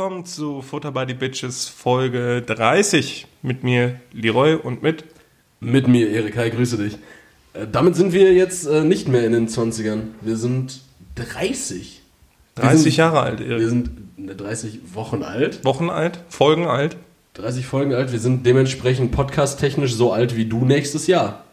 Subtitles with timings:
[0.00, 5.04] Willkommen zu Futter by the Bitches Folge 30 mit mir Leroy und mit
[5.60, 6.38] Mit mir, Erik.
[6.38, 6.94] Hi, grüße dich.
[7.52, 10.04] Äh, damit sind wir jetzt äh, nicht mehr in den 20ern.
[10.22, 10.80] Wir sind
[11.16, 12.00] 30.
[12.54, 13.68] 30 sind- Jahre alt, Wir Erik.
[13.68, 13.90] sind
[14.26, 16.96] äh, 30 Wochen alt, Wochen alt, Folgen alt.
[17.34, 18.10] 30 Folgen alt.
[18.10, 21.44] Wir sind dementsprechend podcast-technisch so alt wie du nächstes Jahr.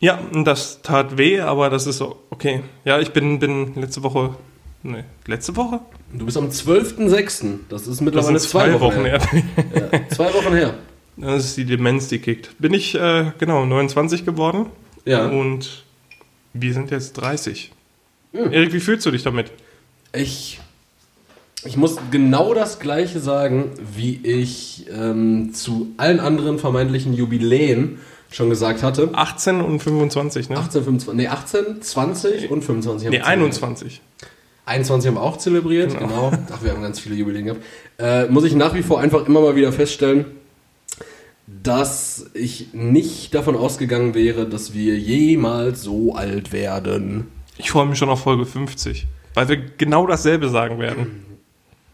[0.00, 2.60] Ja, das tat weh, aber das ist so okay.
[2.84, 4.36] Ja, ich bin, bin letzte Woche,
[4.82, 5.80] nee, letzte Woche?
[6.12, 7.58] Du bist am 12.06.
[7.68, 9.20] Das ist Das mittlerweile sind zwei Wochen her.
[9.74, 10.74] Ja, zwei Wochen her.
[11.16, 12.50] Das ist die Demenz, die kickt.
[12.58, 14.66] Bin ich, äh, genau, 29 geworden
[15.04, 15.28] Ja.
[15.28, 15.84] und
[16.52, 17.72] wir sind jetzt 30.
[18.32, 18.52] Hm.
[18.52, 19.50] Erik, wie fühlst du dich damit?
[20.14, 20.60] Ich,
[21.64, 27.98] ich muss genau das Gleiche sagen, wie ich ähm, zu allen anderen vermeintlichen Jubiläen
[28.30, 29.10] schon gesagt hatte.
[29.12, 30.56] 18 und 25, ne?
[30.58, 34.00] 18, 25, nee, 18, 20 und 25 haben nee, wir zelebriert.
[34.66, 35.06] 21.
[35.06, 36.30] 21 haben wir auch zelebriert, Genau.
[36.30, 36.32] genau.
[36.52, 37.62] Ach, wir haben ganz viele Jubiläen gehabt.
[37.98, 40.26] Äh, muss ich nach wie vor einfach immer mal wieder feststellen,
[41.46, 47.28] dass ich nicht davon ausgegangen wäre, dass wir jemals so alt werden.
[47.58, 51.22] Ich freue mich schon auf Folge 50, weil wir genau dasselbe sagen werden.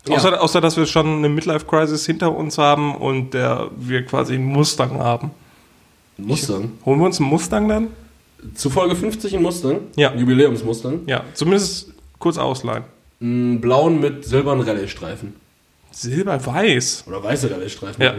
[0.08, 0.16] Ja.
[0.16, 4.46] Außer, außer, dass wir schon eine Midlife-Crisis hinter uns haben und der, wir quasi einen
[4.46, 5.30] Mustang haben.
[6.16, 6.72] Mustang.
[6.84, 7.88] Holen wir uns einen Mustang dann?
[8.54, 9.80] Zu Folge 50 ein Mustang.
[9.96, 10.12] Ja.
[10.14, 11.00] Jubiläumsmustang.
[11.06, 12.84] Ja, zumindest kurz ausleihen.
[13.20, 15.34] Einen blauen mit silbernen Rallye-Streifen.
[15.90, 17.04] Silber-weiß.
[17.06, 18.02] Oder weiße Rallye-Streifen.
[18.02, 18.14] Ja.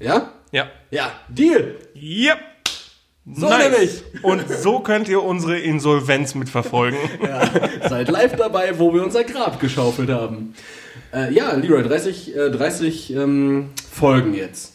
[0.00, 0.32] Ja?
[0.52, 0.66] Ja.
[0.90, 1.12] Ja.
[1.28, 1.74] Deal!
[1.94, 2.38] Yep.
[3.34, 4.02] So nämlich.
[4.22, 6.98] Und so könnt ihr unsere Insolvenz mitverfolgen.
[7.22, 10.54] Ja, seid live dabei, wo wir unser Grab geschaufelt haben.
[11.12, 14.74] Äh, ja, Leroy, 30, äh, 30 ähm, Folgen jetzt.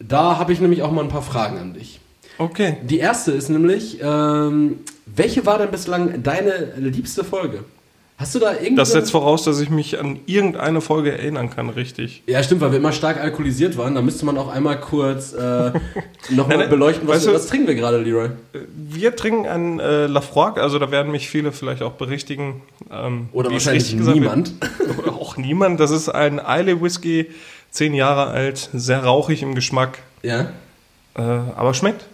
[0.00, 2.00] Da habe ich nämlich auch mal ein paar Fragen an dich.
[2.38, 2.78] Okay.
[2.82, 7.64] Die erste ist nämlich, ähm, welche war denn bislang deine liebste Folge?
[8.22, 8.76] Hast du da irgendwie...
[8.76, 12.22] Das setzt voraus, dass ich mich an irgendeine Folge erinnern kann, richtig.
[12.28, 13.96] ja, stimmt, weil wir immer stark alkoholisiert waren.
[13.96, 15.72] Da müsste man auch einmal kurz äh,
[16.30, 18.28] nochmal beleuchten, was, weißt du- was trinken wir gerade, Leroy?
[18.76, 22.62] Wir trinken ein äh, Lafroig, also da werden mich viele vielleicht auch berichtigen.
[22.92, 24.52] Ähm, Oder wahrscheinlich richtig gesagt niemand.
[24.98, 25.80] Oder auch niemand.
[25.80, 27.26] Das ist ein Islay Whisky,
[27.72, 30.52] zehn Jahre alt, sehr rauchig im Geschmack, Ja.
[31.16, 32.04] äh, aber schmeckt.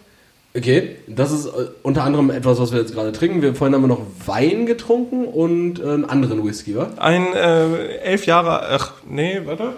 [0.57, 3.43] Okay, das ist äh, unter anderem etwas, was wir jetzt gerade trinken.
[3.43, 6.91] Wir vorhin haben wir noch Wein getrunken und äh, einen anderen Whisky, wa?
[6.97, 9.75] Ein äh, elf Jahre, ach nee, warte.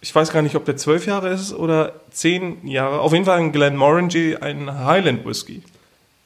[0.00, 3.00] Ich weiß gar nicht, ob der zwölf Jahre ist oder zehn Jahre.
[3.00, 5.62] Auf jeden Fall ein Glenmorangie, ein Highland Whisky.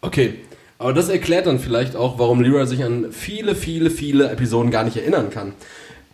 [0.00, 0.34] Okay,
[0.78, 4.84] aber das erklärt dann vielleicht auch, warum Leroy sich an viele, viele, viele Episoden gar
[4.84, 5.54] nicht erinnern kann.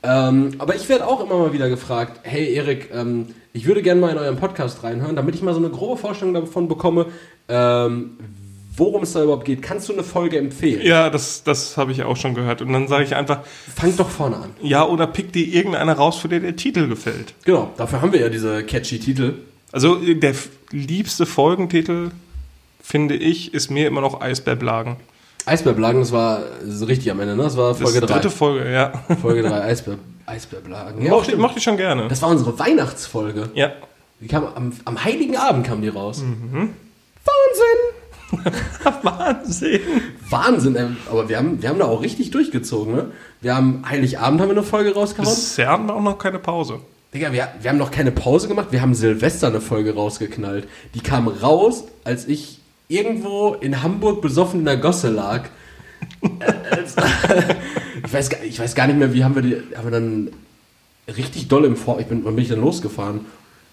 [0.04, 4.00] Ähm, aber ich werde auch immer mal wieder gefragt, hey Erik, ähm, ich würde gerne
[4.00, 7.06] mal in euren Podcast reinhören, damit ich mal so eine grobe Vorstellung davon bekomme,
[7.48, 8.19] ähm,
[8.76, 9.62] worum es da überhaupt geht.
[9.62, 10.84] Kannst du eine Folge empfehlen?
[10.84, 12.60] Ja, das, das habe ich auch schon gehört.
[12.60, 13.41] Und dann sage ich einfach,
[13.75, 14.50] Fang doch vorne an.
[14.60, 17.32] ja, oder pick dir irgendeine raus, für den der Titel gefällt.
[17.44, 19.34] Genau, dafür haben wir ja diese catchy Titel.
[19.72, 20.34] Also der
[20.71, 22.10] liebste Folgentitel,
[22.82, 24.97] finde ich, ist mir immer noch Eisbärblagen.
[25.47, 27.43] Eisbärblagen, das war so richtig am Ende, ne?
[27.43, 28.15] Das war Folge ist 3.
[28.15, 28.93] dritte Folge, ja.
[29.21, 31.03] Folge 3, Eisbär, Eisbärblagen.
[31.03, 32.09] Ja, mochte, mochte ich schon gerne.
[32.09, 33.50] Das war unsere Weihnachtsfolge.
[33.54, 33.72] ja.
[34.21, 36.22] Die kam am, am Heiligen Abend kam die raus.
[36.22, 36.71] Mhm.
[37.25, 38.54] Wahnsinn!
[39.03, 39.81] Wahnsinn.
[40.31, 40.87] Wahnsinn, ey.
[41.10, 43.10] aber wir haben, wir haben da auch richtig durchgezogen, ne?
[43.41, 45.28] Wir haben Heiligabend haben wir eine Folge rausgehauen.
[45.34, 46.78] Bisher hatten wir auch noch keine Pause.
[47.12, 50.66] Digga, wir, wir haben noch keine Pause gemacht, wir haben Silvester eine Folge rausgeknallt.
[50.94, 55.49] Die kam raus, als ich irgendwo in Hamburg besoffen in der Gosse lag.
[58.06, 60.31] Ich, weiß, gar- ich weiß gar nicht mehr, wie haben wir die, haben wir dann
[61.17, 61.99] richtig doll im Vor...
[62.00, 63.21] Ich bin, wann bin ich denn losgefahren?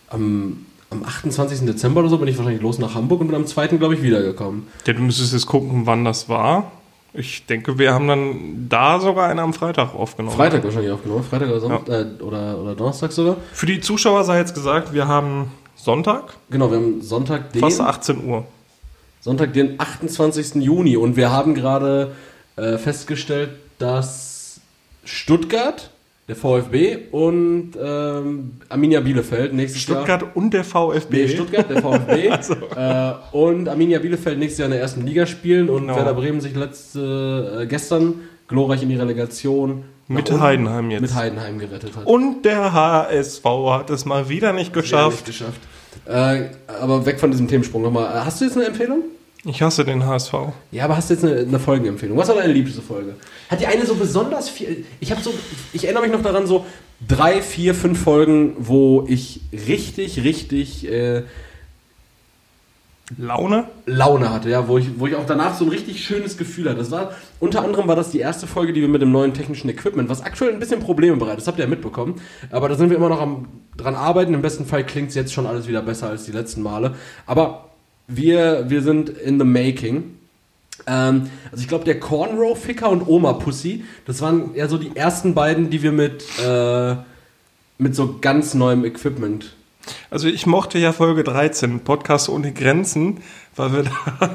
[0.09, 1.61] Am, am 28.
[1.65, 3.67] Dezember oder so bin ich wahrscheinlich los nach Hamburg und bin am 2.
[3.67, 4.67] glaube ich wiedergekommen.
[4.85, 6.71] Ja, du müsstest jetzt gucken, wann das war.
[7.13, 10.35] Ich denke, wir haben dann da sogar einen am Freitag aufgenommen.
[10.35, 13.35] Freitag wahrscheinlich aufgenommen, Freitag oder, Sonntag, äh, oder, oder Donnerstag sogar.
[13.51, 17.81] Für die Zuschauer sei jetzt gesagt, wir haben Sonntag, Genau, wir haben Sonntag den, fast
[17.81, 18.45] 18 Uhr.
[19.21, 20.55] Sonntag den 28.
[20.55, 22.11] Juni und wir haben gerade
[22.57, 24.59] äh, festgestellt, dass
[25.05, 25.91] Stuttgart,
[26.27, 29.97] der VfB und ähm, Arminia Bielefeld nächstes Jahr...
[30.05, 31.25] Stuttgart und der VfB.
[31.25, 32.29] Nee, Stuttgart, der VfB.
[32.31, 32.53] Also.
[32.75, 35.95] äh, und Arminia Bielefeld nächstes Jahr in der ersten Liga spielen und Genau.
[35.95, 41.01] Werder Bremen sich letzte, äh, gestern glorreich in die Relegation Mit unten- Heidenheim jetzt.
[41.01, 42.05] mit Heidenheim gerettet hat.
[42.05, 45.27] Und der HSV hat es mal wieder nicht geschafft.
[45.27, 45.59] Nicht geschafft.
[46.05, 48.15] Äh, aber weg von diesem Themensprung nochmal.
[48.15, 49.03] Äh, Hast du jetzt eine Empfehlung?
[49.43, 50.33] Ich hasse den HSV.
[50.71, 52.15] Ja, aber hast du jetzt eine, eine Folgenempfehlung?
[52.15, 53.15] Was war deine liebste Folge?
[53.49, 54.85] Hat die eine so besonders viel.
[54.99, 55.33] Ich habe so.
[55.73, 56.63] Ich erinnere mich noch daran, so
[57.07, 60.87] drei, vier, fünf Folgen, wo ich richtig, richtig.
[60.87, 61.23] Äh,
[63.17, 63.65] Laune?
[63.85, 66.77] Laune hatte, ja, wo ich, wo ich auch danach so ein richtig schönes Gefühl hatte.
[66.77, 69.69] Das war, unter anderem war das die erste Folge, die wir mit dem neuen technischen
[69.69, 72.21] Equipment, was aktuell ein bisschen Probleme bereitet, das habt ihr ja mitbekommen,
[72.51, 73.47] aber da sind wir immer noch am
[73.77, 74.33] dran arbeiten.
[74.33, 76.95] Im besten Fall klingt es jetzt schon alles wieder besser als die letzten Male.
[77.25, 77.69] Aber
[78.07, 80.17] wir, wir sind in the making.
[80.87, 85.69] Ähm, also ich glaube, der Cornrow-Ficker und Oma-Pussy, das waren ja so die ersten beiden,
[85.69, 86.95] die wir mit, äh,
[87.77, 89.53] mit so ganz neuem Equipment
[90.09, 93.21] Also ich mochte ja Folge 13, Podcast ohne Grenzen,
[93.55, 94.29] weil wir da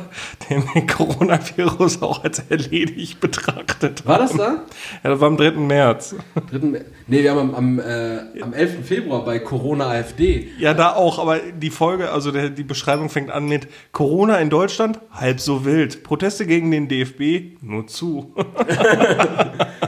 [0.50, 4.08] den Coronavirus auch als erledigt betrachtet haben.
[4.08, 4.64] War das da?
[5.04, 5.52] Ja, das war am 3.
[5.52, 6.14] März.
[6.50, 6.76] Dritten,
[7.06, 8.86] nee, wir haben am, am, äh, am 11.
[8.86, 10.48] Februar bei Corona AfD.
[10.58, 14.50] Ja, da auch, aber die Folge, also der, die Beschreibung fängt an mit Corona in
[14.50, 16.02] Deutschland, halb so wild.
[16.02, 18.34] Proteste gegen den DFB, nur zu.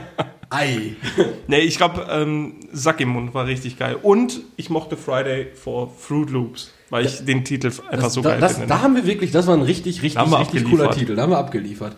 [0.49, 0.95] Ei.
[1.47, 3.97] nee, ich glaube, ähm, Sack im Mund war richtig geil.
[4.01, 8.39] Und ich mochte Friday for Fruit Loops, weil ich den Titel einfach Das, so geil
[8.39, 8.67] das, finde.
[8.67, 11.15] da haben wir wirklich, das war ein richtig, richtig, richtig cooler Titel.
[11.15, 11.95] Da haben wir abgeliefert.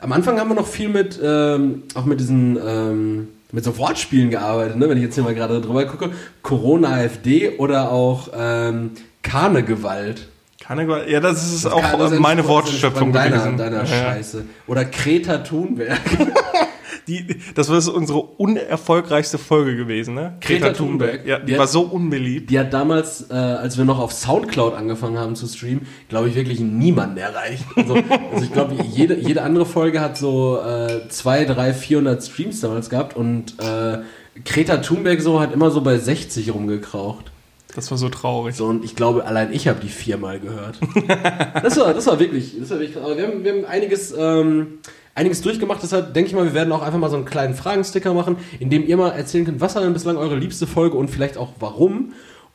[0.00, 4.30] Am Anfang haben wir noch viel mit, ähm, auch mit diesen, ähm, mit so Wortspielen
[4.30, 4.88] gearbeitet, ne?
[4.88, 6.10] wenn ich jetzt hier mal gerade drüber gucke.
[6.42, 8.90] Corona AfD oder auch ähm,
[9.22, 10.28] Karnegewalt.
[10.66, 11.08] Gewalt.
[11.08, 13.56] Ja, das ist auch Kann- das äh, meine Wortschöpfung das gewesen.
[13.56, 14.14] Deiner, deiner Ja.
[14.14, 14.44] Scheiße.
[14.66, 16.00] Oder Kreta Thunberg.
[17.06, 20.38] Die, das war unsere unerfolgreichste Folge gewesen, ne?
[20.40, 21.26] Greta Thunberg.
[21.26, 22.50] Ja, die Die war hat- so unbeliebt.
[22.50, 26.34] Die hat damals, äh, als wir noch auf Soundcloud angefangen haben zu streamen, glaube ich,
[26.34, 27.64] wirklich niemanden erreicht.
[27.76, 32.60] Also, also ich glaube, jede, jede andere Folge hat so äh, 2, 3, 400 Streams
[32.60, 33.98] damals gehabt und äh,
[34.44, 37.30] Greta Thunberg so hat immer so bei 60 rumgekraucht.
[37.76, 38.54] Das war so traurig.
[38.54, 40.78] So, und ich glaube, allein ich habe die viermal gehört.
[41.62, 42.96] Das war, das war wirklich, das war wirklich.
[43.02, 44.78] Aber wir haben, wir haben einiges, ähm,
[45.14, 45.82] einiges durchgemacht.
[45.82, 48.70] Deshalb denke ich mal, wir werden auch einfach mal so einen kleinen Fragensticker machen, in
[48.70, 51.52] dem ihr mal erzählen könnt, was war denn bislang eure liebste Folge und vielleicht auch
[51.60, 52.12] warum.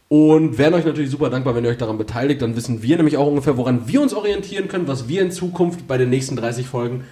[0.07, 2.41] Und wären euch natürlich super dankbar, wenn ihr euch daran beteiligt.
[2.41, 5.87] Dann wissen wir nämlich auch ungefähr, woran wir uns orientieren können, was wir in Zukunft
[5.87, 7.05] bei den nächsten 30 Folgen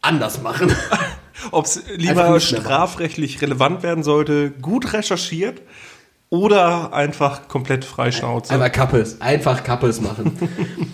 [0.00, 0.72] anders machen.
[1.52, 5.60] Ob es lieber strafrechtlich relevant werden sollte, gut recherchiert
[6.30, 8.54] oder einfach komplett Freischnauze.
[8.54, 10.38] Einfach Kappes, einfach Kappes machen.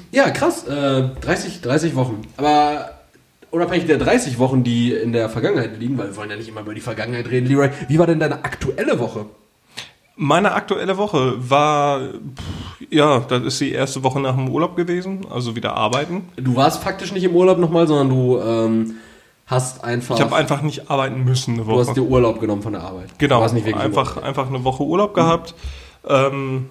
[0.10, 0.66] ja, krass.
[0.66, 2.22] Äh, 30, 30 Wochen.
[2.36, 2.95] Aber
[3.50, 6.60] unabhängig der 30 Wochen, die in der Vergangenheit liegen, weil wir wollen ja nicht immer
[6.62, 9.26] über die Vergangenheit reden, Leroy, wie war denn deine aktuelle Woche?
[10.18, 15.26] Meine aktuelle Woche war, pff, ja, das ist die erste Woche nach dem Urlaub gewesen,
[15.30, 16.28] also wieder arbeiten.
[16.36, 18.94] Du warst faktisch nicht im Urlaub nochmal, sondern du ähm,
[19.46, 20.16] hast einfach.
[20.16, 21.94] Ich habe einfach nicht arbeiten müssen eine du hast Woche.
[22.00, 23.10] dir Urlaub genommen von der Arbeit.
[23.18, 25.54] Genau, Du warst nicht wirklich einfach, einfach eine Woche Urlaub gehabt.
[26.08, 26.70] Ähm,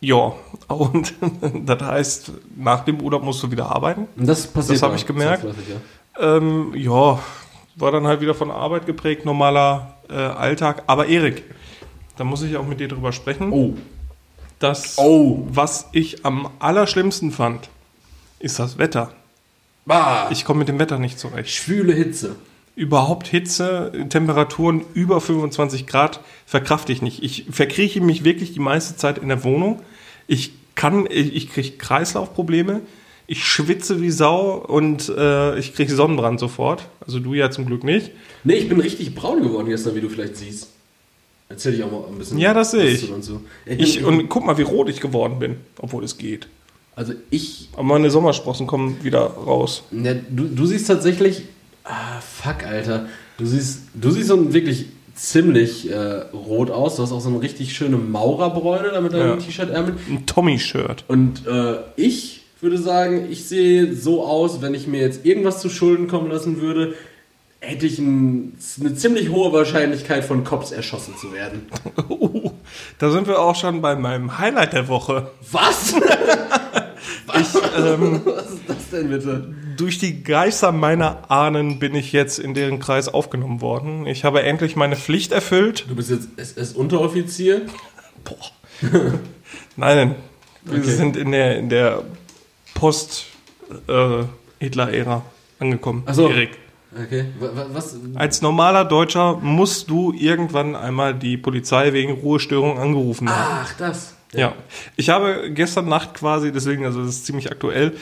[0.00, 0.32] ja,
[0.68, 1.12] und
[1.66, 4.06] das heißt, nach dem Urlaub musst du wieder arbeiten.
[4.16, 4.76] Und das passiert.
[4.76, 5.42] das hab ja ich gemerkt.
[5.42, 5.80] zwangsläufig, Ja.
[6.20, 7.18] Ähm, ja,
[7.76, 10.82] war dann halt wieder von Arbeit geprägt, normaler äh, Alltag.
[10.86, 11.44] Aber Erik,
[12.16, 13.50] da muss ich auch mit dir drüber sprechen.
[13.52, 13.74] Oh.
[14.58, 15.46] Das, Oh.
[15.50, 17.70] was ich am allerschlimmsten fand,
[18.38, 19.12] ist das Wetter.
[19.86, 21.48] Bah, Ich komme mit dem Wetter nicht zurecht.
[21.50, 22.36] schwüle Hitze.
[22.76, 27.22] Überhaupt Hitze, Temperaturen über 25 Grad verkrafte ich nicht.
[27.22, 29.80] Ich verkrieche mich wirklich die meiste Zeit in der Wohnung.
[30.26, 32.80] Ich kann, ich, ich kriege Kreislaufprobleme.
[33.32, 36.88] Ich schwitze wie Sau und äh, ich kriege Sonnenbrand sofort.
[37.06, 38.10] Also du ja zum Glück nicht.
[38.42, 40.66] Nee, ich bin richtig braun geworden gestern, wie du vielleicht siehst.
[41.48, 42.38] Erzähl ich auch mal ein bisschen.
[42.38, 43.08] Ja, das sehe ich.
[43.08, 43.40] Und so.
[43.66, 46.48] Ich, und guck mal, wie rot ich geworden bin, obwohl es geht.
[46.96, 49.84] also ich Aber meine Sommersprossen kommen wieder raus.
[49.92, 51.42] Ja, du, du siehst tatsächlich.
[51.84, 53.06] Ah, fuck, Alter.
[53.38, 55.94] Du siehst, du siehst so wirklich ziemlich äh,
[56.34, 56.96] rot aus.
[56.96, 59.36] Du hast auch so eine richtig schöne Maurerbräune da mit deinem Ja.
[59.36, 59.94] T-Shirt-Ärmel.
[60.08, 61.04] Ein Tommy-Shirt.
[61.06, 65.68] Und äh, ich würde sagen, ich sehe so aus, wenn ich mir jetzt irgendwas zu
[65.70, 66.94] Schulden kommen lassen würde,
[67.60, 71.66] hätte ich ein, eine ziemlich hohe Wahrscheinlichkeit von Cops erschossen zu werden.
[72.08, 72.50] Uh,
[72.98, 75.30] da sind wir auch schon bei meinem Highlight der Woche.
[75.52, 75.94] Was?
[77.38, 79.54] Ich, ähm, Was ist das denn bitte?
[79.76, 84.06] Durch die Geister meiner Ahnen bin ich jetzt in deren Kreis aufgenommen worden.
[84.06, 85.86] Ich habe endlich meine Pflicht erfüllt.
[85.88, 87.62] Du bist jetzt SS-Unteroffizier?
[89.76, 90.14] Nein,
[90.64, 90.90] wir Okay.
[90.90, 92.02] sind in der, in der
[92.80, 95.22] Post-Hitler-Ära
[95.58, 96.02] angekommen.
[96.06, 96.28] Ach so.
[96.28, 96.58] Erik.
[96.92, 97.26] Okay.
[97.38, 97.96] Wa- wa- Was?
[98.16, 103.60] Als normaler Deutscher musst du irgendwann einmal die Polizei wegen Ruhestörung angerufen haben.
[103.64, 104.16] Ach, das.
[104.32, 104.54] Ja.
[104.96, 107.96] Ich habe gestern Nacht quasi, deswegen, also das ist ziemlich aktuell,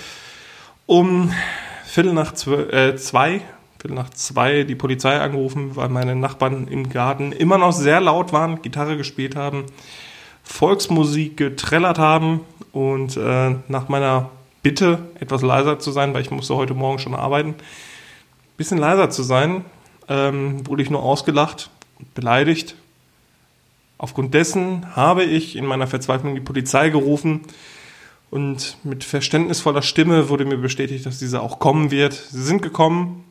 [0.87, 1.33] um
[1.85, 3.43] Viertel nach zwölf, äh, zwei,
[3.79, 8.33] Viertel nach zwei die Polizei angerufen, weil meine Nachbarn im Garten immer noch sehr laut
[8.33, 9.65] waren, Gitarre gespielt haben,
[10.45, 12.41] Volksmusik getrellert haben
[12.73, 14.31] und äh, nach meiner
[14.63, 17.55] Bitte, etwas leiser zu sein, weil ich musste heute Morgen schon arbeiten,
[18.57, 19.65] bisschen leiser zu sein,
[20.09, 22.75] ähm, wurde ich nur ausgelacht und beleidigt.
[23.99, 27.43] Aufgrund dessen habe ich in meiner Verzweiflung die Polizei gerufen
[28.31, 32.13] Und mit verständnisvoller Stimme wurde mir bestätigt, dass dieser auch kommen wird.
[32.13, 33.25] Sie sind gekommen.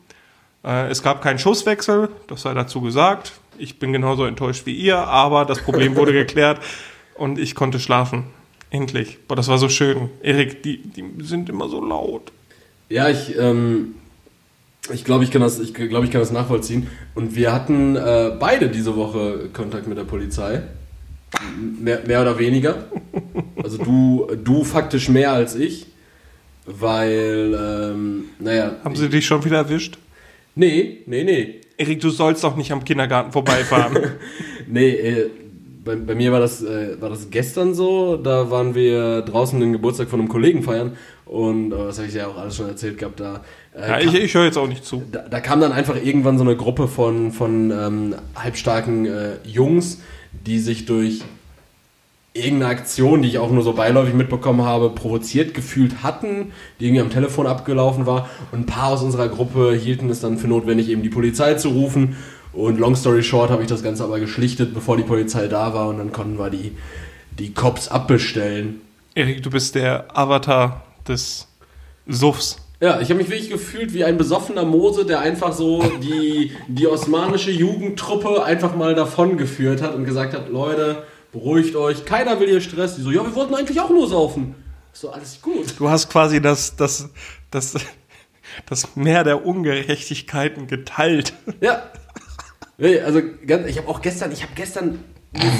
[0.64, 3.32] Äh, es gab keinen Schusswechsel, das sei dazu gesagt.
[3.58, 6.60] Ich bin genauso enttäuscht wie ihr, aber das Problem wurde geklärt
[7.14, 8.24] und ich konnte schlafen.
[8.70, 9.18] Endlich.
[9.26, 10.10] Boah, das war so schön.
[10.22, 12.32] Erik, die, die sind immer so laut.
[12.88, 13.94] Ja, ich, ähm,
[14.92, 16.88] ich glaube, ich kann das, ich glaube, ich kann das nachvollziehen.
[17.14, 20.62] Und wir hatten äh, beide diese Woche Kontakt mit der Polizei.
[21.80, 22.86] Mehr, mehr oder weniger.
[23.62, 25.86] Also du, du faktisch mehr als ich.
[26.66, 28.76] Weil, ähm, naja.
[28.84, 29.96] Haben sie dich schon wieder erwischt?
[30.54, 31.60] Nee, nee, nee.
[31.78, 33.96] Erik, du sollst doch nicht am Kindergarten vorbeifahren.
[34.66, 35.30] nee, äh,
[35.88, 38.18] bei, bei, mir war das, äh, war das gestern so.
[38.18, 40.98] Da waren wir draußen den Geburtstag von einem Kollegen feiern.
[41.24, 43.20] Und äh, das habe ich ja auch alles schon erzählt gehabt.
[43.20, 43.40] Da,
[43.74, 45.02] äh, ja, ich, ich höre jetzt auch nicht zu.
[45.10, 50.02] Da, da, kam dann einfach irgendwann so eine Gruppe von, von ähm, halbstarken äh, Jungs,
[50.46, 51.22] die sich durch
[52.34, 57.00] irgendeine Aktion, die ich auch nur so beiläufig mitbekommen habe, provoziert gefühlt hatten, die irgendwie
[57.00, 58.28] am Telefon abgelaufen war.
[58.52, 61.70] Und ein paar aus unserer Gruppe hielten es dann für notwendig, eben die Polizei zu
[61.70, 62.16] rufen.
[62.58, 65.88] Und long story short habe ich das Ganze aber geschlichtet, bevor die Polizei da war.
[65.88, 66.76] Und dann konnten wir die,
[67.38, 68.80] die Cops abbestellen.
[69.14, 71.46] Erik, du bist der Avatar des
[72.08, 72.56] Suffs.
[72.80, 76.88] Ja, ich habe mich wirklich gefühlt wie ein besoffener Mose, der einfach so die, die
[76.88, 82.48] osmanische Jugendtruppe einfach mal davon geführt hat und gesagt hat, Leute, beruhigt euch, keiner will
[82.48, 82.96] hier Stress.
[82.96, 84.56] Die so, ja, wir wollten eigentlich auch nur saufen.
[84.92, 85.74] So, alles gut.
[85.78, 87.08] Du hast quasi das, das,
[87.52, 87.74] das,
[88.66, 91.34] das Meer der Ungerechtigkeiten geteilt.
[91.60, 91.82] Ja.
[92.80, 93.20] Also,
[93.66, 95.00] ich habe auch gestern, ich habe gestern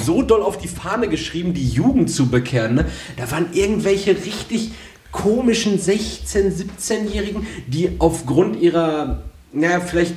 [0.05, 2.75] so doll auf die Fahne geschrieben, die Jugend zu bekehren.
[2.75, 2.85] Ne?
[3.17, 4.71] Da waren irgendwelche richtig
[5.11, 10.15] komischen 16-, 17-Jährigen, die aufgrund ihrer, naja, vielleicht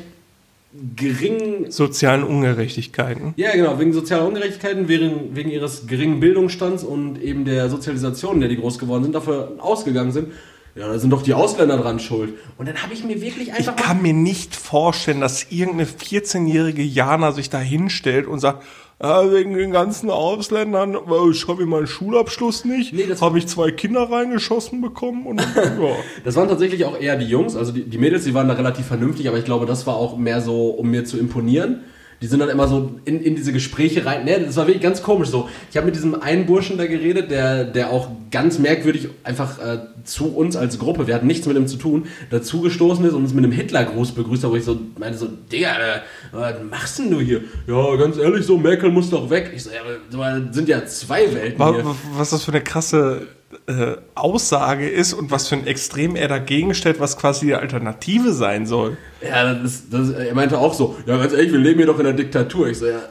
[0.97, 3.35] geringen sozialen Ungerechtigkeiten.
[3.37, 8.41] Ja, genau, wegen sozialer Ungerechtigkeiten, wegen, wegen ihres geringen Bildungsstands und eben der Sozialisation, in
[8.41, 10.29] der die groß geworden sind, dafür ausgegangen sind.
[10.75, 12.35] Ja, da sind doch die Ausländer dran schuld.
[12.57, 13.77] Und dann habe ich mir wirklich einfach.
[13.77, 18.65] Ich kann mir nicht vorstellen, dass irgendeine 14-jährige Jana sich da hinstellt und sagt,
[19.03, 20.97] ja, wegen den ganzen Ausländern,
[21.31, 25.97] ich habe meinen Schulabschluss nicht, nee, habe ich zwei Kinder reingeschossen bekommen und ja.
[26.25, 28.87] das waren tatsächlich auch eher die Jungs, also die, die Mädels, die waren da relativ
[28.87, 31.83] vernünftig, aber ich glaube, das war auch mehr so, um mir zu imponieren.
[32.23, 34.25] Die sind dann immer so in, in diese Gespräche rein.
[34.25, 35.49] Ne, das war wirklich ganz komisch so.
[35.71, 39.79] Ich habe mit diesem einen Burschen da geredet, der, der auch ganz merkwürdig einfach äh,
[40.05, 43.35] zu uns als Gruppe, wir hatten nichts mit ihm zu tun, dazugestoßen ist und uns
[43.35, 46.01] mit einem Hitlergruß begrüßt hat, wo ich so meinte so, Digga, äh,
[46.33, 47.43] was machst denn du hier?
[47.67, 49.53] Ja, ganz ehrlich so, Merkel muss doch weg.
[49.55, 49.81] Ich so, ja,
[50.13, 51.85] aber sind ja zwei Welten was, hier.
[52.15, 53.27] Was ist das für eine krasse
[53.67, 58.33] äh, Aussage ist und was für ein Extrem er dagegen stellt, was quasi die Alternative
[58.33, 58.97] sein soll.
[59.21, 61.99] Ja, das ist, das, er meinte auch so, ja, ganz ehrlich, wir leben hier doch
[61.99, 62.69] in der Diktatur.
[62.69, 63.03] Ich so, ja,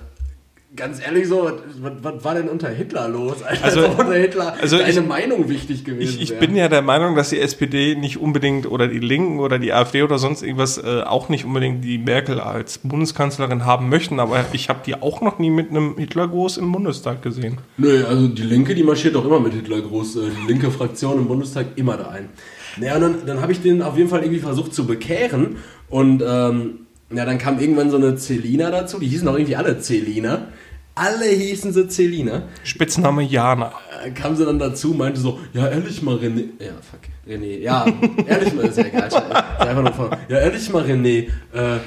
[0.76, 1.52] ganz ehrlich so,
[1.82, 3.44] was, was, war denn unter Hitler los?
[3.44, 6.82] Also, also unter Hitler also eine ich, Meinung wichtig gewesen Ich, ich bin ja der
[6.82, 10.78] Meinung, dass die SPD nicht unbedingt oder die Linken oder die AfD oder sonst irgendwas
[10.78, 15.22] äh, auch nicht unbedingt die Merkel als Bundeskanzlerin haben möchten, aber ich habe die auch
[15.22, 17.58] noch nie mit einem Hitlergruß im Bundestag gesehen.
[17.78, 21.28] Nö, also die Linke, die marschiert doch immer mit Hitlergruß, äh, die linke Fraktion im
[21.28, 22.30] Bundestag immer da ein.
[22.78, 25.58] Naja, und dann, dann habe ich den auf jeden Fall irgendwie versucht zu bekehren
[25.90, 29.80] und ähm, ja, dann kam irgendwann so eine Celina dazu, die hießen auch irgendwie alle
[29.80, 30.48] Celina.
[30.94, 32.44] Alle hießen sie Celina.
[32.64, 33.74] Spitzname Jana.
[34.04, 36.50] Äh, kam sie dann dazu, meinte so, ja, ehrlich mal René.
[36.60, 37.02] Ja, fuck.
[37.28, 37.60] René.
[37.60, 37.86] Ja,
[38.28, 39.08] ehrlich mal, ist ja egal.
[39.08, 41.30] Ist einfach nur von, ja, ehrlich mal René.
[41.54, 41.80] Äh,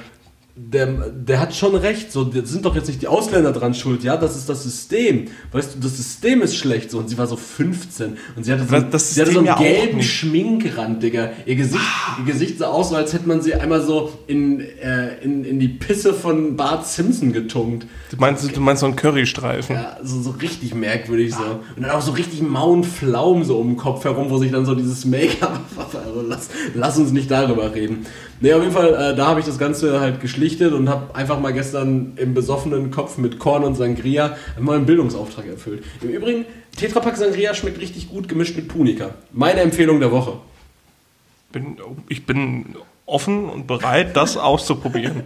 [0.57, 4.05] der, der hat schon recht, so, das sind doch jetzt nicht die Ausländer dran schuld,
[4.05, 5.27] ja, das ist das System.
[5.51, 8.65] Weißt du, das System ist schlecht, so, und sie war so 15 und sie hatte
[8.65, 11.33] so, das sie hatte so einen ja gelben Schminkrand, Digga.
[11.45, 11.83] Ihr Gesicht,
[12.21, 15.67] ihr Gesicht sah aus, als hätte man sie einmal so in, äh, in, in die
[15.67, 17.89] Pisse von Bart Simpson getunkt.
[18.13, 19.75] Du meinst, du meinst so einen Currystreifen?
[19.75, 21.43] Ja, so, so richtig merkwürdig so.
[21.75, 24.65] Und dann auch so richtig mauen Pflaumen so um den Kopf herum, wo sich dann
[24.65, 28.07] so dieses Make-up, also lass, lass uns nicht darüber reden.
[28.41, 31.39] Nee, auf jeden Fall, äh, da habe ich das Ganze halt geschlichtet und habe einfach
[31.41, 35.85] mal gestern im besoffenen Kopf mit Korn und Sangria meinen Bildungsauftrag erfüllt.
[36.03, 36.45] Im Übrigen,
[36.77, 39.15] Tetrapack Sangria schmeckt richtig gut gemischt mit Punika.
[39.33, 40.39] Meine Empfehlung der Woche.
[41.53, 41.77] Bin,
[42.09, 42.77] ich bin
[43.07, 45.25] offen und bereit, das auszuprobieren.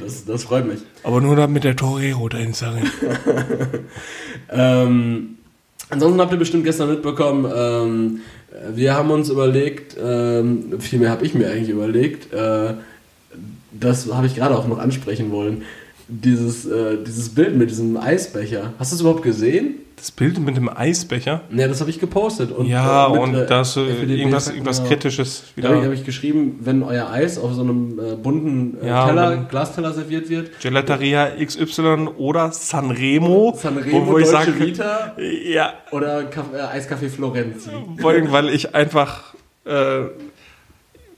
[0.00, 0.80] Das, das freut mich.
[1.04, 2.82] Aber nur damit der Torero dahin sage
[4.50, 5.36] ähm,
[5.88, 8.20] Ansonsten habt ihr bestimmt gestern mitbekommen, ähm,
[8.74, 12.74] wir haben uns überlegt, ähm, vielmehr habe ich mir eigentlich überlegt, äh,
[13.72, 15.62] das habe ich gerade auch noch ansprechen wollen.
[16.08, 18.72] Dieses, äh, dieses Bild mit diesem Eisbecher.
[18.78, 19.76] Hast du es überhaupt gesehen?
[19.96, 21.40] Das Bild mit dem Eisbecher?
[21.50, 22.52] Ja, das habe ich gepostet.
[22.52, 25.70] Und, ja, äh, mit, und äh, da hast du FDP irgendwas, irgendwas mir- Kritisches Da
[25.70, 25.82] wieder.
[25.84, 29.94] habe ich, geschrieben, wenn euer Eis auf so einem äh, bunten äh, Ja, Teller, Glasteller
[29.94, 33.56] serviert wird, Gelateria XY oder Sanremo.
[33.60, 36.24] Sanremo, wo, wo ich sage, Vita ja, oder äh,
[36.78, 37.70] Eiscafé Florenzi.
[37.98, 39.34] vor allem, weil ich einfach,
[39.64, 40.00] äh,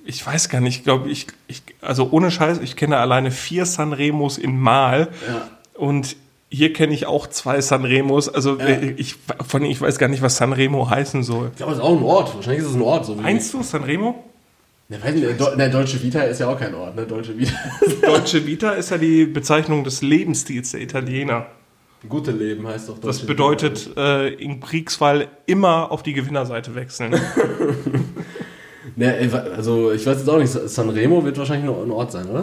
[0.08, 3.66] ich weiß gar nicht, ich glaube, ich, ich, also ohne Scheiß, ich kenne alleine vier
[3.66, 5.48] Sanremos in Mal Ja.
[5.74, 6.16] und
[6.50, 8.30] hier kenne ich auch zwei Sanremos.
[8.30, 8.64] Also Ja.
[8.64, 11.48] äh, ich, von ich weiß gar nicht, was Sanremo heißen soll.
[11.50, 12.34] Ich glaube, das ist auch ein Ort.
[12.34, 13.04] Wahrscheinlich ist es ein Ort.
[13.04, 14.24] So Meinst du Sanremo?
[14.88, 17.04] Ja, weiß nicht, Do ne, Deutsche Vita ist ja auch kein Ort, ne?
[17.04, 17.52] Deutsche Vita.
[18.02, 21.44] Deutsche Vita ist ja die Bezeichnung des Lebensstils der Italiener.
[22.08, 27.14] Gute Leben heißt doch Deutsche Das bedeutet, äh, im Kriegsfall immer auf die Gewinnerseite wechseln.
[28.98, 32.42] Ne, also ich weiß jetzt auch nicht, Sanremo wird wahrscheinlich nur ein Ort sein, oder?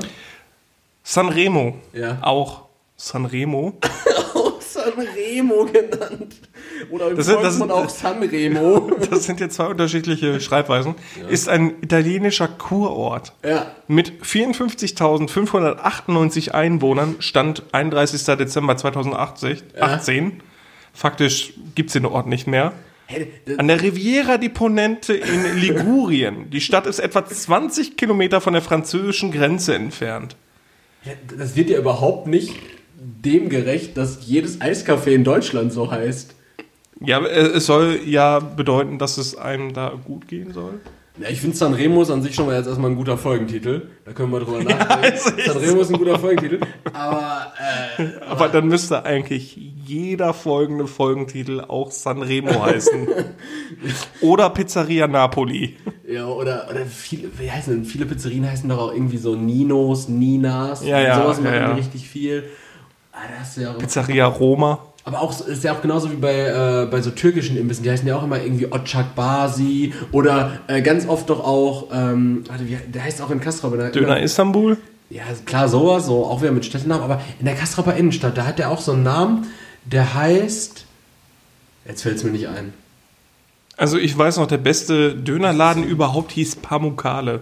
[1.03, 1.75] Sanremo.
[1.93, 2.17] Ja.
[2.21, 2.61] Auch
[2.95, 3.73] Sanremo.
[4.33, 6.35] Auch Sanremo genannt.
[6.89, 8.89] Oder im Das sind- das sind- auch Sanremo.
[9.09, 10.95] Das sind jetzt zwei unterschiedliche Schreibweisen.
[11.29, 13.33] Ist ein italienischer Kurort.
[13.43, 13.65] ja.
[13.87, 18.23] Mit 54.598 Einwohnern stand 31.
[18.37, 19.57] Dezember 2018.
[19.75, 19.81] Ja.
[19.83, 20.41] 18.
[20.93, 22.71] Faktisch gibt es den Ort nicht mehr.
[23.57, 26.49] An der Riviera di Ponente in Ligurien.
[26.49, 30.35] Die Stadt ist etwa 20 Kilometer von der französischen Grenze entfernt.
[31.03, 32.55] Ja, Das wird ja überhaupt nicht
[32.97, 36.33] dem gerecht, dass jedes Eiscafé in Deutschland so heißt.
[37.01, 40.79] Ja, äh, es soll ja bedeuten, dass es einem da gut gehen soll.
[41.17, 43.83] Ja, ich finde Sanremo ist an sich schon mal jetzt erstmal ein guter Folgentitel.
[44.03, 45.15] Da können wir drüber nachdenken.
[45.15, 46.59] ist- Sanremo ist ein guter Folgentitel.
[46.91, 47.53] Aber
[47.97, 49.55] äh, Aber dann müsste eigentlich
[49.85, 53.07] jeder folgende Folgentitel auch Sanremo heißen.
[54.21, 55.77] Oder Pizzeria Napoli.
[56.07, 57.85] ja, oder, oder viele, wie heißen denn?
[57.85, 60.85] Viele Pizzerien heißen doch auch irgendwie so Ninos, Ninas.
[60.85, 61.73] Ja, ja, Sowas ja, machen ja.
[61.75, 62.43] richtig viel.
[63.11, 63.19] Ah,
[63.57, 64.79] ja Pizzeria Roma.
[65.07, 67.83] Aber auch ist ja auch genauso wie bei, äh, bei so türkischen Imbissen.
[67.83, 72.43] Die heißen ja auch immer irgendwie Ocak Basi oder äh, ganz oft doch auch, ähm,
[72.47, 73.73] warte, wie, der heißt auch in Kastrop.
[73.73, 74.77] in der- Döner Istanbul.
[75.11, 78.57] Ja, klar, sowas, so auch wieder mit Städtenamen, aber in der Kastroper Innenstadt, da hat
[78.57, 79.45] der auch so einen Namen,
[79.85, 80.85] der heißt.
[81.87, 82.73] Jetzt fällt es mir nicht ein.
[83.77, 87.41] Also ich weiß noch, der beste Dönerladen überhaupt hieß Pamukale.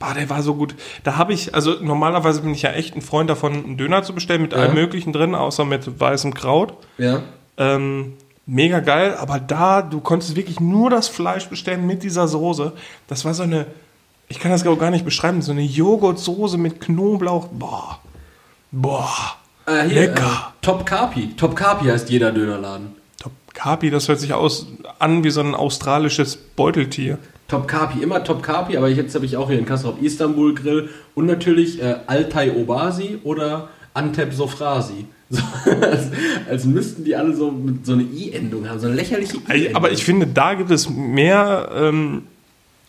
[0.00, 0.74] Bah, der war so gut.
[1.04, 4.14] Da habe ich, also normalerweise bin ich ja echt ein Freund davon, einen Döner zu
[4.14, 4.58] bestellen mit Ja.
[4.58, 6.72] allem Möglichen drin, außer mit weißem Kraut.
[6.96, 7.22] Ja.
[7.58, 8.14] Ähm,
[8.46, 12.72] mega geil, aber da, du konntest wirklich nur das Fleisch bestellen mit dieser Soße.
[13.08, 13.66] Das war so eine,
[14.28, 17.48] ich kann das gar nicht beschreiben, so eine Joghurtsoße mit Knoblauch.
[17.48, 18.00] Boah.
[18.72, 19.10] Boah.
[19.66, 20.22] Äh, hier, Lecker.
[20.24, 21.34] Äh, Top Carpi.
[21.36, 22.94] Top Carpi heißt jeder Dönerladen.
[23.18, 24.66] Top Kapi, das hört sich aus,
[24.98, 27.18] an wie so ein australisches Beuteltier.
[27.50, 30.88] Top Carpi, immer Top Carpi, aber jetzt habe ich auch hier in Kastrop Istanbul Grill
[31.16, 35.06] und natürlich äh, Altay Obasi oder Antep Sofrasi.
[35.32, 35.40] So,
[35.80, 36.10] als,
[36.48, 39.76] als müssten die alle so, so eine I-Endung haben, so eine lächerliche I-Endung.
[39.76, 42.22] Aber ich finde, da gibt es mehr ähm,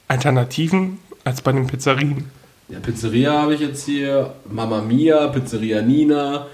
[0.08, 2.26] Alternativen als bei den Pizzerien.
[2.68, 6.48] Ja, Pizzeria habe ich jetzt hier, Mamma Mia, Pizzeria Nina,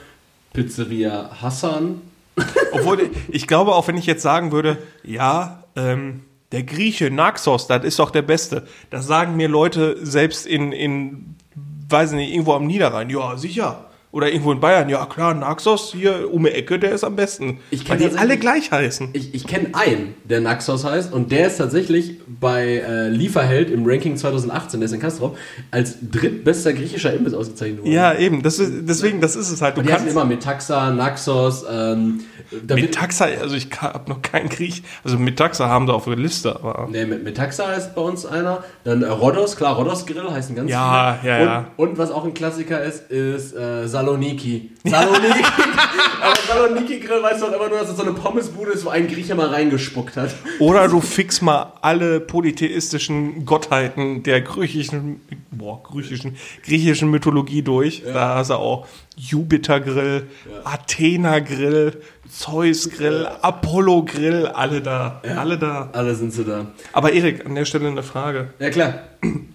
[0.52, 2.02] Pizzeria Hassan.
[2.74, 6.20] Obwohl, ich glaube, auch wenn ich jetzt sagen würde, ja, ähm,
[6.52, 8.64] der Grieche Naxos, das ist doch der Beste.
[8.90, 11.36] Das sagen mir Leute selbst in, in,
[11.90, 13.10] weiß nicht, irgendwo am Niederrhein.
[13.10, 13.84] Ja, sicher.
[14.10, 14.88] Oder irgendwo in Bayern.
[14.88, 17.60] Ja, klar, Naxos hier um die Ecke, der ist am besten.
[17.72, 19.10] Ich Weil die alle gleich heißen.
[19.12, 23.86] Ich, ich kenne einen, der Naxos heißt und der ist tatsächlich bei äh, Lieferheld im
[23.86, 25.38] Ranking 2018, der ist in Kastrop,
[25.72, 27.92] als drittbester griechischer Imbiss ausgezeichnet worden.
[27.92, 28.42] Ja, eben.
[28.42, 29.76] Das ist, deswegen, das ist es halt.
[29.76, 32.22] Du die kannst immer Metaxa, Naxos, ähm,
[32.66, 34.84] da wird- Metaxa, also ich habe noch keinen Griech.
[35.04, 36.88] Also Metaxa haben sie auf der Liste, aber.
[36.90, 38.64] Ne, mit Metaxa heißt bei uns einer.
[38.84, 41.32] Dann äh, Rodos, klar, Rodos Grill heißen ganz Ja, viele.
[41.34, 41.68] ja, und, ja.
[41.78, 44.72] Und was auch ein Klassiker ist, ist äh, Saloniki.
[44.90, 45.44] Saloniki.
[46.22, 48.90] Aber Saloniki Grill weißt du doch immer nur, dass es so eine Pommesbude ist, wo
[48.90, 50.36] ein Grieche mal reingespuckt hat.
[50.60, 55.22] Oder du fix mal alle polytheistischen Gottheiten der griechischen,
[55.52, 58.04] boah, griechischen, griechischen Mythologie durch.
[58.06, 60.28] Da hast du auch Jupiter-Grill,
[60.64, 65.90] Athena-Grill, Zeus-Grill, Apollo-Grill, alle da, alle da.
[65.94, 66.68] Alle sind sie da.
[66.94, 68.50] Aber Erik, an der Stelle eine Frage.
[68.60, 69.00] Ja klar.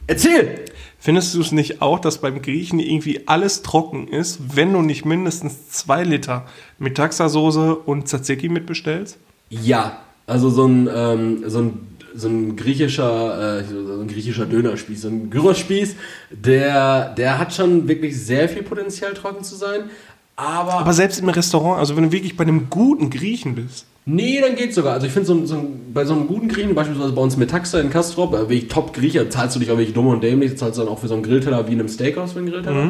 [0.07, 0.65] Erzähl!
[1.05, 5.05] Findest du es nicht auch, dass beim Griechen irgendwie alles trocken ist, wenn du nicht
[5.05, 6.47] mindestens zwei Liter
[6.79, 9.19] Metaxa-Soße und Tzatziki mitbestellst?
[9.51, 15.03] Ja, also so ein, ähm, so ein, so ein griechischer, äh, so ein griechischer Dönerspieß,
[15.03, 15.97] so ein Gyrospieß,
[16.31, 19.91] der, der hat schon wirklich sehr viel Potenzial, trocken zu sein.
[20.37, 24.41] Aber, Aber selbst im Restaurant, also wenn du wirklich bei einem guten Griechen bist, nee,
[24.41, 24.95] dann geht's sogar.
[24.95, 25.63] Also ich finde, so, so
[25.93, 29.31] bei so einem guten Griechen, beispielsweise bei uns mit Taxa in Kastrop, äh, wirklich Top-Griecher,
[29.31, 31.23] zahlst du dich auch wirklich dumm und dämlich, zahlst du dann auch für so einen
[31.23, 32.83] Grillteller wie in einem Steakhouse für einen Grillteller.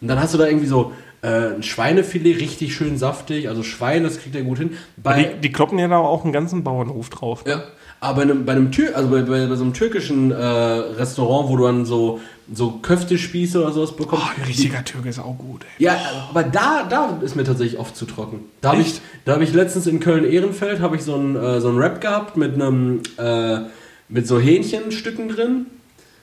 [0.00, 3.48] Und dann hast du da irgendwie so äh, ein Schweinefilet, richtig schön saftig.
[3.48, 4.72] Also Schwein, das kriegt er gut hin.
[4.96, 7.44] Bei, Die, die kloppen ja da auch einen ganzen Bauernhof drauf.
[7.46, 7.62] ja.
[7.98, 11.64] Aber bei einem, Tür, also bei, bei, bei so einem türkischen äh, Restaurant, wo du
[11.64, 12.20] dann so,
[12.52, 14.24] so Köftespieße oder sowas bekommst.
[14.26, 15.64] Oh, ein richtiger Türke ist auch gut.
[15.78, 15.86] Ey.
[15.86, 15.98] Ja,
[16.30, 18.40] aber da, da ist mir tatsächlich oft zu trocken.
[18.60, 21.68] Da habe ich, da habe ich letztens in Köln-Ehrenfeld habe ich so einen äh, so
[21.68, 23.60] einen Wrap gehabt mit einem äh,
[24.08, 25.66] mit so Hähnchenstücken drin.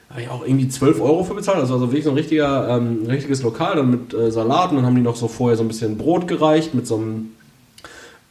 [0.10, 1.58] Habe ich auch irgendwie 12 Euro für bezahlt.
[1.58, 4.86] Also, also wirklich so ein richtiger, ähm, richtiges Lokal, dann mit äh, Salat und dann
[4.86, 7.32] haben die noch so vorher so ein bisschen Brot gereicht mit so einem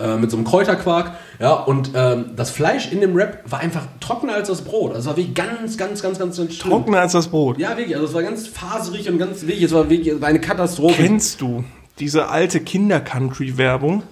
[0.02, 1.12] äh, mit so einem Kräuterquark.
[1.38, 4.90] Ja, und ähm, das Fleisch in dem Wrap war einfach trockener als das Brot.
[4.90, 6.48] Also es war wirklich ganz, ganz, ganz, ganz schlimm.
[6.58, 7.58] Trockener als das Brot.
[7.58, 7.94] Ja, wirklich.
[7.96, 9.62] Also es war ganz faserig und ganz wirklich.
[9.62, 10.94] Es war wirklich es war eine Katastrophe.
[11.02, 11.64] Kennst du
[11.98, 14.02] diese alte Kinder-Country-Werbung,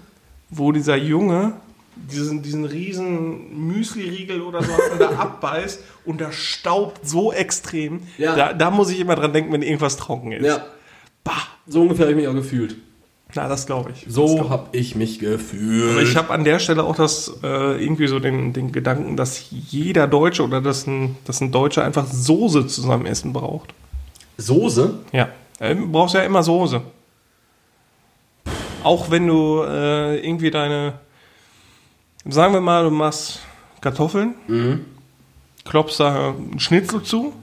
[0.51, 1.55] wo dieser Junge
[1.97, 8.01] diesen, diesen riesen Müsli-Riegel oder so da abbeißt und der staubt so extrem.
[8.17, 8.35] Ja.
[8.35, 10.47] Da, da muss ich immer dran denken, wenn irgendwas trocken ist.
[10.47, 10.65] Ja,
[11.25, 11.33] Bah,
[11.67, 12.77] so ungefähr habe ich mich auch gefühlt.
[13.35, 14.07] Na, das glaube ich.
[14.09, 15.19] So habe ich mich ich.
[15.21, 16.03] gefühlt.
[16.09, 20.07] Ich habe an der Stelle auch das äh, irgendwie so den, den Gedanken, dass jeder
[20.07, 23.75] Deutsche oder dass ein, dass ein Deutscher einfach Soße zu seinem Essen braucht.
[24.37, 24.95] Soße?
[25.13, 26.81] Ja, du brauchst ja immer Soße.
[28.83, 30.95] Auch wenn du äh, irgendwie deine,
[32.25, 33.41] sagen wir mal, du machst
[33.81, 34.35] Kartoffeln,
[35.65, 37.35] klopfst da einen Schnitzel zu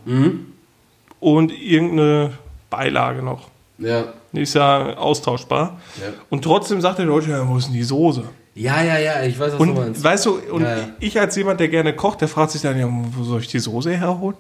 [1.20, 2.34] und irgendeine
[2.70, 3.50] Beilage noch.
[3.78, 4.14] Ja.
[4.34, 5.78] Ist ja austauschbar.
[6.02, 6.08] Ja.
[6.30, 8.24] Und trotzdem sagt der Deutsche, ja, wo ist denn die Soße?
[8.56, 10.04] Ja, ja, ja, ich weiß, was Und du meinst.
[10.04, 10.84] weißt du, und Ja, ja.
[11.00, 13.60] ich als jemand, der gerne kocht, der fragt sich dann, ja, wo soll ich die
[13.60, 14.36] Soße herholen?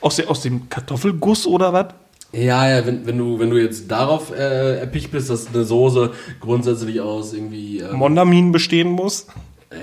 [0.00, 1.86] Aus, aus dem Kartoffelguss oder was?
[2.32, 6.10] Ja, ja, wenn, wenn, du, wenn du jetzt darauf äh, erpicht bist, dass eine Soße
[6.40, 7.80] grundsätzlich aus irgendwie.
[7.80, 9.26] Ähm, Mondamin bestehen muss?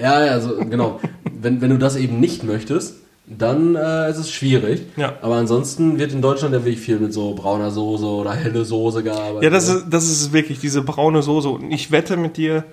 [0.02, 1.00] ja, ja, also, genau.
[1.40, 2.96] wenn, wenn du das eben nicht möchtest,
[3.30, 4.84] dann äh, ist es schwierig.
[4.96, 5.14] Ja.
[5.22, 9.04] Aber ansonsten wird in Deutschland ja wirklich viel mit so brauner Soße oder helle Soße
[9.04, 9.44] gearbeitet.
[9.44, 11.50] Ja, das ist, das ist wirklich diese braune Soße.
[11.50, 12.64] Und ich wette mit dir,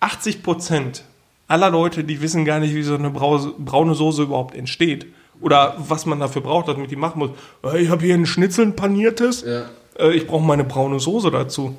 [0.00, 1.04] 80 Prozent
[1.46, 5.06] aller Leute, die wissen gar nicht, wie so eine Brause, braune Soße überhaupt entsteht.
[5.42, 7.30] Oder was man dafür braucht, damit die machen muss.
[7.62, 9.44] Äh, Ich habe hier ein Schnitzel, ein paniertes.
[9.46, 9.64] Ja.
[9.98, 11.76] Äh, Ich brauche meine braune Soße dazu.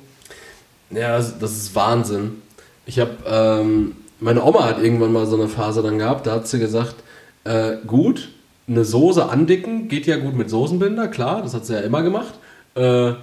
[0.91, 2.43] Ja, das, das ist Wahnsinn.
[2.85, 6.47] Ich habe, ähm, meine Oma hat irgendwann mal so eine Phase dann gehabt, da hat
[6.47, 6.95] sie gesagt,
[7.43, 8.29] äh, gut,
[8.67, 12.33] eine Soße andicken geht ja gut mit Soßenbinder, klar, das hat sie ja immer gemacht.
[12.75, 13.13] Äh,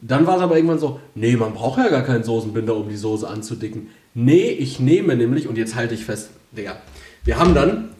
[0.00, 2.96] dann war es aber irgendwann so, nee, man braucht ja gar keinen Soßenbinder, um die
[2.96, 3.88] Soße anzudicken.
[4.14, 6.76] Nee, ich nehme nämlich, und jetzt halte ich fest, Digga,
[7.24, 7.90] wir haben dann,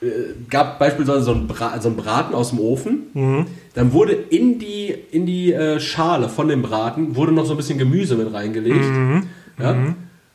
[0.00, 0.06] äh,
[0.48, 4.94] gab beispielsweise so einen, Bra so einen Braten aus dem Ofen, dann wurde in die,
[5.10, 8.84] in die äh, Schale von dem Braten, wurde noch so ein bisschen Gemüse mit reingelegt.
[9.58, 9.76] Ja?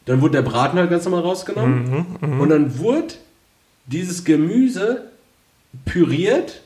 [0.05, 2.05] Dann wurde der Braten halt ganz normal rausgenommen.
[2.39, 3.15] Und dann wurde
[3.87, 5.11] dieses Gemüse
[5.85, 6.61] püriert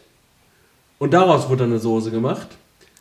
[0.99, 2.47] und daraus wurde dann eine Soße gemacht.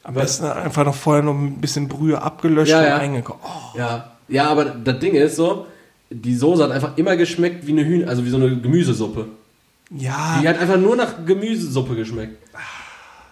[0.03, 2.97] Aber es ist einfach noch vorher noch ein bisschen Brühe abgelöscht Ja, und ja.
[2.97, 3.43] reingekommen.
[3.45, 4.13] Oh, Ja.
[4.31, 5.67] Ja, aber das Ding ist so,
[6.11, 9.27] die Soße hat einfach immer geschmeckt wie eine Hühn, also wie so eine Gemüsesuppe.
[9.91, 12.37] ja, Die hat einfach nur nach Gemüsesuppe geschmeckt.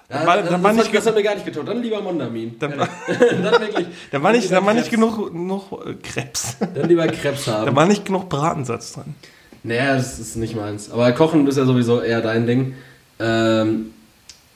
[0.09, 1.67] Ja, Dann war- das, dann war nicht hat, das hat mir gar nicht getan.
[1.67, 2.57] Dann lieber Mondamin.
[2.61, 3.87] Dann Dann, war- dann wirklich.
[4.11, 6.57] da war nicht, da war nicht genug, genug äh, Krebs.
[6.61, 7.67] Dann lieber Krebs haben.
[7.67, 9.15] Da war nicht genug Bratensatz dran.
[9.67, 10.91] Naja, das ist nicht meins.
[10.91, 12.75] Aber Kochen ist ja sowieso eher dein Ding.
[13.19, 13.87] Ähm,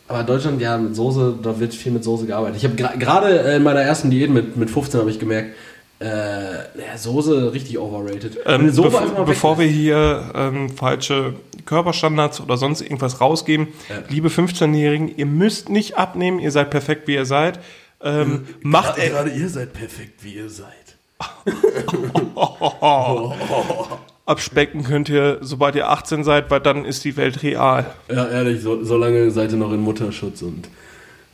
[0.06, 2.56] aber Deutschland, ja, mit Soße, da wird viel mit Soße gearbeitet.
[2.58, 5.54] Ich habe gra- gerade äh, in meiner ersten Diät mit, mit 15 habe ich gemerkt,
[6.00, 8.38] äh, Soße richtig overrated.
[8.46, 11.34] Ähm, Soße bev bevor wir hier ähm, falsche
[11.66, 13.96] Körperstandards oder sonst irgendwas rausgeben, Ja.
[14.08, 17.58] liebe 15-Jährigen, ihr müsst nicht abnehmen, ihr seid perfekt, wie ihr seid.
[18.02, 20.74] Ähm, macht Gerade- e gerade ihr seid perfekt, wie ihr seid.
[24.26, 27.94] abspecken könnt ihr, sobald ihr 18 seid, weil dann ist die Welt real.
[28.08, 30.68] Ja, ehrlich, so, so lange seid ihr noch in Mutterschutz und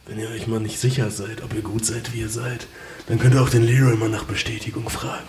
[0.07, 2.69] wenn ihr euch mal nicht sicher seid, ob ihr gut seid, wie ihr seid,
[3.09, 5.27] dann könnt ihr auch den Leroy mal nach Bestätigung fragen.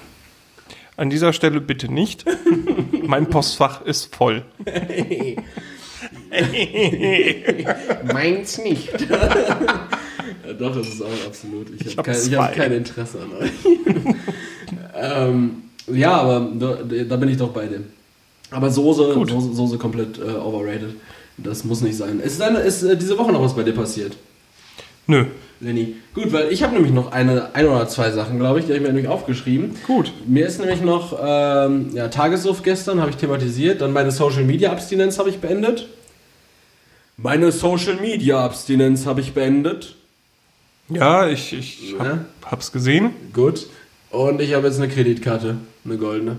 [0.97, 2.25] An dieser Stelle bitte nicht.
[3.03, 4.43] mein Postfach ist voll.
[8.13, 9.01] Meins nicht.
[9.09, 11.69] ja, doch, das ist auch absolut.
[11.79, 13.51] Ich, habe hab kein, ich hab kein Interesse an euch.
[14.95, 17.85] ähm, ja, aber da, da bin ich doch bei dem.
[18.51, 19.29] Aber Soße, Gut.
[19.29, 20.95] Soße, Soße komplett äh, overrated.
[21.37, 22.19] Das muss nicht sein.
[22.19, 24.15] Ist, dann, ist äh, diese Woche noch was bei dir passiert?
[25.05, 25.25] Nö.
[25.59, 25.95] Lenny.
[26.13, 28.77] Gut, weil ich habe nämlich noch eine, ein oder zwei Sachen, glaube ich, die habe
[28.79, 29.75] ich mir nämlich aufgeschrieben.
[29.87, 30.11] Gut.
[30.27, 33.81] Mir ist nämlich noch ähm, ja, Tagessuff gestern, habe ich thematisiert.
[33.81, 35.87] Dann meine Social Media Abstinenz habe ich beendet.
[37.17, 39.95] Meine Social Media Abstinenz habe ich beendet.
[40.89, 42.25] Ja, ich, ich hab, Ja.
[42.45, 43.11] hab's gesehen.
[43.33, 43.65] Gut.
[44.09, 46.37] Und ich habe jetzt eine Kreditkarte, eine goldene.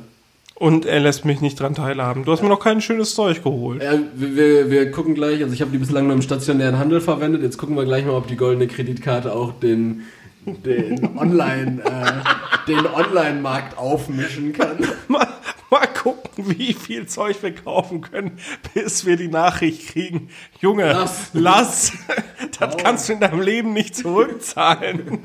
[0.54, 2.24] Und er lässt mich nicht dran teilhaben.
[2.24, 3.80] Du hast mir noch kein schönes Zeug geholt.
[3.80, 7.00] Ja, wir, wir, wir gucken gleich, also ich habe die bislang nur im stationären Handel
[7.00, 7.42] verwendet.
[7.42, 10.02] Jetzt gucken wir gleich mal, ob die goldene Kreditkarte auch den,
[10.46, 14.78] den Online, äh, den Online-Markt aufmischen kann.
[15.08, 15.28] Mal,
[15.70, 18.38] mal gucken, wie viel Zeug wir kaufen können,
[18.74, 20.28] bis wir die Nachricht kriegen.
[20.60, 21.30] Junge, Lass.
[21.34, 21.92] lass,
[22.58, 25.20] das kannst du in deinem Leben nicht zurückzahlen.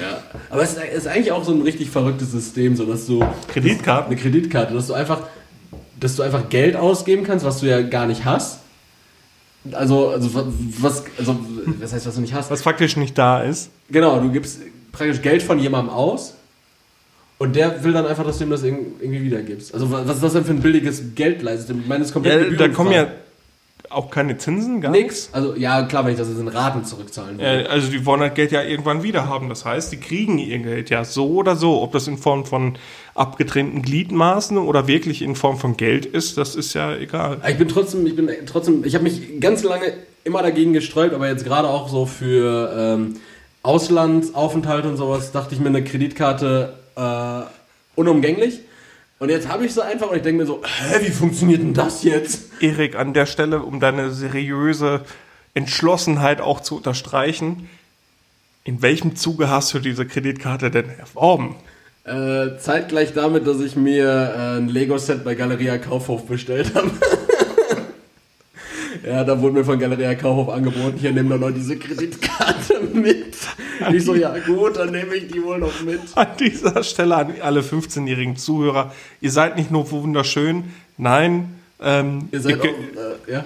[0.00, 0.22] Ja.
[0.50, 4.12] Aber es ist- eigentlich auch so ein richtig verrücktes System, so dass du Kreditkarten?
[4.12, 5.20] eine Kreditkarte, dass du einfach,
[6.00, 8.58] dass du einfach Geld ausgeben kannst, was du ja gar nicht hast.
[9.72, 10.46] Also, also wa-
[10.80, 11.38] was, also
[11.80, 12.50] was heißt, was du nicht hast?
[12.50, 13.70] Was faktisch nicht da ist.
[13.90, 14.60] Genau, du gibst
[14.92, 16.34] praktisch Geld von jemandem aus
[17.38, 19.72] und der will dann einfach, dass du ihm das irg- irgendwie wiedergibst.
[19.72, 21.80] Also wa- was ist das denn für ein billiges Geldleistung?
[21.80, 23.08] Ich meine, das komplett Ja, da kommen ja.
[23.90, 25.28] Auch keine Zinsen, gar nix.
[25.32, 27.44] Also ja, klar, wenn ich das in Raten zurückzahlen will.
[27.44, 29.48] Äh, Also die wollen das Geld ja irgendwann wieder haben.
[29.48, 31.82] Das heißt, die kriegen ihr Geld ja so oder so.
[31.82, 32.76] Ob das in Form von
[33.14, 37.40] abgetrennten Gliedmaßen oder wirklich in Form von Geld ist, das ist ja egal.
[37.48, 39.92] Ich bin trotzdem, ich bin trotzdem, ich habe mich ganz lange
[40.24, 43.16] immer dagegen gesträubt, aber jetzt gerade auch so für ähm,
[43.62, 47.42] Auslandsaufenthalt und sowas dachte ich mir eine Kreditkarte äh,
[47.94, 48.60] unumgänglich.
[49.18, 51.74] Und jetzt habe ich sie einfach und ich denke mir so, hä, wie funktioniert denn
[51.74, 52.50] das jetzt?
[52.60, 55.02] Erik, an der Stelle, um deine seriöse
[55.54, 57.68] Entschlossenheit auch zu unterstreichen,
[58.64, 61.54] in welchem Zuge hast du diese Kreditkarte denn erworben?
[62.04, 66.90] Äh, zeitgleich damit, dass ich mir äh, ein Lego-Set bei Galeria Kaufhof bestellt habe.
[69.06, 73.36] ja, da wurde mir von Galeria Kaufhof angeboten, hier nimm doch noch diese Kreditkarte mit.
[73.92, 76.00] Ich so, ja gut, dann nehme ich die wohl noch mit.
[76.14, 80.64] An dieser Stelle an alle 15-jährigen Zuhörer, ihr seid nicht nur wunderschön,
[80.96, 83.44] nein, ähm, Ihr seid ihr, auch, äh, ja,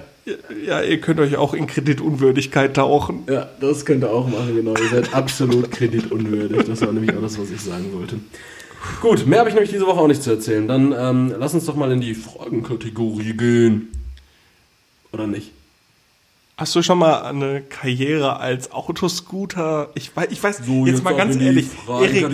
[0.66, 3.24] ja, ihr könnt euch auch in Kreditunwürdigkeit tauchen.
[3.28, 4.74] ja, das könnt ihr auch machen, genau.
[4.76, 6.64] Ihr seid absolut kreditunwürdig.
[6.66, 8.16] Das war nämlich auch das, was ich sagen wollte.
[9.00, 10.68] Gut, mehr habe ich nämlich diese Woche auch nicht zu erzählen.
[10.68, 13.88] Dann ähm, lass uns doch mal in die Fragenkategorie gehen.
[15.12, 15.52] Oder nicht?
[16.56, 19.90] Hast du schon mal eine Karriere als Autoscooter?
[19.94, 22.26] Ich weiß, ich weiß jetzt, mal ab ganz ehrlich, Erik,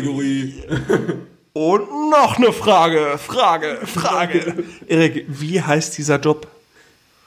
[1.53, 4.65] und noch eine Frage, Frage, Frage.
[4.89, 6.49] Erik, wie heißt dieser Job?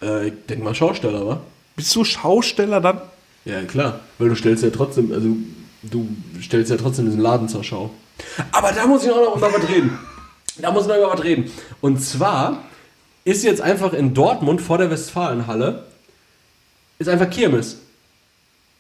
[0.02, 1.42] Äh, ich denke mal Schausteller, wa?
[1.76, 3.00] Bist du Schausteller dann?
[3.46, 4.00] Ja, klar.
[4.18, 5.30] Weil du stellst ja trotzdem, also
[5.84, 6.10] du
[6.42, 7.92] stellst ja trotzdem diesen Laden zur Schau.
[8.52, 9.98] Aber da muss ich auch noch über was reden.
[10.58, 11.52] Da muss ich noch über was reden.
[11.80, 12.64] Und zwar
[13.28, 15.84] ist jetzt einfach in Dortmund vor der Westfalenhalle
[16.98, 17.78] ist einfach Kirmes.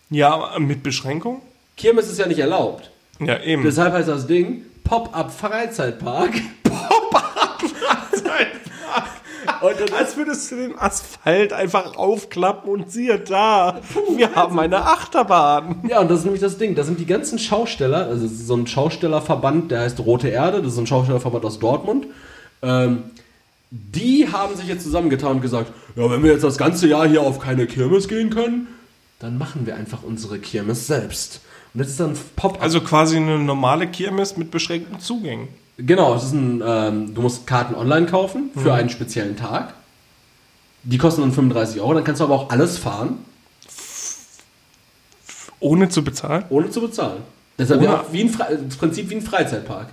[0.10, 1.42] Ja, mit Beschränkung?
[1.76, 2.90] Kirmes ist ja nicht erlaubt.
[3.20, 3.64] Ja, eben.
[3.64, 6.32] Deshalb heißt das Ding Pop-up Freizeitpark.
[9.60, 13.82] Und Als würdest du den Asphalt einfach aufklappen und siehe da,
[14.16, 15.82] wir haben eine Achterbahn.
[15.90, 16.76] Ja, und das ist nämlich das Ding.
[16.76, 20.78] Da sind die ganzen Schausteller, also so ein Schaustellerverband, der heißt Rote Erde, das ist
[20.78, 22.06] ein Schaustellerverband aus Dortmund.
[22.62, 23.06] Ähm,
[23.71, 27.21] die haben sich jetzt zusammengetan und gesagt, ja, wenn wir jetzt das ganze Jahr hier
[27.21, 28.67] auf keine Kirmes gehen können,
[29.19, 31.41] dann machen wir einfach unsere Kirmes selbst.
[31.73, 32.62] Und das ist dann Pop-up.
[32.62, 35.47] Also quasi eine normale Kirmes mit beschränkten Zugängen.
[35.77, 39.73] Genau, es ist ein, ähm, du musst Karten online kaufen für einen speziellen Tag.
[40.84, 43.17] Die kosten dann 35 Euro, dann kannst du aber auch alles fahren,
[45.60, 46.45] Ohne zu bezahlen?
[46.49, 47.21] ohne zu bezahlen.
[47.58, 49.88] Deshalb Ohne- ja, wie ein Fre das Prinzip wie ein Freizeitpark.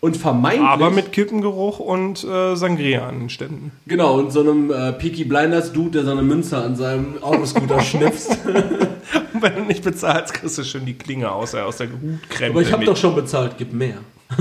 [0.00, 0.68] Und vermeintlich.
[0.68, 3.72] Aber mit Kippengeruch und äh, Sangria an den Ständen.
[3.86, 8.38] Genau, und so einem äh, Peaky Blinders Dude, der seine Münze an seinem Autoscooter schnipst.
[9.32, 12.50] Und wenn du nicht bezahlst, kriegst du schön die Klinge aus, äh, aus der Hutkrempe.
[12.50, 13.96] Aber ich habe doch schon bezahlt, gib mehr.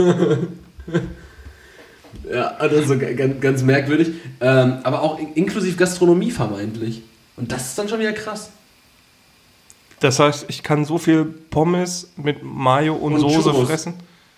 [2.31, 4.09] ja, also ganz, ganz merkwürdig.
[4.41, 7.01] Ähm, aber auch in inklusive Gastronomie vermeintlich.
[7.37, 8.51] Und das ist dann schon wieder krass.
[9.99, 13.67] Das heißt, ich kann so viel Pommes mit Mayo und, Und Soße Churros.
[13.67, 13.93] fressen.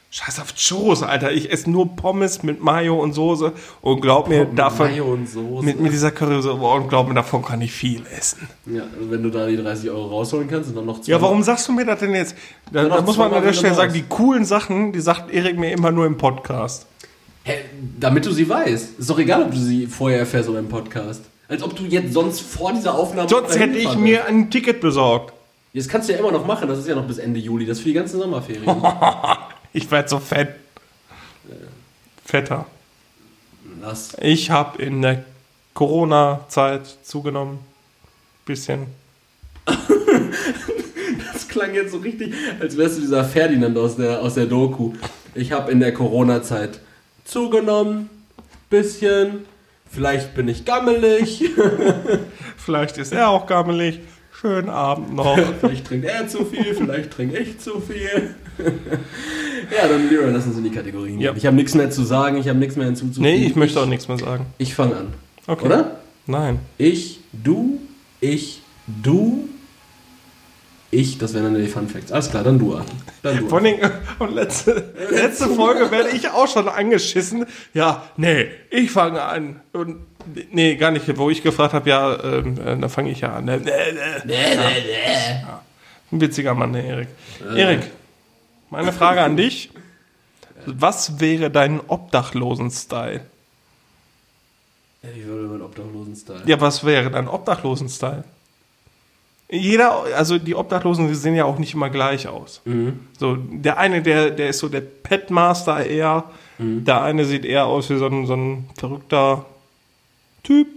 [0.09, 1.33] Scheiß auf Churros, Alter.
[1.33, 5.65] Ich esse nur Pommes mit Mayo und Soße und glaub mir, davon, Mayo und Soße.
[5.65, 8.47] mit, mit dieser Currysoße, und glaub mir, davon kann ich viel essen.
[8.65, 11.11] ja, wenn du da die 30 Euro rausholen kannst und dann noch zwei.
[11.11, 12.35] Ja, warum sagst du mir das denn jetzt?
[12.71, 15.71] Da, da muss man an der Stelle sagen, die coolen Sachen, die sagt Erik mir
[15.71, 16.85] immer nur im Podcast.
[17.43, 17.55] Hä,
[17.99, 18.99] damit du sie weißt.
[18.99, 21.23] Ist doch egal, ob du sie vorher erfährst oder im Podcast.
[21.49, 23.29] Als ob du jetzt sonst vor dieser Aufnahme.
[23.29, 25.33] Sonst hätte ich mir ein Ticket besorgt.
[25.73, 27.77] Das kannst du ja immer noch machen, das ist ja noch bis Ende Juli, das
[27.77, 28.65] ist für die ganzen Sommerferien.
[29.73, 30.55] Ich werde so fett.
[32.25, 32.65] Fetter.
[33.81, 34.15] Lass.
[34.21, 35.23] Ich habe in der
[35.73, 37.59] Corona-Zeit zugenommen.
[38.45, 38.87] Bisschen.
[41.33, 44.93] Das klang jetzt so richtig, als wärst du dieser Ferdinand aus der, aus der Doku.
[45.35, 46.79] Ich habe in der Corona-Zeit
[47.25, 48.09] zugenommen,
[48.69, 49.45] bisschen,
[49.89, 51.43] vielleicht bin ich gammelig,
[52.67, 54.01] Vielleicht ist er auch gammelig.
[54.33, 55.39] Schönen Abend noch.
[55.61, 58.35] vielleicht trinkt er zu viel, vielleicht trinke ich zu viel.
[59.75, 61.31] ja, dann Leroy, lass uns in die Kategorien Ja.
[61.31, 61.37] gehen.
[61.37, 63.23] Ich habe nichts mehr zu sagen, ich habe nichts mehr hinzuzufügen.
[63.39, 64.45] nee, ich möchte auch nichts mehr sagen.
[64.57, 65.13] Ich fange an.
[65.47, 65.65] Okay.
[65.65, 65.97] Oder?
[66.25, 66.59] Nein.
[66.77, 67.79] Ich, du,
[68.19, 69.47] ich, du,
[70.89, 72.11] Ich, das wären dann die Fun Facts.
[72.13, 72.85] Alles klar, dann du, Arne.
[73.21, 73.47] Dann du.
[73.49, 73.75] Vor allem,
[74.19, 77.45] und letzte, letzte Folge werde ich auch schon angeschissen.
[77.73, 79.59] Ja, nee, ich fange an.
[79.73, 79.97] Und
[80.51, 83.45] nee, gar nicht, wo ich gefragt habe, ja, ähm, äh, da fange ich ja an.
[83.45, 83.71] Nee, nee,
[84.25, 84.33] nee.
[85.43, 85.61] Ja.
[86.09, 87.07] Ein witziger Mann, der Erik.
[87.53, 87.81] Erik,
[88.69, 89.71] meine Frage an dich.
[90.65, 93.21] Was wäre dein Obdachlosen-Style?
[95.15, 96.41] Ich würde meinen Obdachlosen-Style.
[96.45, 98.23] Ja, was wäre dein Obdachlosen-Style?
[99.49, 102.61] Jeder, also die Obdachlosen die sehen ja auch nicht immer gleich aus.
[103.17, 106.25] So, der eine, der, der ist so der Petmaster eher.
[106.59, 109.45] Der eine sieht eher aus wie so ein, so ein verrückter
[110.43, 110.67] Typ.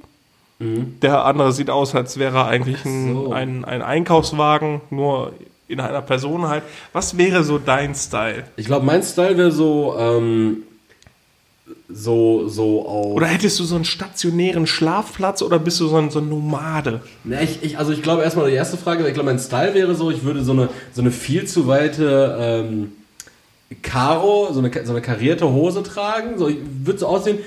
[0.61, 3.33] Der andere sieht aus, als wäre er eigentlich ein, so.
[3.33, 5.33] ein, ein Einkaufswagen, nur
[5.70, 6.62] in einer Person halt.
[6.92, 8.44] Was wäre so dein Style?
[8.56, 10.64] Ich glaube, mein Style wäre so, ähm,
[11.88, 13.14] so, so auf.
[13.14, 17.00] Oder hättest du so einen stationären Schlafplatz oder bist du so ein, so ein Nomade?
[17.24, 19.94] Ne, ich, ich, also ich glaube erstmal die erste Frage, ich glaube mein Style wäre
[19.94, 22.92] so, ich würde so eine, so eine viel zu weite ähm,
[23.83, 26.38] Karo, so eine, so eine karierte Hose tragen.
[26.38, 27.38] So, ich würde so aussehen,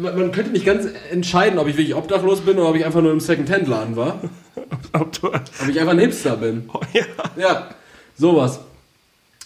[0.00, 3.02] man, man könnte nicht ganz entscheiden, ob ich wirklich obdachlos bin oder ob ich einfach
[3.02, 4.20] nur im Second-Hand-Laden war.
[4.92, 6.68] Ob du, Ob ich einfach ein Hipster bin.
[6.92, 7.02] ja.
[7.36, 7.68] Ja,
[8.16, 8.60] sowas.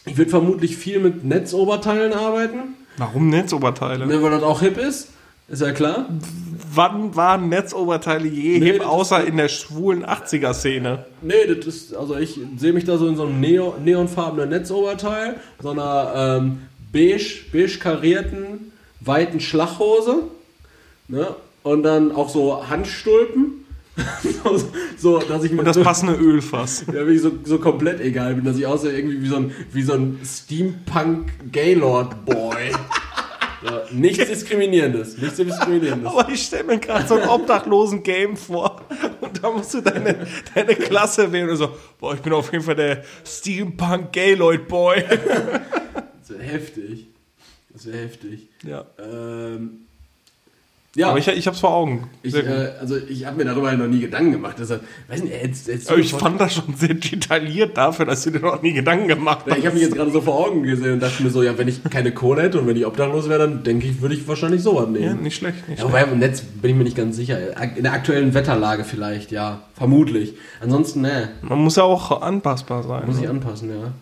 [0.06, 4.06] Ich würde vermutlich viel mit Netzoberteilen arbeiten, Warum Netzoberteile?
[4.06, 5.08] ne, weil das auch hip ist.
[5.48, 6.08] Ist ja klar.
[6.72, 11.04] Wann waren Netzoberteile je Nee, hip, außer in der schwulen 80er-Szene?
[11.20, 15.36] Nee, das ist, also ich sehe mich da so in so einem Neo, neonfarbenen Netzoberteil,
[15.60, 16.62] so einer ähm,
[16.92, 20.22] beige, beige karierten, weiten Schlachhose,
[21.08, 21.34] ne?
[21.62, 23.64] Und dann auch so Handstulpen,
[24.98, 26.84] so, dass ich Und das so, passende Ölfass.
[26.92, 29.82] ja, wie so, so komplett egal bin, dass ich aussehe irgendwie wie so ein, wie
[29.82, 32.72] so ein Steampunk Gaylord Boy.
[33.64, 36.10] ja, nichts diskriminierendes, nichts diskriminierendes.
[36.12, 38.82] Aber ich stelle mir gerade so ein obdachlosen Game vor.
[39.20, 41.68] Und da musst du deine, deine Klasse wählen und so,
[42.00, 45.02] boah, ich bin auf jeden Fall der Steampunk Gayloid Boy.
[46.20, 47.06] Das wäre heftig.
[47.72, 48.48] Das wäre heftig.
[48.66, 48.84] Ja.
[48.98, 49.83] Ähm,
[50.96, 52.08] ja, Aber ich, ich hab's vor Augen.
[52.22, 54.56] Ich, äh, also ich habe mir darüber halt noch nie Gedanken gemacht.
[54.58, 58.40] Deshalb, weiß nicht, jetzt, jetzt ich fand das schon sehr detailliert dafür, dass du dir
[58.40, 59.58] noch nie Gedanken gemacht Ja, hast.
[59.58, 61.68] ich habe mich jetzt gerade so vor Augen gesehen und dachte mir so, ja, wenn
[61.68, 64.62] ich keine Kohle hätte und wenn ich obdachlos wäre, dann denke ich, würde ich wahrscheinlich
[64.62, 65.22] sowas ja, nehmen.
[65.22, 65.68] nicht schlecht.
[65.68, 67.38] Nicht Ja, wobei im Netz bin ich mir nicht ganz sicher.
[67.76, 69.62] In der aktuellen Wetterlage vielleicht, ja.
[69.74, 70.34] Vermutlich.
[70.60, 71.30] Ansonsten, ne.
[71.42, 73.06] Man muss ja auch anpassbar sein.
[73.06, 73.30] muss ich ne?
[73.30, 73.92] anpassen, ja.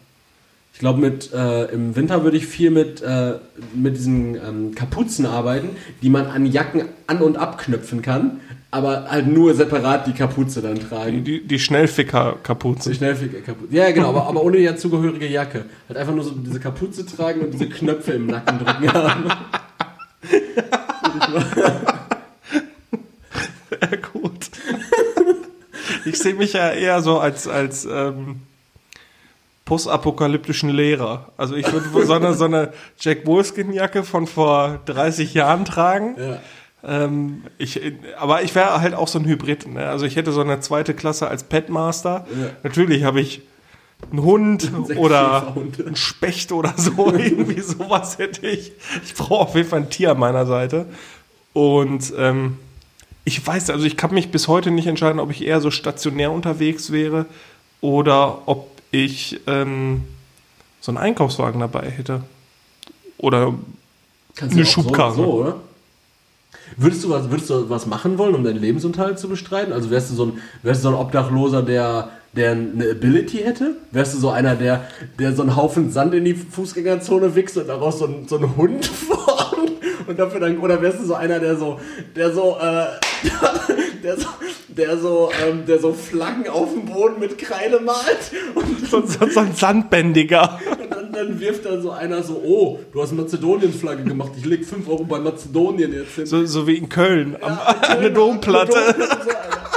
[0.73, 3.35] Ich glaube, mit äh, im Winter würde ich viel mit, äh,
[3.75, 5.71] mit diesen ähm, Kapuzen arbeiten,
[6.03, 10.81] die man an Jacken an- und abknöpfen kann, aber halt nur separat die Kapuze dann
[10.81, 11.25] tragen.
[11.25, 12.89] die, die Schnellficker-Kapuze.
[12.89, 13.71] So schnell kaputt.
[13.71, 15.67] Ja, genau, aber, aber ohne die zugehörige Jacke.
[15.89, 19.25] Halt einfach nur so diese Kapuze tragen und diese Knöpfe im Nacken drücken haben.
[23.71, 24.51] Sehr gut.
[26.05, 28.41] Ich sehe mich ja eher so als, als ähm,
[29.73, 31.33] postapokalyptischen Lehrer.
[31.39, 36.15] Also ich würde so eine, so eine Jack Wolfskin-Jacke von vor 30 Jahren tragen.
[36.19, 36.41] Ja.
[37.05, 37.81] Ähm, ich,
[38.19, 39.67] aber ich wäre halt auch so ein Hybrid.
[39.69, 39.89] Ne?
[39.89, 42.27] Also ich hätte so eine zweite Klasse als Petmaster.
[42.39, 42.51] Ja.
[42.65, 43.41] Natürlich habe ich
[44.11, 47.11] einen Hund oder einen Specht oder so.
[47.17, 48.73] Irgendwie sowas hätte ich.
[49.03, 50.85] Ich brauche auf jeden Fall ein Tier an meiner Seite.
[51.55, 52.59] Und ähm,
[53.25, 56.31] ich weiß, also ich kann mich bis heute nicht entscheiden, ob ich eher so stationär
[56.31, 57.25] unterwegs wäre
[57.81, 60.05] oder ob ich ähm,
[60.81, 62.23] so einen Einkaufswagen dabei hätte.
[63.19, 63.55] Oder
[64.35, 65.15] Kannst Eine Schubkarre.
[65.15, 65.57] So, so, oder?
[66.77, 69.73] Würdest du, was, würdest du was machen wollen, um deinen Lebensunterhalt zu bestreiten?
[69.73, 73.77] Also wärst du so ein, wärst du so ein Obdachloser, der, der eine Ability hätte?
[73.91, 74.85] Wärst du so einer, der,
[75.19, 78.57] der so einen Haufen Sand in die Fußgängerzone wichst und daraus so ein, so ein
[78.57, 79.73] Hund formt?
[80.07, 81.79] Und dafür dann, oder wärst du so einer, der so,
[82.17, 82.87] der so, äh,
[84.03, 84.27] der so,
[84.69, 89.27] der so, ähm, der so Flaggen auf dem Boden mit Kreide malt und so, so,
[89.27, 90.59] so ein Sandbändiger.
[90.81, 94.65] und dann, dann wirft dann so einer so, oh, du hast Mazedonien-Flagge gemacht, ich leg
[94.65, 96.27] 5 Euro bei Mazedonien jetzt hin.
[96.27, 98.73] So, so wie in Köln, am, Ja, an der Domplatte.
[98.73, 99.72] So einer.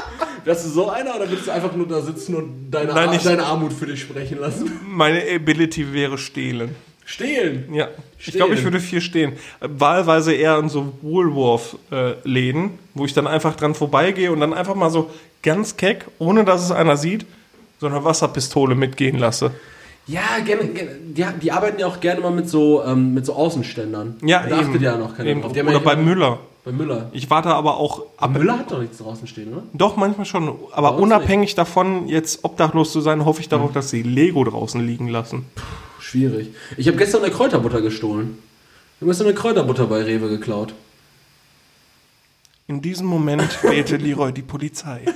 [0.46, 3.16] Wärst du so einer oder würdest du einfach nur da sitzen und deine, Nein, Ar
[3.16, 4.72] ich- deine Armut für dich sprechen lassen?
[4.88, 6.76] Meine Ability wäre stehlen.
[7.08, 7.72] Stehlen!
[7.74, 8.38] Ja, ich Stehlen.
[8.38, 9.34] glaube, ich würde viel stehen.
[9.60, 14.76] Äh, Wahlweise eher in so Woolworth-Läden, wo ich dann einfach dran vorbeigehe und dann einfach
[14.76, 15.10] mal so
[15.44, 17.26] ganz keck, ohne dass es einer sieht,
[17.80, 19.52] so eine Wasserpistole mitgehen lasse.
[20.08, 23.34] Ja, gerne, gerne, die, die arbeiten ja auch gerne mal mit so, ähm, mit so
[23.34, 24.18] Außenständern.
[24.24, 24.84] Ja, da achtet eben.
[24.84, 25.42] ja noch keiner Eben.
[25.42, 25.52] drauf.
[25.52, 26.40] Oder bei Müller.
[26.66, 27.10] Bei Müller.
[27.14, 28.32] Ich warte aber auch ab.
[28.32, 29.64] Müller hat doch nichts draußen stehen, oder?
[29.74, 30.52] Doch, manchmal schon.
[30.72, 35.08] Aber unabhängig davon, jetzt obdachlos zu sein, hoffe ich darauf, dass sie Lego draußen liegen
[35.08, 35.46] lassen.
[35.54, 35.62] Puh,
[36.00, 36.50] schwierig.
[36.76, 38.40] Ich habe gestern eine Kräuterbutter gestohlen.
[38.96, 40.74] Ich habe gestern eine Kräuterbutter bei Rewe geklaut.
[42.68, 45.02] In diesem Moment wählte Leroy die Polizei.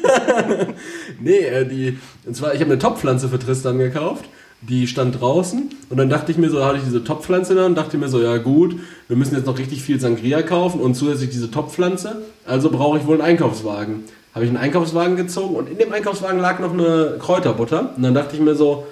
[1.19, 4.25] Nee, äh, die, und zwar, ich habe eine Topfpflanze für Tristan gekauft.
[4.61, 7.65] Die stand draußen und dann dachte ich mir so, da hatte ich diese Topfpflanze da
[7.65, 8.75] und dachte mir so, ja gut,
[9.07, 13.07] wir müssen jetzt noch richtig viel Sangria kaufen und zusätzlich diese Topfpflanze, also brauche ich
[13.07, 14.03] wohl einen Einkaufswagen.
[14.35, 17.93] Habe ich einen Einkaufswagen gezogen und in dem Einkaufswagen lag noch eine Kräuterbutter.
[17.95, 18.85] Und dann dachte ich mir so,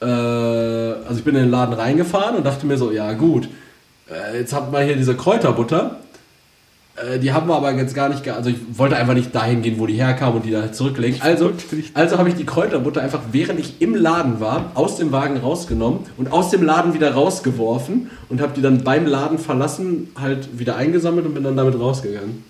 [0.00, 3.48] äh, also ich bin in den Laden reingefahren und dachte mir so, ja gut,
[4.10, 5.96] äh, jetzt haben wir hier diese Kräuterbutter,
[7.22, 9.86] die haben wir aber jetzt gar nicht, also ich wollte einfach nicht dahin gehen, wo
[9.86, 11.20] die herkam und die da zurücklegen.
[11.22, 11.52] Also,
[11.94, 16.00] also habe ich die Kräuterbutter einfach, während ich im Laden war, aus dem Wagen rausgenommen
[16.16, 20.76] und aus dem Laden wieder rausgeworfen und habe die dann beim Laden verlassen, halt wieder
[20.76, 22.44] eingesammelt und bin dann damit rausgegangen.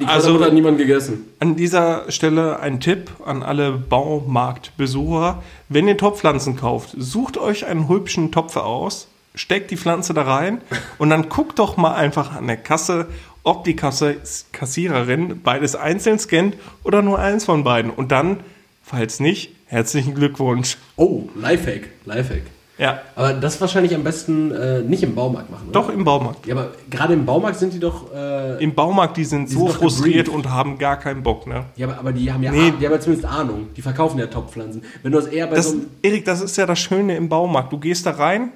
[0.00, 1.24] Die Also- hat niemand gegessen.
[1.38, 5.42] An dieser Stelle ein Tipp an alle Baumarktbesucher.
[5.68, 10.60] Wenn ihr Topfpflanzen kauft, sucht euch einen hübschen Topf aus, steckt die Pflanze da rein
[10.98, 13.06] und dann guckt doch mal einfach an der Kasse,
[13.42, 14.16] ob die Kasse
[14.52, 17.90] Kassiererin beides einzeln scannt oder nur eins von beiden.
[17.90, 18.40] Und dann,
[18.82, 20.78] falls nicht, herzlichen Glückwunsch.
[20.96, 22.42] Oh, Lifehack, Lifehack.
[22.76, 25.80] Ja, Aber das wahrscheinlich am besten äh, nicht im Baumarkt machen, oder?
[25.80, 26.44] doch im Baumarkt.
[26.44, 28.12] Ja, aber gerade im Baumarkt sind die doch...
[28.12, 31.66] Äh, Im Baumarkt, die sind Die so sind frustriert und haben gar keinen Bock, ne?
[31.76, 32.72] ja, aber, aber die haben ja, Nee.
[32.80, 33.68] die haben ja zumindest Ahnung.
[33.76, 34.82] Die verkaufen ja Topfpflanzen.
[35.04, 35.86] Wenn du das eher bei Das, so einem...
[36.02, 37.72] Erik, das ist ja das Schöne im Baumarkt.
[37.72, 38.50] Du gehst da rein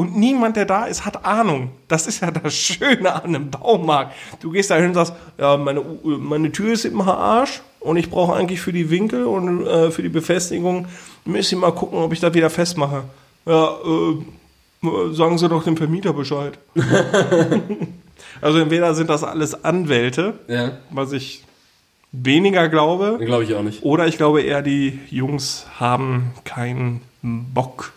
[0.00, 1.70] und niemand, der da ist, hat Ahnung.
[1.88, 4.14] Das ist ja das Schöne an einem Baumarkt.
[4.40, 7.96] Du gehst da hin und sagst, ja, meine, U- meine Tür ist im Arsch und
[7.96, 10.86] ich brauche eigentlich für die Winkel und äh, für die Befestigung,
[11.24, 13.04] müsste ich mal gucken, ob ich das wieder festmache.
[13.46, 16.58] Ja, äh, sagen Sie doch dem Vermieter Bescheid.
[18.40, 21.44] also entweder sind das alles Anwälte, Ja, was ich
[22.12, 23.82] weniger glaube, glaube ich auch nicht.
[23.82, 27.92] oder ich glaube eher, die Jungs haben keinen Bock.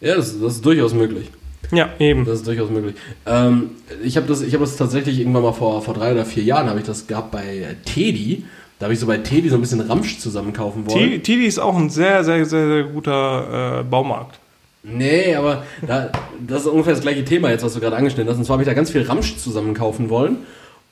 [0.00, 1.30] Ja, das, das ist durchaus möglich.
[1.72, 2.24] Ja, eben.
[2.24, 2.94] Das ist durchaus möglich.
[3.26, 3.70] Ähm,
[4.02, 6.68] ich habe das, ich hab das tatsächlich irgendwann mal vor, vor drei oder vier Jahren
[6.68, 8.44] habe ich das gehabt bei Teddy.
[8.78, 11.10] Da habe ich so bei Teddy so ein bisschen Ramsch zusammenkaufen wollen.
[11.10, 14.38] T- Tidi ist auch ein sehr, sehr, sehr, sehr guter äh, Baumarkt.
[14.82, 16.10] Nee, aber da,
[16.46, 18.36] das ist ungefähr das gleiche Thema jetzt, was du gerade angeschnitten hast.
[18.36, 20.38] Und zwar habe ich da ganz viel Ramsch zusammenkaufen wollen.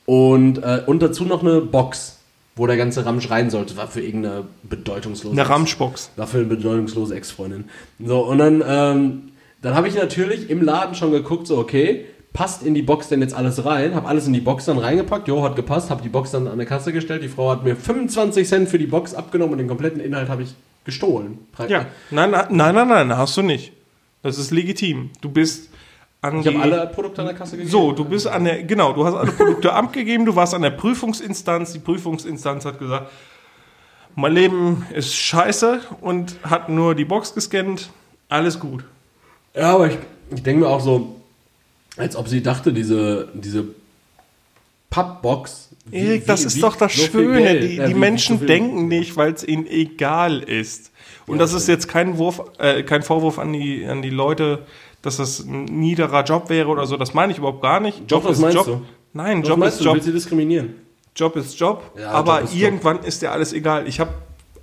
[0.06, 2.18] Und, äh, und dazu noch eine Box,
[2.54, 3.76] wo der ganze Ramsch rein sollte.
[3.76, 6.10] War für irgendeine bedeutungslose Eine Ramschbox.
[6.16, 7.64] War für eine bedeutungslose Ex-Freundin.
[8.04, 9.22] So, und dann, ähm,
[9.62, 13.20] dann habe ich natürlich im Laden schon geguckt, so, okay, passt in die Box denn
[13.20, 13.94] jetzt alles rein?
[13.94, 16.58] Hab alles in die Box dann reingepackt, jo, hat gepasst, hab die Box dann an
[16.58, 17.22] der Kasse gestellt.
[17.22, 20.42] Die Frau hat mir 25 Cent für die Box abgenommen und den kompletten Inhalt habe
[20.42, 21.38] ich gestohlen.
[21.68, 21.86] Ja.
[22.10, 23.72] Nein, nein, nein, nein, hast du nicht.
[24.22, 25.10] Das ist legitim.
[25.20, 25.68] Du bist
[26.22, 27.70] an Ich die, habe alle Produkte an der Kasse gegeben.
[27.70, 30.70] So, du bist an der, genau, du hast alle Produkte abgegeben, du warst an der
[30.70, 33.10] Prüfungsinstanz, die Prüfungsinstanz hat gesagt,
[34.14, 37.90] mein Leben ist scheiße und hat nur die Box gescannt,
[38.28, 38.84] alles gut.
[39.54, 39.98] Ja, aber ich,
[40.34, 41.16] ich denke mir auch so,
[41.96, 43.64] als ob sie dachte, diese, diese
[44.90, 45.70] Pappbox.
[45.86, 47.60] wie- Erik, das wie- ist wie- doch das so Schöne.
[47.60, 50.90] Die, Ja, die Menschen so denken nicht, weil es ihnen egal ist.
[51.26, 54.60] Und Ja, das ist jetzt kein, Wurf, äh, kein Vorwurf an die, an die Leute,
[55.02, 56.96] dass das ein niederer Job wäre oder so.
[56.96, 58.10] Das meine ich überhaupt gar nicht.
[58.10, 58.66] Doch, was ist meinst Job.
[58.66, 58.82] du?
[59.12, 59.94] Nein, Was Job ist du, Job.
[59.94, 60.74] willst du diskriminieren?
[61.14, 61.82] Job ist Job.
[61.98, 62.62] Ja, aber Job ist Job.
[62.62, 63.86] irgendwann ist dir alles egal.
[63.86, 64.12] Ich habe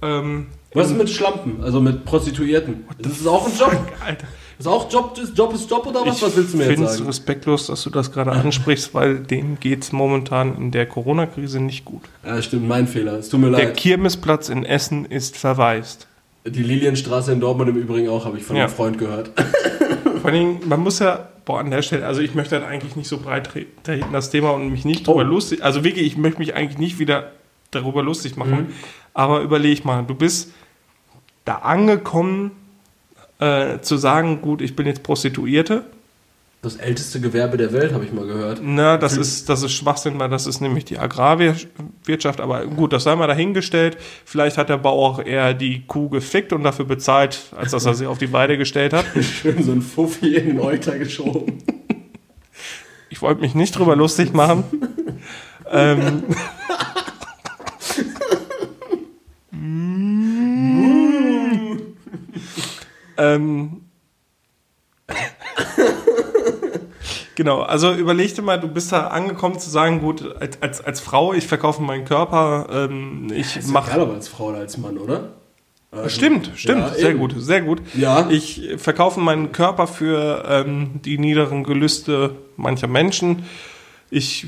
[0.02, 2.86] ähm, Was ist mit Schlampen, also mit Prostituierten?
[3.00, 3.76] Das ist auch ein Job.
[4.06, 4.28] Alter.
[4.58, 6.18] Ist auch Job, ist Job ist Job oder was?
[6.18, 7.06] Ich was willst du mir jetzt finde es sagen?
[7.06, 11.86] respektlos, dass du das gerade ansprichst, weil denen geht es momentan in der Corona-Krise nicht
[11.86, 12.02] gut.
[12.26, 13.14] Ja, stimmt, mein Fehler.
[13.20, 13.78] Es tut mir Der leid.
[13.78, 16.08] Kirmesplatz in Essen ist verwaist.
[16.46, 18.66] Die Lilienstraße in Dortmund im Übrigen auch, habe ich von Ja.
[18.66, 19.32] einem Freund gehört.
[20.22, 22.96] Vor allen Dingen, man muss ja, boah, an der Stelle, also ich möchte halt eigentlich
[22.96, 25.24] nicht so breit tre- treten, das Thema und mich nicht drüber Oh.
[25.24, 27.32] lustig, also wirklich, ich möchte mich eigentlich nicht wieder
[27.72, 28.74] darüber lustig machen, Mhm.
[29.14, 30.52] aber überleg mal, du bist
[31.46, 32.52] da angekommen,
[33.40, 35.86] äh, zu sagen, gut, ich bin jetzt Prostituierte,
[36.62, 38.60] Das älteste Gewerbe der Welt, habe ich mal gehört.
[38.62, 42.41] Na, das ist, das ist Schwachsinn, weil das ist nämlich die Agrarwirtschaft.
[42.41, 43.97] Aber gut, das sei mal dahingestellt.
[44.26, 47.93] Vielleicht hat der Bauer auch eher die Kuh gefickt und dafür bezahlt, als dass er
[47.93, 49.05] sie auf die Weide gestellt hat.
[49.22, 51.64] Schön so ein Fuffi in den Euter geschoben.
[53.10, 54.66] Ich wollte mich nicht drüber lustig machen.
[55.72, 56.24] ähm,
[63.18, 63.89] ähm,
[67.40, 71.00] genau, also überleg dir mal, du bist da angekommen zu sagen, gut, als, als, als
[71.00, 74.78] Frau, ich verkaufe meinen Körper, ähm, ich Ist mache egal, ob als Frau oder als
[74.78, 75.30] Mann, oder?
[75.92, 77.20] Also, Stimmt, stimmt, ja, sehr eben.
[77.20, 77.82] gut, sehr gut.
[77.96, 78.30] Ja.
[78.30, 83.44] Ich verkaufe meinen Körper für ähm, die niederen Gelüste mancher Menschen.
[84.12, 84.48] Ich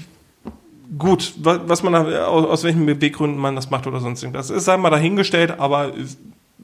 [0.99, 4.67] gut, wa- was man aus, aus welchen Beweggründen man das macht oder sonst irgendwas, ist
[4.67, 5.93] einmal dahingestellt, aber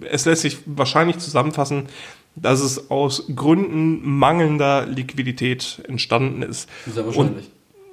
[0.01, 1.87] es lässt sich wahrscheinlich zusammenfassen,
[2.41, 6.69] dass es aus Gründen mangelnder Liquidität entstanden ist.
[6.85, 7.49] Sehr wahrscheinlich.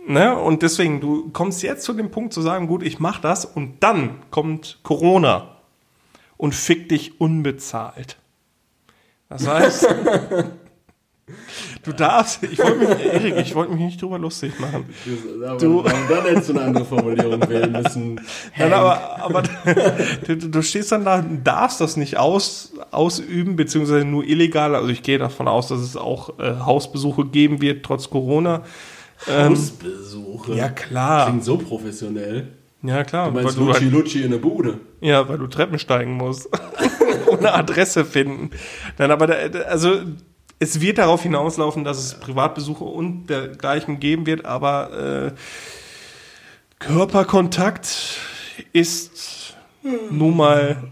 [0.07, 0.37] Ne?
[0.37, 3.83] Und deswegen, du kommst jetzt zu dem Punkt zu sagen, gut, ich mach das und
[3.83, 5.57] dann kommt Corona
[6.37, 8.17] und fick dich unbezahlt.
[9.29, 9.89] Das heißt,
[11.83, 14.85] du darfst, ich wollte mich, Erik, ich wollte mich nicht drüber lustig machen.
[15.59, 18.21] Du- Dann hättest du eine andere Formulierung wählen müssen.
[18.59, 19.43] Nein, aber, aber
[20.27, 24.75] du, du stehst dann da darfst das nicht aus, ausüben, beziehungsweise nur illegal.
[24.75, 28.63] Also ich gehe davon aus, dass es auch äh, Hausbesuche geben wird, trotz Corona.
[29.27, 30.55] Hausbesuche.
[30.55, 31.27] Ja, klar.
[31.29, 32.49] Klingt so professionell.
[32.83, 33.29] Ja, klar.
[33.31, 34.79] Du meinst weil du Luci halt, Luci in der Bude.
[35.01, 36.49] ja, weil du Treppen steigen musst.
[37.29, 38.51] und eine Adresse finden.
[38.99, 39.37] Nein, aber da-
[39.69, 40.01] also
[40.65, 45.33] es wird darauf hinauslaufen, dass es Privatbesuche und dergleichen geben wird, aber äh,
[46.79, 48.19] Körperkontakt
[48.73, 49.55] ist
[50.11, 50.91] nun mal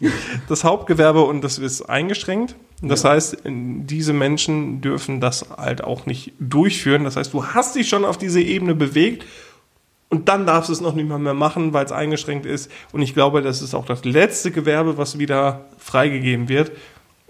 [0.48, 2.54] das Hauptgewerbe und das ist eingeschränkt.
[2.82, 7.04] Das heißt, diese Menschen dürfen das halt auch nicht durchführen.
[7.04, 9.24] Das heißt, du hast dich schon auf diese Ebene bewegt
[10.08, 12.70] und dann darfst du es noch nicht mal mehr machen, weil es eingeschränkt ist.
[12.92, 16.72] Und ich glaube, das ist auch das letzte Gewerbe, was wieder freigegeben wird.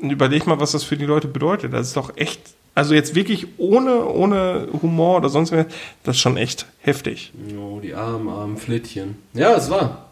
[0.03, 1.72] Und überleg mal, was das für die Leute bedeutet.
[1.72, 2.40] Das ist doch echt,
[2.74, 5.66] also jetzt wirklich ohne, ohne Humor oder sonst was,
[6.03, 7.32] das ist schon echt heftig.
[7.57, 9.16] Oh, die armen, armen Flittchen.
[9.32, 10.11] Ja, es war.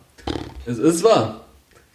[0.65, 1.45] Es ist wahr.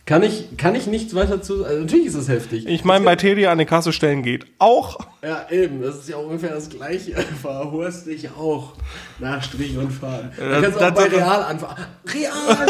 [0.05, 1.65] Kann ich, kann ich nichts weiter zu.
[1.65, 2.67] Also natürlich ist es heftig.
[2.67, 4.99] Ich meine, bei Teddy an die Kasse stellen geht auch.
[5.23, 5.81] Ja, eben.
[5.81, 7.13] Das ist ja ungefähr das Gleiche.
[7.41, 8.73] Verhurst dich auch.
[9.17, 10.29] Nach Strich und Faden.
[10.37, 11.75] Du kannst auch bei Real anfangen.
[12.13, 12.31] Real!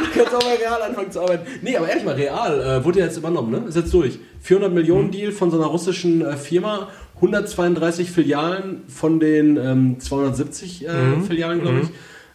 [0.00, 1.46] du kannst auch bei Real anfangen zu arbeiten.
[1.60, 3.68] Nee, aber ehrlich mal, Real äh, wurde ja jetzt übernommen, ne?
[3.68, 4.18] Ist jetzt durch.
[4.40, 6.88] 400 Millionen Deal von so einer russischen äh, Firma.
[7.16, 10.90] 132 Filialen von den ähm, 270 äh,
[11.26, 11.88] Filialen, glaube ich.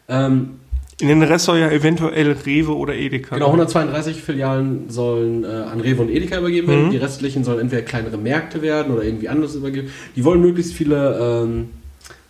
[0.08, 0.60] Ähm,
[1.04, 3.36] In den Rest soll ja eventuell Rewe oder Edeka.
[3.36, 6.92] Genau, 132 Filialen sollen äh, an Rewe und Edeka übergeben werden.
[6.92, 9.90] Die restlichen sollen entweder kleinere Märkte werden oder irgendwie anders übergeben.
[10.16, 11.72] Die wollen möglichst viele ähm,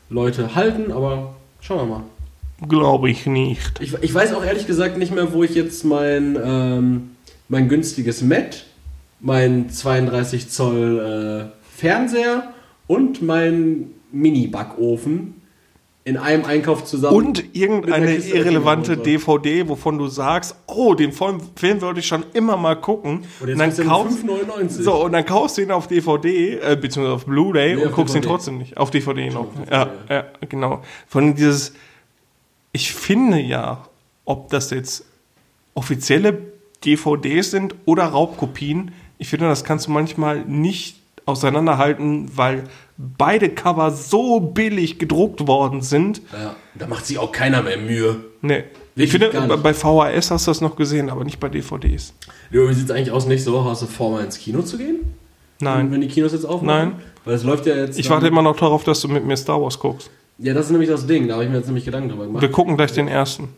[0.10, 2.04] Leute halten, aber schauen wir mal.
[2.68, 3.80] Glaube ich nicht.
[3.80, 7.12] Ich, ich weiß auch ehrlich gesagt nicht mehr, wo ich jetzt mein, ähm,
[7.50, 8.66] mein günstiges Met,
[9.20, 12.52] mein 32 Zoll äh, Fernseher
[12.88, 15.43] und mein Mini-Backofen
[16.06, 17.16] in einem Einkauf zusammen.
[17.16, 22.58] Und irgendeine irrelevante DVD, wovon du sagst, oh, den Film, Film wollte ich schon immer
[22.58, 23.24] mal gucken.
[23.40, 24.68] Und jetzt dann kaufst, nur 5,99.
[24.84, 27.96] so, und dann kaufst du ihn auf DVD, äh, beziehungsweise auf Blu-ray Nee, und auf
[27.96, 28.34] guckst ihn DVD.
[28.34, 28.76] trotzdem nicht.
[28.76, 29.42] Auf DVD noch.
[29.42, 30.82] auf DVD, Ja, ja, genau.
[31.08, 31.74] Von dieses,
[32.74, 33.88] ich finde ja,
[34.26, 35.06] ob das jetzt
[35.74, 36.38] offizielle
[36.84, 42.64] DVDs sind oder Raubkopien, ich finde, das kannst du manchmal nicht auseinanderhalten, weil
[42.98, 46.22] beide Cover so billig gedruckt worden sind.
[46.32, 48.18] Ja, da macht sich auch keiner mehr Mühe.
[48.42, 48.64] Nee.
[48.96, 52.14] Wirklich Ich finde, bei- VHS hast du das noch gesehen, aber nicht bei DVDs.
[52.52, 54.78] Jo, wie sieht es eigentlich aus, nächste Woche hast du vor, mal ins Kino zu
[54.78, 54.98] gehen?
[55.60, 55.92] Nein.
[55.92, 56.68] Wenn die Kinos jetzt aufmachen?
[56.68, 56.92] Nein.
[57.26, 57.98] Weil es läuft ja jetzt.
[57.98, 60.12] Ich warte immer noch darauf, dass du mit mir Star Wars guckst.
[60.38, 62.42] Ja, das ist nämlich das Ding, da habe ich mir jetzt nämlich Gedanken drüber gemacht.
[62.42, 63.50] Wir gucken gleich den ersten.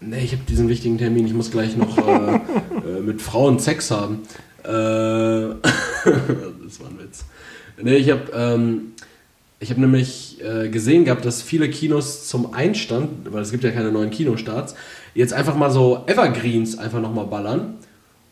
[0.00, 2.02] Nee, ich habe diesen wichtigen Termin, ich muss gleich noch äh,
[2.36, 4.20] äh, mit Frauen Sex haben.
[4.62, 7.07] Äh, das war ein Witz.
[7.82, 8.92] Nee, ich habe ähm,
[9.60, 13.70] ich hab nämlich äh, gesehen gehabt, dass viele Kinos zum Einstand, weil es gibt ja
[13.70, 14.74] keine neuen Kinostarts,
[15.14, 17.74] jetzt einfach mal so Evergreens einfach nochmal ballern.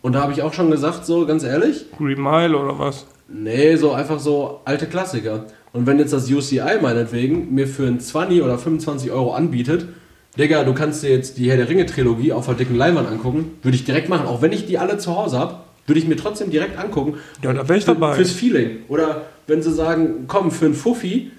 [0.03, 3.07] Und da habe ich auch schon gesagt, so ganz ehrlich, Green Mile oder was?
[3.29, 5.47] Nee, so einfach so alte Klassiker.
[5.73, 9.87] Und wenn jetzt das UCI meinetwegen mir für ein 20 oder 25 Euro anbietet,
[10.39, 13.53] Digga, du kannst dir jetzt die Herr der Ringe Trilogie auf der dicken Leinwand angucken,
[13.63, 14.27] würde ich direkt machen.
[14.27, 17.15] Auch wenn ich die alle zu Hause habe, würde ich mir trotzdem direkt angucken.
[17.43, 18.15] Ja, da wär ich dabei.
[18.15, 18.79] Fürs Feeling.
[18.89, 21.31] Oder wenn sie sagen, komm, für ein Fuffi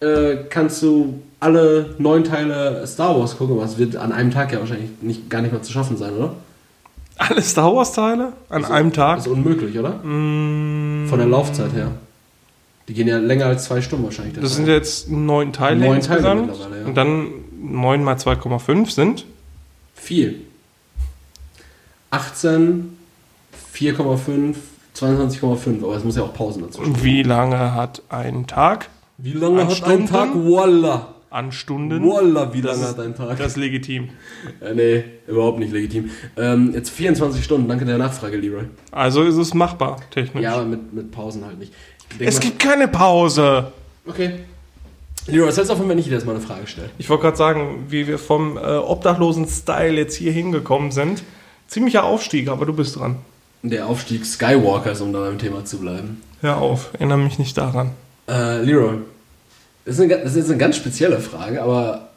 [0.00, 4.60] äh, kannst du alle neun Teile Star Wars gucken, was wird an einem Tag ja
[4.60, 6.34] wahrscheinlich nicht, gar nicht mehr zu schaffen sein, oder?
[7.18, 9.16] Alle Star Wars Teile an einem Tag?
[9.18, 9.94] Das ist unmöglich, oder?
[10.04, 11.92] Mm, Von der Laufzeit her.
[12.88, 14.34] Die gehen ja länger als zwei Stunden wahrscheinlich.
[14.34, 14.50] das Teil.
[14.50, 16.46] sind jetzt neun Teile Neun Teile insgesamt.
[16.48, 16.86] mittlerweile, ja.
[16.86, 17.28] Und dann
[17.60, 19.24] 9 mal 2,5 sind.
[19.94, 20.42] Viel.
[22.10, 22.96] 18,
[23.74, 24.54] 4,5,
[24.96, 25.82] 22,5.
[25.84, 28.88] Aber es muss ja auch Pausen dazu Und wie lange hat ein Tag?
[29.18, 30.02] Wie lange An hat Stunden?
[30.02, 30.28] ein Tag?
[30.34, 31.08] Walla.
[31.30, 32.02] An Stunden?
[32.04, 33.36] Walla, wie lange Das hat ein Tag?
[33.38, 34.10] Das ist legitim.
[34.60, 36.10] Äh, nee, überhaupt nicht legitim.
[36.36, 38.64] Ähm, jetzt 24 Stunden, danke der Nachfrage, Leroy.
[38.92, 40.42] Also ist es machbar, technisch.
[40.42, 41.72] Ja, aber mit, mit Pausen halt nicht.
[42.18, 43.72] Es mal- gibt keine Pause.
[44.06, 44.30] Okay.
[45.26, 46.88] Leroy, was hältst du davon, wenn ich dir jetzt mal eine Frage stelle?
[46.98, 51.22] Ich wollte gerade sagen, wie wir vom äh, obdachlosen Style jetzt hier hingekommen sind.
[51.66, 53.16] Ziemlicher Aufstieg, aber du bist dran.
[53.62, 56.22] Der Aufstieg Skywalkers, um da beim Thema zu bleiben.
[56.40, 57.90] Hör auf, erinnere mich nicht daran.
[58.28, 58.98] Äh, Leroy,
[59.84, 62.10] das ist, eine, das ist jetzt eine ganz spezielle Frage, aber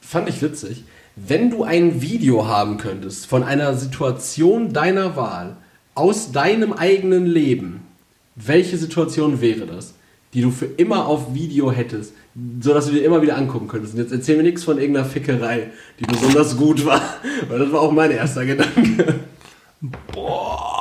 [0.00, 0.84] fand ich witzig.
[1.14, 5.56] Wenn du ein Video haben könntest von einer Situation deiner Wahl
[5.94, 7.82] aus deinem eigenen Leben,
[8.34, 9.94] welche Situation wäre das?
[10.36, 12.12] die du für immer auf Video hättest,
[12.60, 13.94] sodass du dir immer wieder angucken könntest.
[13.94, 17.00] Und jetzt erzähl mir nichts von irgendeiner Fickerei, die besonders gut war,
[17.48, 19.20] weil das war auch mein erster Gedanke.
[20.12, 20.75] Boah.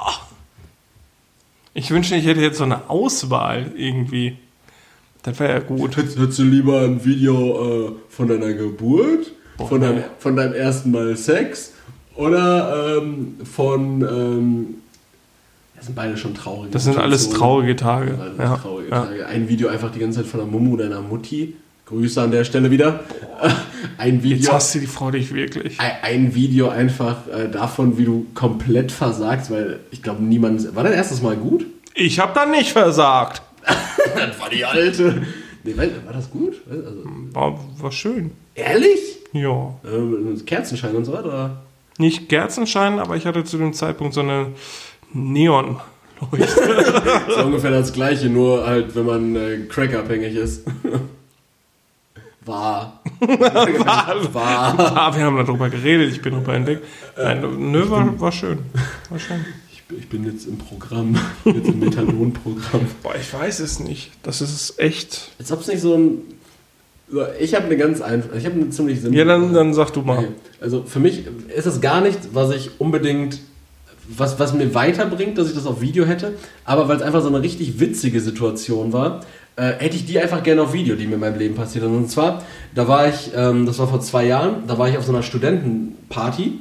[1.77, 4.37] Ich wünschte, ich hätte jetzt so eine Auswahl irgendwie.
[5.23, 5.97] Das wäre ja gut.
[5.97, 10.53] Hättest, hättest du lieber ein Video äh, von deiner Geburt, Boah, von, deinem, von deinem
[10.53, 11.73] ersten Mal Sex
[12.15, 14.01] oder ähm, von.
[14.01, 14.67] Ähm,
[15.75, 18.17] das sind beide schon traurige Das sind alles traurige Tage.
[18.17, 18.55] Alles Ja.
[18.55, 19.05] traurige Ja.
[19.05, 19.25] Tage.
[19.27, 21.55] Ein Video einfach die ganze Zeit von der Mumu deiner Mutti.
[21.85, 23.01] Grüße an der Stelle wieder.
[23.97, 24.53] Ein Jetzt Video.
[24.53, 25.79] hasst du die Frau dich wirklich.
[25.79, 30.75] ein, Video einfach äh, davon, wie du komplett versagst, weil ich glaube, niemand.
[30.75, 31.65] War dein erstes Mal gut?
[31.93, 33.41] Ich hab da nicht versagt.
[33.63, 35.21] das war die alte.
[35.63, 36.55] Nee, war das gut?
[36.69, 38.31] Also, War, war schön.
[38.55, 38.99] ehrlich?
[39.33, 39.75] Ja.
[39.83, 41.61] Äh, Kerzenschein und so weiter?
[41.97, 44.47] Nicht Kerzenschein, aber ich hatte zu dem Zeitpunkt so eine
[45.13, 45.79] Neon.
[46.33, 46.57] ist
[47.43, 50.63] ungefähr das gleiche, nur halt, wenn man äh, crackabhängig ist.
[52.45, 53.01] War.
[53.19, 54.33] War.
[54.33, 54.97] War.
[54.97, 56.79] Ah, wir haben darüber geredet, ich bin darüber hinweg.
[57.17, 58.59] Nein, nö, war, war schön.
[59.09, 59.43] War schön.
[59.71, 61.15] Ich, bin- ich bin jetzt im Programm,
[61.45, 62.81] jetzt im Methadon-Programm.
[63.03, 64.11] Boah, ich weiß es nicht.
[64.23, 65.31] Das ist echt.
[65.39, 66.17] Als ob es nicht so ein.
[67.09, 69.17] So, ich habe eine ganz einfache, ich habe eine ziemlich simple.
[69.19, 70.17] Ja, dann, dann sag du mal.
[70.19, 70.27] Okay.
[70.59, 71.23] Also für mich
[71.55, 73.39] ist es gar nichts, was ich unbedingt,
[74.09, 76.33] was, was mir weiterbringt, dass ich das auf Video hätte,
[76.63, 79.21] aber weil es einfach so eine richtig witzige Situation war,
[79.55, 81.95] äh, hätte ich die einfach gerne auf Video, die mir in meinem Leben passiert sind.
[81.95, 82.43] Und zwar,
[82.73, 85.23] da war ich, ähm, das war vor zwei Jahren, da war ich auf so einer
[85.23, 86.59] Studentenparty.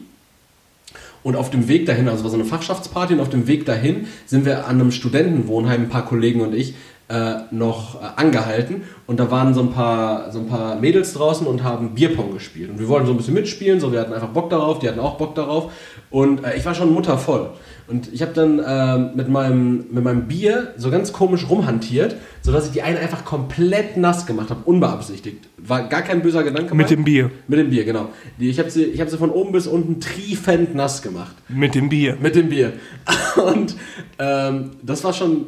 [1.22, 3.64] Und auf dem Weg dahin, also es war so eine Fachschaftsparty und auf dem Weg
[3.64, 6.74] dahin sind wir an einem Studentenwohnheim, ein paar Kollegen und ich,
[7.08, 8.82] äh, noch äh, angehalten.
[9.06, 12.70] Und da waren so ein paar so ein paar Mädels draußen und haben Bierpong gespielt.
[12.70, 15.00] Und wir wollten so ein bisschen mitspielen, so wir hatten einfach Bock darauf, die hatten
[15.00, 15.72] auch Bock darauf.
[16.10, 17.50] Und äh, ich war schon muttervoll
[17.86, 22.50] und ich habe dann äh, mit meinem mit meinem Bier so ganz komisch rumhantiert, so
[22.50, 26.74] dass ich die eine einfach komplett nass gemacht habe, unbeabsichtigt, war gar kein böser Gedanke
[26.74, 27.30] Mit dem Bier.
[27.46, 28.08] mit dem Bier genau.
[28.40, 31.36] Die, ich habe sie ich habe sie von oben bis unten triefend nass gemacht.
[31.48, 32.16] Mit dem Bier.
[32.20, 32.72] Mit dem Bier.
[33.44, 33.76] Und
[34.18, 35.46] ähm, das war schon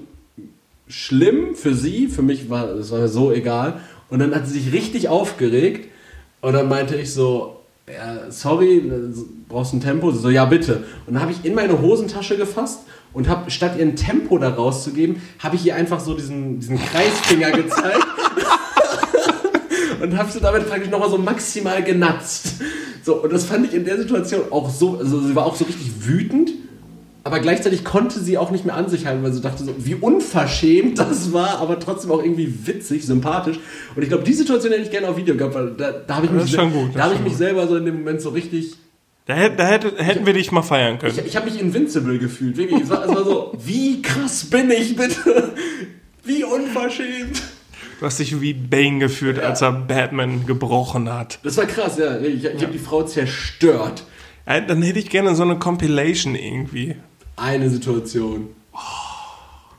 [0.89, 2.07] schlimm für sie.
[2.09, 3.81] Für mich war es so egal.
[4.09, 5.89] Und dann hat sie sich richtig aufgeregt.
[6.43, 7.56] Und dann meinte ich so,
[7.93, 8.91] ja, sorry,
[9.49, 10.11] brauchst ein Tempo?
[10.11, 10.85] So, ja bitte.
[11.07, 12.81] Und dann habe ich in meine Hosentasche gefasst
[13.13, 16.79] und habe statt ihr ein Tempo da rauszugeben, habe ich ihr einfach so diesen, diesen
[16.79, 18.07] Kreisfinger gezeigt.
[20.03, 22.55] und habe sie damit praktisch nochmal so maximal genatzt.
[23.05, 25.65] So, und das fand ich in der Situation auch so, also sie war auch so
[25.65, 26.51] richtig wütend,
[27.27, 29.97] aber gleichzeitig konnte sie auch nicht mehr an sich halten, weil sie dachte so, wie
[29.97, 33.59] unverschämt das war, aber trotzdem auch irgendwie witzig, sympathisch.
[33.97, 36.27] Und ich glaube, die Situation hätte ich gerne auf Video gehabt, weil da, da habe
[36.27, 38.75] ich, mich, gut, da ist ich mich schon selber so in dem Moment so richtig,
[39.27, 41.27] Da, da hätte, hätten wir dich mal feiern ich, können.
[41.27, 42.83] ich habe mich invincible gefühlt, wirklich.
[42.85, 45.53] Es war, es war so, wie krass bin ich bitte?
[46.23, 47.43] Wie unverschämt.
[47.99, 51.41] Du hast dich wie Bane geführt, als er Batman gebrochen hat.
[51.43, 52.19] Das war krass, ja.
[52.21, 54.05] Ich, ich habe die Frau zerstört.
[54.47, 56.95] Ja, Dann hätte ich gerne so eine Compilation irgendwie.
[57.37, 58.49] Eine Situation.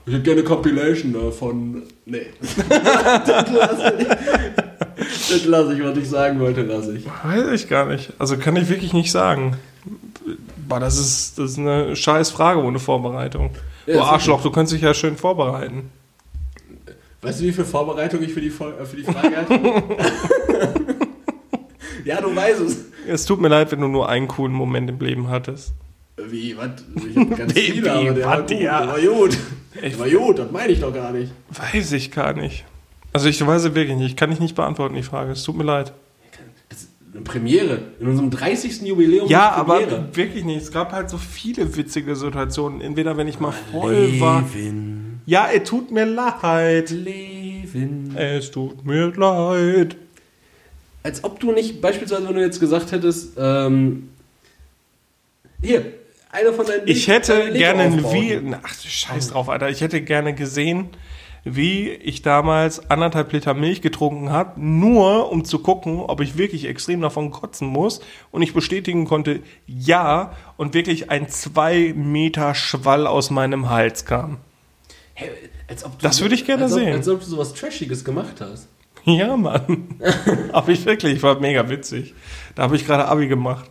[0.05, 1.83] Ich hätte gerne Compilation davon.
[2.05, 2.27] Nee.
[2.69, 4.07] das lasse ich.
[4.97, 7.05] Das lasse ich, was ich sagen wollte, lasse ich.
[7.23, 8.13] Weiß ich gar nicht.
[8.19, 9.57] Also kann ich wirklich nicht sagen.
[10.67, 13.51] Boah, das ist, das ist eine scheiß Frage ohne Vorbereitung.
[13.85, 15.89] Ja, du Arschloch, du könntest dich ja schön vorbereiten.
[17.21, 19.53] Weißt du, wie viel Vorbereitung ich für die, äh, für die Frage hatte?
[22.05, 22.85] ja, du weißt es.
[23.07, 25.73] Es tut mir leid, wenn du nur einen coolen Moment im Leben hattest.
[26.17, 26.71] Wie, was?
[26.95, 28.51] Ich hab ganz Wie, viele, aber der war gut.
[28.51, 28.85] ja.
[28.85, 29.37] Der war gut.
[29.81, 31.31] Der war gut, das meine ich doch gar nicht.
[31.49, 32.65] Weiß ich gar nicht.
[33.13, 34.11] Also ich weiß es wirklich nicht.
[34.11, 35.31] Ich kann dich nicht beantworten, die Frage.
[35.31, 35.93] Es tut mir leid.
[37.13, 37.79] Eine Premiere.
[37.99, 38.81] In unserem 30.
[38.81, 39.27] Jubiläum.
[39.27, 39.79] Ja, aber
[40.15, 40.61] wirklich nicht.
[40.61, 42.81] Es gab halt so viele witzige Situationen.
[42.81, 44.41] Entweder wenn ich mal voll war.
[44.41, 45.21] Levin.
[45.25, 46.89] Ja, es tut mir leid.
[46.91, 48.15] Levin.
[48.15, 49.95] Es tut mir leid.
[51.03, 54.09] Als ob du nicht, beispielsweise, wenn du jetzt gesagt hättest, ähm,
[55.61, 55.85] hier,
[56.29, 58.55] einer von deinen Ich hätte deine gerne ein.
[58.61, 59.69] Ach, scheiß drauf, Alter.
[59.69, 60.89] Ich hätte gerne gesehen,
[61.43, 66.65] wie ich damals anderthalb Liter Milch getrunken habe, nur um zu gucken, ob ich wirklich
[66.65, 68.01] extrem davon kotzen muss.
[68.31, 74.37] Und ich bestätigen konnte, ja, und wirklich ein zwei Meter Schwall aus meinem Hals kam.
[75.13, 75.29] Hä,
[75.67, 76.93] als ob du Das würde ich gerne als ob, sehen.
[76.93, 78.67] Als ob du sowas Trashiges gemacht hast.
[79.05, 79.99] Ja, Mann.
[80.53, 81.23] hab ich wirklich.
[81.23, 82.13] War mega witzig.
[82.55, 83.69] Da habe ich gerade Abi gemacht.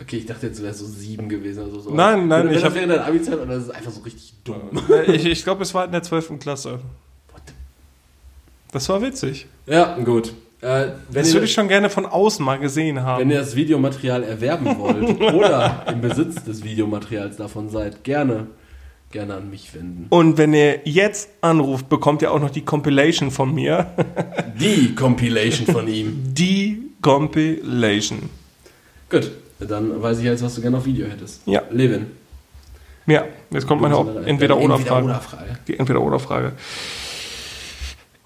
[0.00, 1.94] Okay, ich dachte jetzt, du wärst so sieben gewesen oder so.
[1.94, 4.34] Nein, nein, Wenn, wenn ich das wäre deine Abi-Zeit und das ist einfach so richtig
[4.42, 4.70] dumm.
[5.06, 6.38] Ich, ich glaube, es war in der 12.
[6.40, 6.80] Klasse.
[8.72, 9.46] Das war witzig.
[9.66, 10.32] Ja, gut.
[10.60, 13.30] Äh, wenn, Das würde ich schon gerne von außen mal gesehen wenn haben.
[13.30, 18.48] ihr das Videomaterial erwerben wollt oder im Besitz des Videomaterials davon seid, gerne
[19.14, 20.06] gerne an mich wenden.
[20.10, 23.86] Und wenn ihr jetzt anruft, bekommt ihr auch noch die Compilation von mir.
[24.58, 26.20] Die Compilation von ihm.
[26.34, 28.28] Die Compilation.
[29.08, 31.42] Gut, dann weiß ich jetzt, was du gerne auf Video hättest.
[31.46, 31.62] Ja.
[31.70, 32.06] Levin.
[33.06, 34.28] Ja, jetzt kommt meine Entweder-Oder-Frage.
[34.28, 35.58] Entweder-Oder-Frage.
[35.68, 36.52] Die Entweder-Oder-Frage.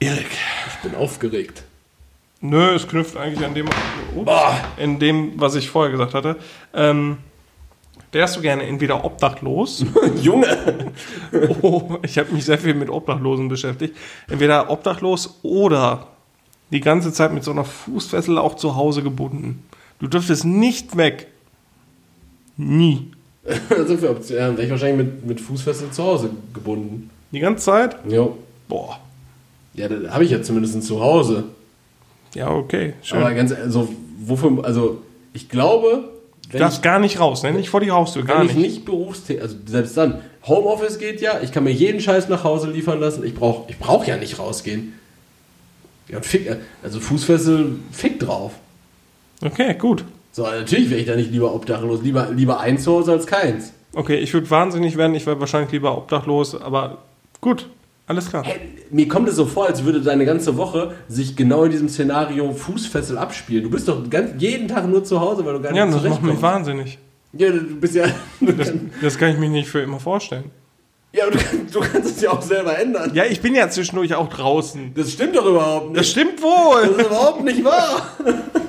[0.01, 0.31] Erik.
[0.69, 1.65] Ich bin aufgeregt.
[2.41, 3.67] Nö, es knüpft eigentlich an dem,
[4.15, 4.33] ups,
[4.77, 6.37] in dem, was ich vorher gesagt hatte.
[6.73, 7.19] Ähm,
[8.13, 9.85] wärst du gerne entweder obdachlos?
[10.23, 10.93] Junge!
[11.63, 13.97] oh, ich habe mich sehr viel mit Obdachlosen beschäftigt.
[14.29, 16.07] Entweder obdachlos oder
[16.71, 19.65] die ganze Zeit mit so einer Fußfessel auch zu Hause gebunden.
[19.99, 21.29] Du dürftest nicht weg.
[22.57, 23.11] Nie.
[23.87, 24.43] so viel Optionen.
[24.43, 27.11] Ja, wäre ich wahrscheinlich mit, mit Fußfessel zu Hause gebunden.
[27.33, 27.97] Die ganze Zeit?
[28.09, 28.39] Jo.
[28.69, 29.01] Boah.
[29.75, 31.45] Ja, das habe ich ja zumindest zu Hause.
[32.35, 32.95] Ja, okay.
[33.03, 33.19] Schön.
[33.19, 33.89] Aber ganz, also,
[34.19, 36.09] wofür, also, ich glaube,
[36.43, 37.53] du wenn darfst gar nicht raus, ne?
[37.53, 38.57] Nicht vor die Haustür, ich, gar wenn nicht.
[38.57, 42.45] ich nicht berufstätig, also selbst dann, Homeoffice geht ja, ich kann mir jeden Scheiß nach
[42.45, 44.95] Hause liefern lassen, ich brauche ich brauch ja nicht rausgehen.
[46.09, 46.51] Ja, und fick,
[46.83, 48.53] also Fußfessel, fick drauf.
[49.45, 50.05] Okay, gut.
[50.33, 53.73] So, natürlich wäre ich da nicht lieber obdachlos, lieber, lieber eins zu Hause als keins.
[53.95, 56.99] Okay, ich würde wahnsinnig werden, ich wäre wahrscheinlich lieber obdachlos, aber
[57.41, 57.69] gut,
[58.07, 58.45] alles klar.
[58.45, 58.61] Hey,
[58.91, 62.53] mir kommt es so vor, als würde deine ganze Woche sich genau in diesem Szenario
[62.53, 63.65] Fußfessel abspielen.
[63.65, 66.03] Du bist doch ganz, jeden Tag nur zu Hause, weil du gar nicht Ja, das
[66.03, 66.99] macht mich wahnsinnig.
[67.33, 68.05] Ja, du bist ja.
[68.41, 70.51] Du Das, kannst, das kann ich mir nicht für immer vorstellen.
[71.13, 73.11] ja, aber du, kannst- du kannst es ja auch selber ändern.
[73.15, 74.93] Ja, ich bin ja zwischendurch auch draußen.
[74.95, 76.11] Das stimmt doch überhaupt Das nicht.
[76.13, 76.83] stimmt wohl.
[76.83, 78.09] Das ist überhaupt nicht wahr.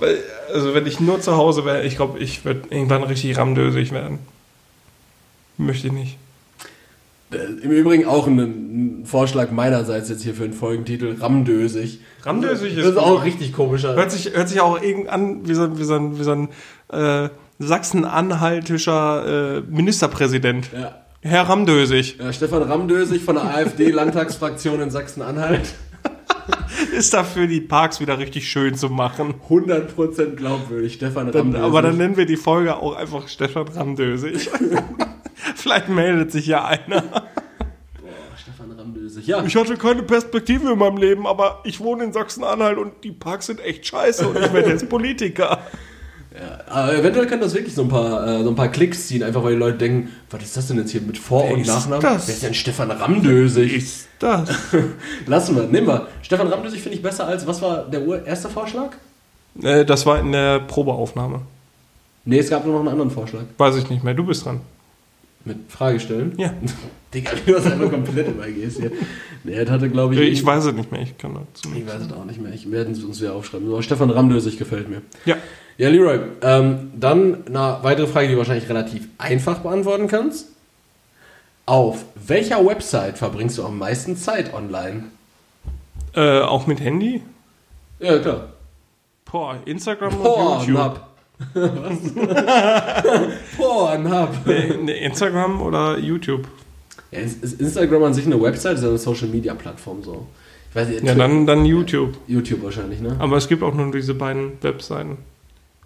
[0.00, 0.08] Aber
[0.54, 4.18] also wenn ich nur zu Hause wäre, ich glaube, ich würde irgendwann richtig ramdösig werden.
[5.56, 6.16] Möchte ich nicht.
[7.32, 12.00] Äh, Im Übrigen auch ein, Vorschlag meinerseits jetzt hier für einen Folgentitel: Ramdösig.
[12.22, 13.94] Ramdösig ist Das ist auch richtig komischer.
[13.96, 16.32] Hört sich, hört sich auch irgend an wie so, ein- wie so ein, wie so
[16.32, 16.48] ein
[16.90, 17.28] äh,
[17.58, 20.70] sachsen-anhaltischer äh, Ministerpräsident.
[20.72, 20.94] Ja.
[21.20, 22.16] Herr Ramdösig.
[22.18, 25.74] ja, Stefan Ramdösig von der AfD-Landtagsfraktion in Sachsen-Anhalt.
[26.92, 29.34] Ist dafür, die Parks wieder richtig schön zu machen.
[29.48, 31.64] 100% glaubwürdig, Stefan Dann, Ramdösig.
[31.64, 34.50] aber dann nennen wir die Folge auch einfach Stefan Ramdösig.
[35.56, 37.02] Vielleicht meldet sich ja einer.
[37.02, 37.22] Boah,
[38.36, 39.26] Stefan Ramdösig.
[39.26, 43.12] Ja, Ich hatte keine Perspektive in meinem Leben, aber ich wohne in Sachsen-Anhalt und die
[43.12, 45.60] Parks sind echt scheiße und ich werde jetzt Politiker.
[46.68, 49.42] Aber eventuell kann das wirklich so ein, paar, äh, so ein paar Klicks ziehen, einfach
[49.42, 51.66] weil die Leute denken, was ist das denn jetzt hier mit Vor- Wer und ist
[51.68, 52.02] Nachnamen?
[52.02, 52.26] das?
[52.28, 53.72] Wer ist denn Stefan Ramdösig?
[53.74, 54.48] Ist das?
[55.26, 56.06] Lassen wir, nehmen wir.
[56.22, 58.90] Stefan Ramdösig finde ich besser als, was war der ur- erste Vorschlag?
[59.62, 61.40] Äh, das war in der Probeaufnahme.
[62.24, 63.42] Nee, es gab nur noch einen anderen Vorschlag.
[63.56, 64.14] Weiß ich nicht mehr.
[64.14, 64.60] Du bist dran.
[65.44, 66.34] Mit Frage stellen?
[66.36, 66.52] Ja.
[67.14, 68.92] Digga, du hast einfach komplett übergehst hier.
[69.44, 70.20] Nee, das hatte, glaube ich...
[70.20, 71.00] Ich weiß es nicht mehr.
[71.00, 71.86] Ich kann dazu Ich nicht.
[71.86, 72.52] weiß es auch nicht mehr.
[72.52, 73.66] Ich werde es uns wieder aufschreiben.
[73.72, 75.00] Aber Stefan Ramdösig gefällt mir.
[75.24, 75.36] Ja.
[75.78, 80.48] Ja, Leroy, ähm, dann eine weitere Frage, die du wahrscheinlich relativ einfach beantworten kannst.
[81.66, 85.04] Auf welcher Website verbringst du am meisten Zeit online?
[86.14, 87.22] Äh, auch mit Handy?
[88.00, 88.48] Ja, klar.
[89.30, 90.74] Boah, Instagram und YouTube.
[90.74, 91.00] Pornhub.
[91.54, 91.98] Was?
[93.56, 94.30] Pornhub.
[94.46, 96.48] Nee, nee, Instagram oder YouTube?
[97.12, 98.78] Ja, ist, ist Instagram an sich eine Website?
[98.78, 100.26] Ist eine Social-Media-Plattform so.
[100.70, 102.16] Ich weiß Ja, dann, dann YouTube.
[102.26, 103.14] YouTube wahrscheinlich, ne?
[103.20, 105.18] Aber es gibt auch nur diese beiden Webseiten.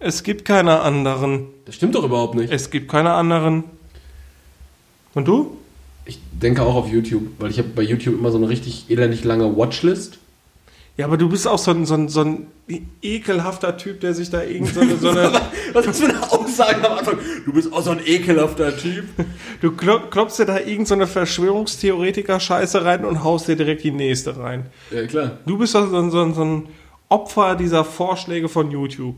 [0.03, 1.45] Es gibt keine anderen.
[1.65, 2.51] Das stimmt doch überhaupt nicht.
[2.51, 3.63] Es gibt keine anderen.
[5.13, 5.57] Und du?
[6.05, 9.23] Ich denke auch auf YouTube, weil ich habe bei YouTube immer so eine richtig elendig
[9.23, 10.17] lange Watchlist.
[10.97, 12.47] Ja, aber du bist auch so ein, so ein, so ein
[13.01, 15.31] ekelhafter Typ, der sich da irgend so eine, so eine
[15.73, 17.17] Was ist für eine Aussage am Anfang?
[17.45, 19.05] Du bist auch so ein ekelhafter Typ.
[19.61, 23.91] Du klo- klopfst dir da irgendeine so eine Verschwörungstheoretiker-Scheiße rein und haust dir direkt die
[23.91, 24.67] nächste rein.
[24.91, 25.37] Ja, klar.
[25.45, 26.67] Du bist doch so ein, so ein, so ein
[27.09, 29.15] Opfer dieser Vorschläge von YouTube.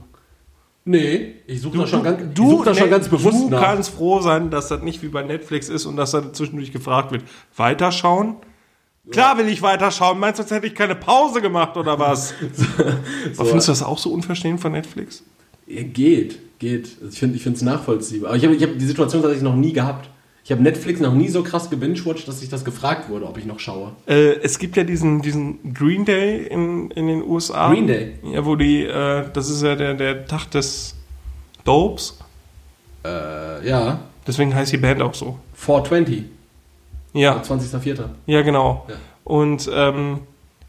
[0.88, 3.64] Nee, ich suche das schon ganz, du, such das schon ne, ganz bewusst du nach.
[3.64, 7.12] kannst froh sein, dass das nicht wie bei Netflix ist und dass dann zwischendurch gefragt
[7.12, 7.24] wird,
[7.58, 8.36] weiterschauen?
[9.10, 10.20] Klar will ich weiterschauen.
[10.20, 12.34] Meinst du, jetzt hätte ich keine Pause gemacht oder was?
[13.38, 15.24] Aber findest du das auch so unverstehen von Netflix?
[15.68, 16.98] Ja, geht, geht.
[17.02, 18.30] Also ich finde es nachvollziehbar.
[18.30, 20.10] Aber ich habe ich hab die Situation tatsächlich noch nie gehabt.
[20.46, 23.46] Ich habe Netflix noch nie so krass gebingewatcht, dass ich das gefragt wurde, ob ich
[23.46, 23.94] noch schaue.
[24.06, 27.70] Äh, es gibt ja diesen, diesen Green Day in, in den USA.
[27.74, 28.14] Green Day?
[28.24, 30.94] Ja, wo die, äh, das ist ja der, der Tag des
[31.64, 32.20] Dopes.
[33.04, 34.02] Äh, ja.
[34.28, 35.40] Deswegen heißt die Band auch so.
[35.56, 36.26] 420,
[37.14, 38.04] Ja, 20.04.
[38.28, 38.86] ja genau.
[38.88, 38.96] Ja.
[39.24, 40.20] Und ähm,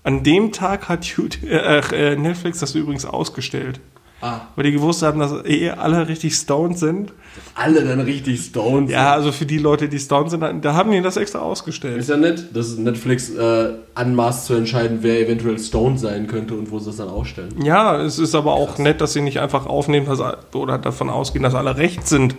[0.04, 3.80] an dem Tag hat YouTube, äh, äh, Netflix das übrigens ausgestellt.
[4.22, 7.12] Ah, Weil die gewusst haben, dass eh alle richtig stoned sind.
[7.54, 8.88] alle dann richtig stoned.
[8.88, 12.08] Ja, also für die Leute, die stoned sind, da haben die das extra Ist ausgestellt.
[12.08, 16.78] ja nett, dass Netflix äh, anmaßt zu entscheiden, wer eventuell stoned sein könnte und wo
[16.78, 17.62] sie es dann ausstellen.
[17.62, 20.20] Ja, es ist aber auch nett, dass sie nicht einfach aufnehmen dass,
[20.54, 22.36] oder davon ausgehen, dass alle recht sind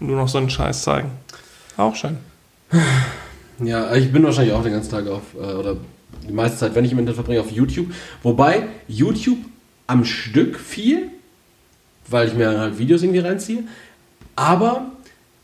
[0.00, 1.10] und nur noch so einen Scheiß zeigen.
[1.76, 2.18] Auch schön.
[3.62, 5.76] Ja, ich bin wahrscheinlich auch den ganzen Tag auf, äh, oder
[6.28, 7.86] die meiste Zeit, wenn ich im Internet verbringe, auf YouTube.
[8.22, 9.38] Wobei YouTube
[9.86, 11.10] am Stück viel,
[12.08, 13.64] weil ich mir halt Videos irgendwie reinziehe.
[14.36, 14.86] Aber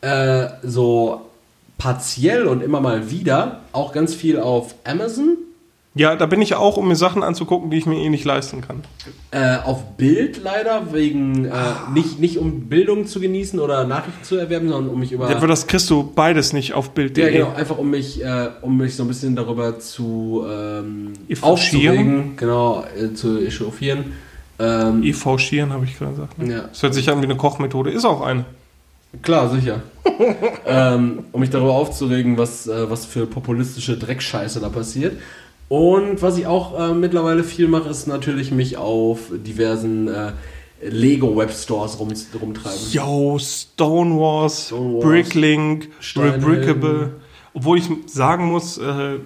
[0.01, 1.23] äh, so
[1.77, 5.37] partiell und immer mal wieder auch ganz viel auf Amazon,
[5.95, 8.61] Ja, da bin ich auch, um mir Sachen anzugucken, die ich mir eh nicht leisten
[8.61, 8.83] kann.
[9.31, 11.51] äh, auf Bild leider, wegen äh,
[11.93, 15.29] nicht, nicht um Bildung zu genießen oder Nachrichten zu erwerben, sondern um mich über.
[15.31, 17.25] Ja, aber das kriegst du beides nicht auf Bild.de.
[17.25, 22.37] Ja, genau, einfach um mich, äh, um mich so ein bisschen darüber zu ähm, aufzuregen,
[22.37, 24.13] genau, äh, zu echauffieren.
[24.59, 26.39] Ähm, EV Schieren, habe ich gerade gesagt.
[26.39, 26.53] Ne?
[26.53, 26.61] Ja.
[26.63, 28.45] Das hört sich an wie eine Kochmethode, ist auch eine.
[29.23, 29.83] klar, sicher.
[30.67, 35.19] ähm, um mich darüber aufzuregen, was, äh, was für populistische Dreckscheiße da passiert.
[35.69, 40.33] Und was ich auch äh, mittlerweile viel mache, ist natürlich mich auf diversen äh,
[40.81, 42.79] Lego-Webstores rum, rumtreiben.
[42.91, 45.89] Yo, Stonewars, Stonewars, Bricklink.
[46.17, 47.13] Rebrickable.
[47.53, 49.19] Obwohl ich sagen muss, äh,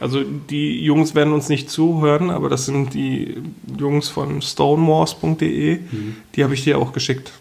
[0.00, 3.36] also die Jungs werden uns nicht zuhören, aber das sind die
[3.78, 5.78] Jungs von stonewars.de.
[5.78, 6.16] Mhm.
[6.34, 7.32] Die habe ich dir auch geschickt.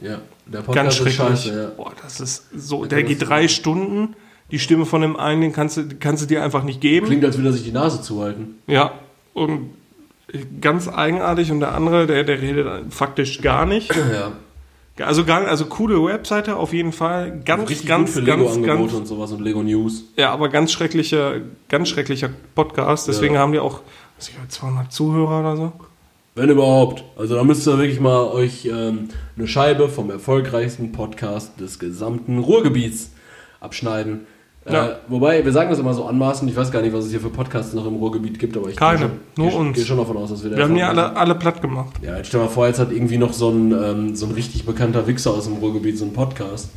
[0.00, 1.16] Ja, der Ganz ist schrecklich.
[1.16, 1.66] scheiße, ja.
[1.76, 2.84] Boah, das ist so.
[2.84, 4.14] Der kannst geht drei Stunden.
[4.50, 7.06] Die Stimme von dem einen, den kannst du, kannst du dir einfach nicht geben.
[7.06, 8.56] Klingt, als würde er sich die Nase zuhalten.
[8.66, 8.92] Ja,
[9.34, 9.70] und
[10.60, 11.50] ganz eigenartig.
[11.50, 13.94] Und der andere, der, der redet faktisch gar nicht.
[13.94, 14.32] Ja.
[15.00, 17.40] Also, also coole Webseite auf jeden Fall.
[17.44, 18.92] Ganz, Richtig ganz, gut für ganz, Lego-Angebote ganz.
[18.94, 20.04] und sowas und Lego News.
[20.16, 21.36] Ja, aber ganz schrecklicher,
[21.68, 23.08] ganz schrecklicher Podcast.
[23.08, 23.40] Deswegen Ja.
[23.40, 23.80] haben die auch
[24.16, 25.72] was ich, 200 Zuhörer oder so.
[26.34, 27.04] Wenn überhaupt.
[27.16, 32.38] Also da müsst ihr wirklich mal euch ähm, eine Scheibe vom erfolgreichsten Podcast des gesamten
[32.38, 33.10] Ruhrgebiets
[33.60, 34.26] abschneiden.
[34.70, 34.86] Ja.
[34.88, 37.20] Äh, wobei, wir sagen das immer so anmaßend, ich weiß gar nicht, was es hier
[37.20, 39.76] für Podcasts noch im Ruhrgebiet gibt, aber ich Keine, gehe schon, nur gehe, uns.
[39.76, 41.94] gehe schon davon aus, dass wir der Wir haben erfolgreichsten- alle, alle platt gemacht.
[42.02, 44.64] Ja, jetzt stell mal vor, jetzt hat irgendwie noch so ein, ähm, so ein richtig
[44.66, 46.70] bekannter Wichser aus dem Ruhrgebiet so einen Podcast.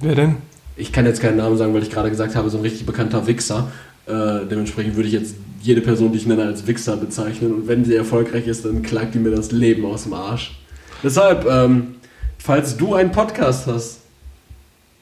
[0.00, 0.36] Wer denn?
[0.76, 3.26] Ich kann jetzt keinen Namen sagen, weil ich gerade gesagt habe, so ein richtig bekannter
[3.26, 3.68] Wichser.
[4.06, 7.52] Äh, dementsprechend würde ich jetzt jede Person, die ich nenne, als Wichser bezeichnen.
[7.52, 10.58] Und wenn sie erfolgreich ist, dann klagt die mir das Leben aus dem Arsch.
[11.02, 11.96] Deshalb, ähm,
[12.38, 13.98] falls du einen Podcast hast,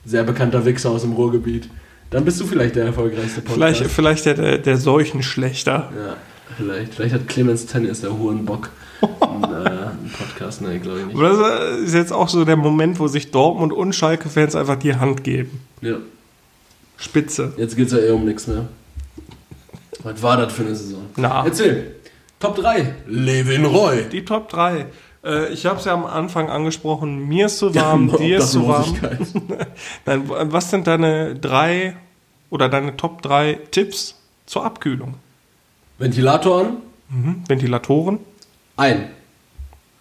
[0.04, 1.68] sehr bekannter Wichser aus dem Ruhrgebiet,
[2.10, 3.78] dann bist du vielleicht der erfolgreichste Podcast.
[3.78, 5.92] Vielleicht, vielleicht der, der, der Seuchenschlechter.
[5.94, 6.16] Ja,
[6.56, 6.94] vielleicht.
[6.94, 8.70] Vielleicht hat Clemens Tennis, der Hurenbock,
[9.20, 10.62] einen, äh, einen Podcast.
[10.62, 11.16] Nein, glaube ich nicht.
[11.16, 14.94] Aber das ist jetzt auch so der Moment, wo sich Dortmund und Schalke-Fans einfach die
[14.94, 15.60] Hand geben.
[15.82, 15.96] Ja,
[16.96, 17.52] Spitze.
[17.56, 18.66] jetzt geht es ja eh um nichts mehr.
[20.02, 21.02] Was war das für eine Saison?
[21.16, 21.44] Na.
[21.44, 21.94] Erzähl.
[22.40, 22.94] Top 3.
[23.06, 24.04] Levin Roy.
[24.10, 24.86] Die Top 3.
[25.24, 27.28] Äh, ich habe es ja am Anfang angesprochen.
[27.28, 28.90] Mir ist zu warm, dir ist zu warm.
[28.90, 29.68] Obdachlosigkeit.
[30.06, 31.96] Nein, was sind deine drei
[32.50, 34.16] oder deine Top 3 Tipps
[34.46, 35.14] zur Abkühlung?
[35.98, 36.76] Ventilator an.
[37.10, 37.42] Mhm.
[37.46, 38.18] Ventilatoren?
[38.76, 39.10] Ein.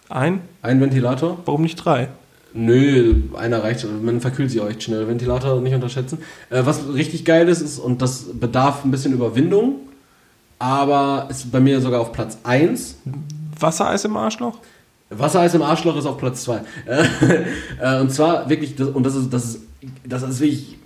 [0.08, 0.40] Ein?
[0.62, 1.38] Ein Ventilator.
[1.44, 2.08] Warum nicht drei?
[2.54, 3.86] Nö, einer reicht.
[4.02, 5.06] Man verkühlt sich auch echt schnell.
[5.06, 6.18] Ventilator nicht unterschätzen.
[6.50, 9.76] Äh, was richtig geil ist, ist, und das bedarf ein bisschen Überwindung,
[10.58, 12.96] aber ist bei mir sogar auf Platz 1.
[13.58, 14.58] Wassereis im Arschloch?
[15.10, 16.60] Wassereis im Arschloch ist auf Platz 2.
[17.80, 19.60] äh, und zwar wirklich, das, und das ist, das ist,
[20.04, 20.76] das ist wirklich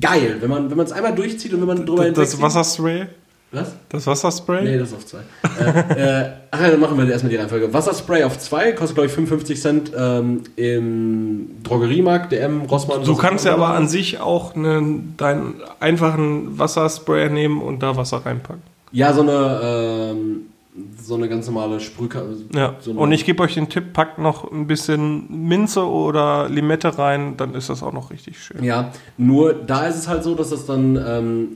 [0.00, 2.40] geil, wenn man wenn man es einmal durchzieht und wenn man drüber Das, das.
[2.40, 3.06] Wasserspray?
[3.52, 3.72] Was?
[3.88, 4.64] Das Wasserspray?
[4.64, 5.18] Nee, das ist auf 2.
[5.18, 7.72] äh, äh, ach ja, dann machen wir erstmal die Reihenfolge.
[7.72, 13.04] Wasserspray auf 2, kostet glaube ich 55 Cent ähm, im Drogeriemarkt, DM, Rossmann.
[13.04, 18.26] Du kannst ja aber an sich auch einen, deinen einfachen Wasserspray nehmen und da Wasser
[18.26, 18.62] reinpacken.
[18.90, 20.46] Ja, so eine, ähm,
[21.02, 22.36] so eine ganz normale Sprühkarte.
[22.54, 22.76] Ja.
[22.80, 27.36] So und ich gebe euch den Tipp, packt noch ein bisschen Minze oder Limette rein,
[27.36, 28.62] dann ist das auch noch richtig schön.
[28.62, 31.48] Ja, nur da ist es halt so, dass das dann ähm,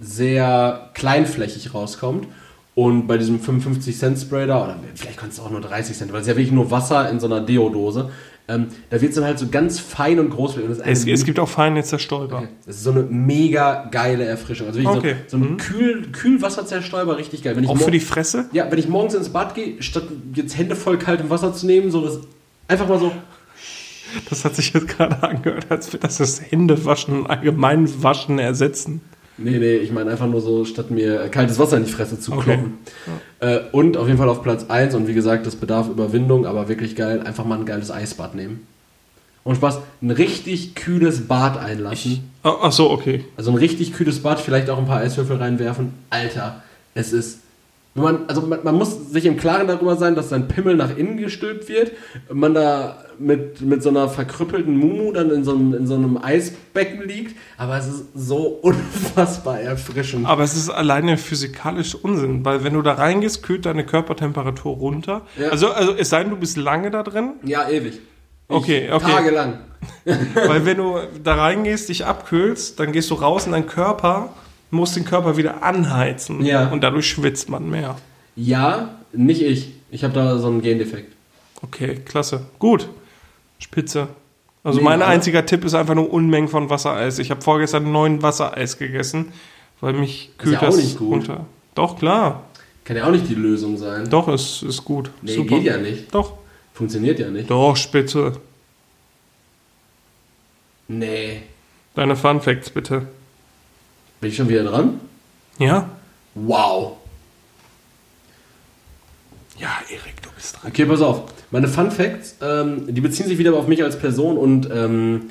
[0.00, 2.26] sehr kleinflächig rauskommt.
[2.74, 6.12] Und bei diesem 55 Cent Spray da, oder vielleicht kostet es auch nur 30 Cent,
[6.12, 8.10] weil es ja wirklich nur Wasser in so einer Deodose,
[8.48, 10.56] ähm, da wird es dann halt so ganz fein und groß.
[10.56, 12.38] Und Es, es gibt auch feine Zerstäuber.
[12.38, 12.48] Okay.
[12.66, 14.66] Das ist so eine mega geile Erfrischung.
[14.68, 15.16] Also wirklich Okay.
[15.26, 15.56] so, so ein Mhm.
[15.58, 17.56] Kühl, Kühlwasserzerstäuber, richtig geil.
[17.56, 18.46] Wenn ich Auch für die Fresse?
[18.52, 21.90] ja, wenn ich morgens ins Bad gehe, statt jetzt Hände voll kaltem Wasser zu nehmen,
[21.90, 22.20] so das
[22.68, 23.12] einfach mal so.
[24.30, 29.02] Das hat sich jetzt gerade angehört, als wir das das Händewaschen, allgemein Waschen ersetzen.
[29.38, 32.32] Nee, nee, ich meine einfach nur so, statt mir kaltes Wasser in die Fresse zu
[32.32, 32.42] Okay.
[32.42, 32.78] kloppen.
[33.40, 36.68] Äh, und auf jeden Fall auf Platz 1 und wie gesagt, das bedarf Überwindung, aber
[36.68, 38.66] wirklich geil, einfach mal ein geiles Eisbad nehmen.
[39.44, 42.28] Und Spaß, ein richtig kühles Bad einlassen.
[42.42, 43.24] Ah, Ach so, okay.
[43.36, 45.92] Also ein richtig kühles Bad, vielleicht auch ein paar Eiswürfel reinwerfen.
[46.10, 46.62] Alter,
[46.94, 47.38] es ist.
[47.98, 50.96] Wenn man, also man, man muss sich im Klaren darüber sein, dass sein Pimmel nach
[50.96, 51.92] innen gestülpt wird.
[52.32, 56.16] Man da mit, mit so einer verkrüppelten Mumu dann in so, einem, in so einem
[56.16, 57.36] Eisbecken liegt.
[57.56, 60.26] Aber es ist so unfassbar erfrischend.
[60.26, 65.22] Aber es ist alleine physikalisch Unsinn, weil wenn du da reingehst, kühlt deine Körpertemperatur runter.
[65.36, 65.50] Ja.
[65.50, 68.00] Also, also es sei denn, du bist lange da drin, Ja, ewig.
[68.48, 69.12] Okay, okay.
[69.12, 69.58] Tagelang.
[70.34, 74.30] Weil wenn du da reingehst, dich abkühlst, dann gehst du raus in deinen Körper,
[74.70, 76.44] musst den Körper wieder anheizen.
[76.44, 76.68] Ja.
[76.68, 77.96] Und dadurch schwitzt man mehr.
[78.36, 79.72] Ja, nicht ich.
[79.90, 81.14] Ich habe da so einen Gendefekt.
[81.62, 82.46] Okay, klasse.
[82.58, 82.88] Gut.
[83.58, 84.08] Spitze.
[84.62, 85.08] Also Mega, mein oder?
[85.08, 87.18] einziger Tipp ist einfach nur Unmengen von Wassereis.
[87.18, 89.32] Ich habe vorgestern neun Wassereis gegessen,
[89.80, 91.12] weil mich Ist kühlt ja auch das nicht gut.
[91.12, 91.46] runter.
[91.74, 92.44] Doch, klar.
[92.84, 94.08] Kann ja auch nicht die Lösung sein.
[94.08, 95.10] Doch, es ist gut.
[95.22, 96.14] Nee, geht ja nicht.
[96.14, 96.34] Doch.
[96.74, 97.50] Funktioniert ja nicht.
[97.50, 98.32] Doch, spitze.
[100.88, 101.42] Nee.
[101.94, 103.06] Deine Fun Facts bitte.
[104.20, 105.00] Bin ich schon wieder dran?
[105.58, 105.88] Ja?
[106.34, 106.96] Wow.
[109.58, 110.70] Ja, Erik, du bist dran.
[110.70, 111.22] Okay, pass auf.
[111.50, 115.30] Meine Fun Facts, ähm, die beziehen sich wieder auf mich als Person und ähm,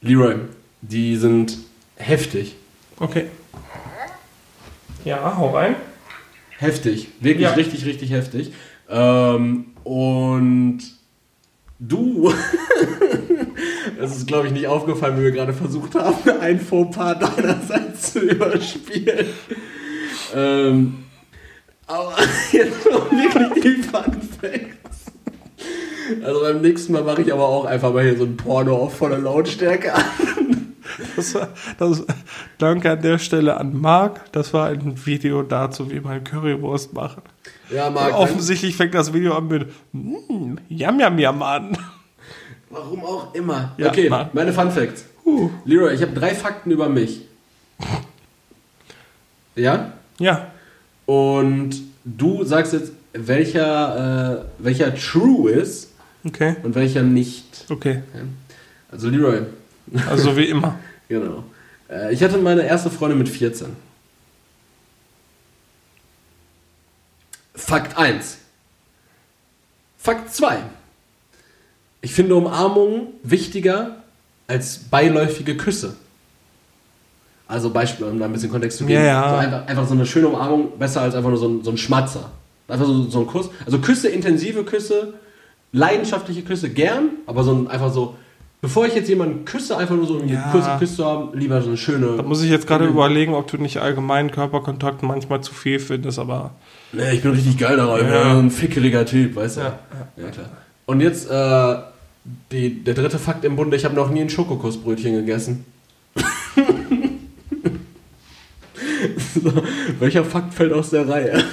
[0.00, 0.36] Leroy.
[0.82, 1.58] Die sind
[1.96, 2.54] heftig.
[2.98, 3.26] Okay.
[5.04, 5.76] Ja, hau rein.
[6.58, 7.08] Heftig.
[7.20, 7.52] Wirklich Ja.
[7.54, 8.52] richtig, richtig heftig.
[8.88, 10.78] Ähm, und
[11.78, 12.32] du,
[13.98, 18.20] das ist glaube ich nicht aufgefallen, wie wir gerade versucht haben, ein Fauxpas deinerseits zu
[18.20, 19.26] überspielen.
[20.34, 21.04] Ähm,
[21.86, 22.16] aber
[22.52, 25.12] jetzt noch wirklich die Fun Facts.
[26.22, 28.96] Also beim nächsten Mal mache ich aber auch einfach mal hier so ein Porno auf
[28.96, 30.04] voller Lautstärke an.
[31.16, 31.36] Das,
[31.78, 32.04] das,
[32.58, 34.32] danke an der Stelle an Marc.
[34.32, 37.22] Das war ein Video dazu, wie man Currywurst macht.
[37.70, 41.76] Ja, Und Marc, offensichtlich fängt das Video an mit mm, Yam Yam Yam an.
[42.70, 43.72] warum auch immer.
[43.76, 44.34] Ja, okay, Marc.
[44.34, 45.04] meine Fun Facts.
[45.24, 45.50] Uh.
[45.64, 47.22] Leroy, ich habe drei Fakten über mich.
[49.56, 49.92] Ja?
[50.18, 50.48] Ja,
[51.06, 51.70] Und
[52.04, 55.92] du sagst jetzt, welcher, äh, welcher true ist
[56.26, 57.64] okay, und welcher nicht.
[57.70, 58.02] okay.
[58.90, 59.42] Also Leroy,
[60.08, 60.78] Also wie immer.
[61.08, 61.44] genau.
[61.94, 63.68] Äh, ich hatte meine erste Freundin mit 14.
[67.54, 68.38] Fakt 1.
[69.96, 70.58] Fakt 2.
[72.02, 73.96] Ich finde Umarmungen wichtiger
[74.46, 75.96] als beiläufige Küsse.
[77.46, 79.00] Also Beispiel, um da ein bisschen Kontext zu geben.
[79.00, 79.28] Ja, ja.
[79.30, 81.78] So einfach, einfach so eine schöne Umarmung, besser als einfach nur so ein, so ein
[81.78, 82.30] Schmatzer.
[82.68, 83.50] Einfach so, so ein Kuss.
[83.64, 85.14] Also Küsse, intensive Küsse,
[85.72, 88.16] leidenschaftliche Küsse gern, aber so ein, einfach so,
[88.64, 90.48] bevor ich jetzt jemanden küsse, einfach nur so einen Ja.
[90.50, 92.16] kurzen Kuss zu haben, lieber so eine schöne...
[92.16, 96.18] Da muss ich jetzt gerade überlegen, ob du nicht allgemein Körperkontakt manchmal zu viel findest,
[96.18, 96.52] aber
[96.92, 97.98] Nee, ich bin richtig geil darauf.
[97.98, 98.22] Ich bin Ja.
[98.22, 98.38] ja.
[98.38, 99.60] ein fickeriger Typ, weißt du?
[99.60, 99.78] Ja,
[100.16, 100.46] ja klar.
[100.86, 101.74] Und jetzt äh,
[102.52, 105.66] die, der dritte Fakt im Bunde, ich habe noch nie ein Schokokussbrötchen gegessen.
[109.34, 109.52] so,
[110.00, 111.44] welcher Fakt fällt aus der Reihe?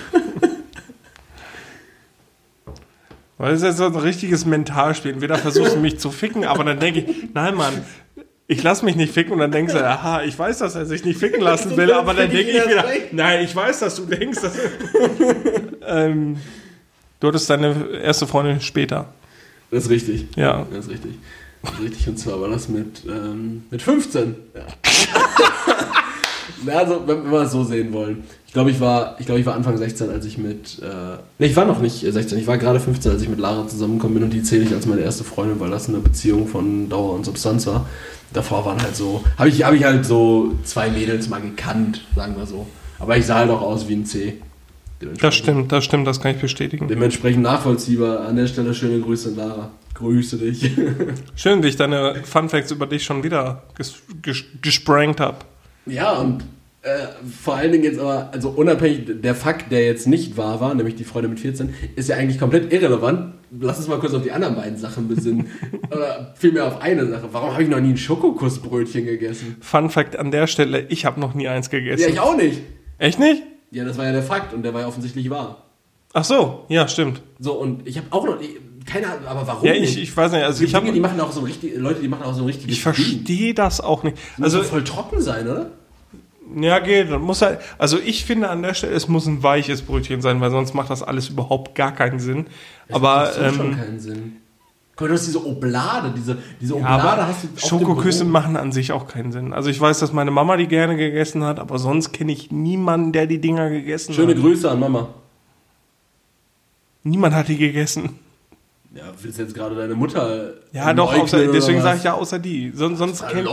[3.42, 5.14] Weil es ist jetzt so ein richtiges Mentalspiel.
[5.14, 7.74] Entweder versuchst du mich zu ficken, aber dann denke ich, nein, Mann,
[8.46, 11.04] ich lass mich nicht ficken und dann denkst du, aha, ich weiß, dass er sich
[11.06, 14.42] nicht ficken lassen will, aber dann denke ich wieder, nein, ich weiß, dass du denkst,
[14.42, 14.54] dass
[15.88, 16.38] ähm,
[17.20, 19.12] du hattest deine erste Freundin später.
[19.72, 20.28] Das ist richtig.
[20.36, 20.68] Ja.
[20.72, 21.14] Das ist richtig.
[21.64, 22.08] Das ist richtig.
[22.10, 24.36] Und zwar war das mit, ähm, mit 15.
[24.54, 24.68] Ja.
[26.68, 28.24] Also, wenn wir es so sehen wollen.
[28.52, 31.20] Ich glaube, ich war, ich glaube, ich war Anfang 16, als ich mit, äh, ne,
[31.40, 34.16] ich war noch nicht äh, 16, ich war gerade 15, als ich mit Lara zusammengekommen
[34.16, 37.14] bin und die zähle ich als meine erste Freundin, weil das eine Beziehung von Dauer
[37.14, 37.88] und Substanz war.
[38.34, 42.36] Davor waren halt so, habe ich, hab ich halt so zwei Mädels mal gekannt, sagen
[42.36, 42.68] wir so.
[43.00, 44.42] Aber ich sah halt auch aus wie ein C.
[45.00, 46.90] Das stimmt, das stimmt, das kann ich bestätigen.
[46.90, 48.28] Dementsprechend nachvollziehbar.
[48.28, 49.70] An der Stelle schöne Grüße, Lara.
[49.94, 50.70] Grüße dich.
[51.36, 55.38] Schön, wie ich deine Fun Facts über dich schon wieder ges ges gesprankt habe.
[55.86, 56.44] Ja, und
[56.84, 56.90] äh,
[57.44, 60.96] vor allen Dingen jetzt aber, also unabhängig, der Fakt, der jetzt nicht wahr war, nämlich
[60.96, 63.34] die Freude mit 14, ist ja eigentlich komplett irrelevant.
[63.60, 65.48] Lass uns mal kurz auf die anderen beiden Sachen besinnen.
[65.92, 67.28] Oder vielmehr auf eine Sache.
[67.32, 69.58] Warum habe ich noch nie ein Schokokussbrötchen gegessen?
[69.62, 72.02] Fun Fact an der Stelle, ich habe noch nie eins gegessen.
[72.02, 72.62] Ja, ich auch nicht.
[72.98, 73.44] Echt nicht?
[73.72, 75.66] Ja, das war ja der Fakt und der war ja offensichtlich wahr.
[76.14, 77.22] Ach so, ja, stimmt.
[77.40, 80.32] So, und ich habe auch noch, nie- keine Ahnung, aber warum Ja, ich, ich weiß
[80.32, 82.34] nicht, also gibt ich habe Dinge, die machen auch so richtig, Leute, die machen auch
[82.34, 84.18] so ein richtiges Ich verstehe das auch nicht.
[84.42, 85.72] Also, muss doch voll trocken sein, oder?
[86.56, 87.10] Ja, geht.
[87.20, 90.52] Muss halt, also ich finde an der Stelle, es muss ein weiches Brötchen sein, weil
[90.52, 92.48] sonst macht das alles überhaupt gar keinen Sinn.
[92.92, 94.34] Aber Das macht schon ähm, keinen Sinn.
[94.96, 98.72] Guck du hast diese Oblade, diese, diese ja, Oblade aber hast du Schokoküsse machen an
[98.72, 99.52] sich auch keinen Sinn.
[99.54, 103.12] Also ich weiß, dass meine Mama die gerne gegessen hat, aber sonst kenne ich niemanden,
[103.12, 104.42] der die Dinger gegessen Schöne hat.
[104.42, 105.10] Grüße an Mama.
[107.04, 108.20] Niemand hat die gegessen.
[108.94, 110.56] Ja, willst jetzt gerade deine Mutter.
[110.74, 112.72] Ja, doch, außer, deswegen sage ich ja außer die.
[112.76, 113.48] Son, sonst kenn,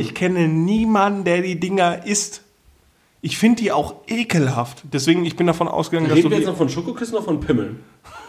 [0.00, 2.42] ich kenne niemanden, der die Dinger isst.
[3.20, 4.82] Ich finde die auch ekelhaft.
[4.92, 7.38] Deswegen, ich bin davon ausgegangen, dass du Reden wir jetzt noch von Schokoküssen oder von
[7.38, 7.78] Pimmeln?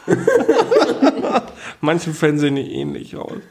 [1.82, 3.42] manche Fans sehen die ähnlich aus.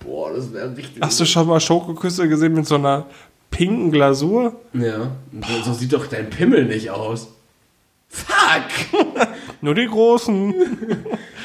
[0.00, 1.02] Boah, das wäre richtig.
[1.02, 3.06] Hast du schon mal Schokoküsse gesehen mit so einer
[3.50, 4.60] pinken Glasur?
[4.74, 5.12] Ja,
[5.64, 7.28] so sieht doch dein Pimmel nicht aus.
[8.08, 8.92] Fuck!
[9.62, 10.54] Nur die großen.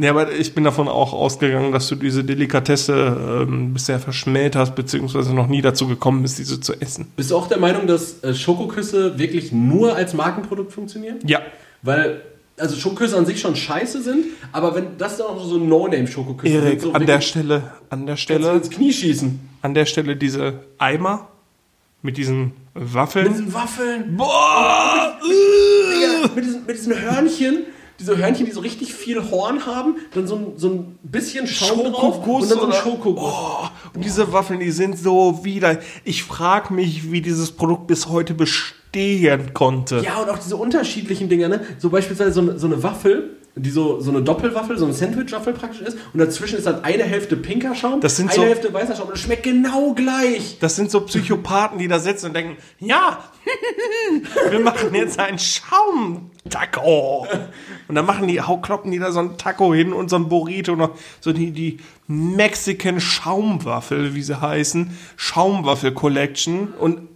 [0.00, 4.74] Ja, aber ich bin davon auch ausgegangen, dass du diese Delikatesse ähm, bisher verschmäht hast,
[4.74, 7.06] beziehungsweise noch nie dazu gekommen bist, diese zu essen.
[7.16, 11.18] Bist du auch der Meinung, dass äh, Schokoküsse wirklich nur als Markenprodukt funktionieren?
[11.26, 11.40] Ja.
[11.82, 12.22] Weil,
[12.58, 16.80] also Schokoküsse an sich schon scheiße sind, aber wenn das dann auch so No-Name-Schokoküsse Erik,
[16.80, 19.38] so an der Stelle, an der Stelle ins Knie schießen.
[19.62, 21.28] an der Stelle diese Eimer
[22.02, 23.28] mit diesen Mit Waffeln.
[23.28, 25.18] diesen Waffeln, Boah!
[25.22, 27.64] Digga, mit, diesen, mit diesen Hörnchen,
[27.98, 31.92] diese Hörnchen, die so richtig viel Horn haben, dann so ein, so ein bisschen Schaum
[31.92, 33.34] drauf und dann so ein Schokoguss.
[33.34, 35.78] Oh, und diese Waffeln, die sind so wieder.
[36.04, 40.00] Ich frage mich, wie dieses Produkt bis heute bestehen konnte.
[40.00, 41.60] Ja, und auch diese unterschiedlichen Dinger, ne?
[41.78, 45.54] So beispielsweise so eine, so eine Waffel, die so, so eine Doppelwaffel, so eine Sandwich-Waffel
[45.54, 45.96] praktisch ist.
[46.12, 49.06] Und dazwischen ist dann eine Hälfte pinker Schaum, Das sind eine so- Hälfte weißer Schaum.
[49.06, 50.58] Und das schmeckt genau gleich.
[50.60, 53.18] Das sind so Psychopathen, die da sitzen und denken, ja,
[54.50, 57.26] wir machen jetzt ein Schaumtaco.
[57.88, 60.76] Und dann machen die, kloppen die da so ein Taco hin und so ein Burrito
[60.76, 60.90] noch,
[61.20, 61.78] so die, die
[62.08, 67.08] Mexican Schaumwaffel, wie sie heißen, Schaumwaffel Collection und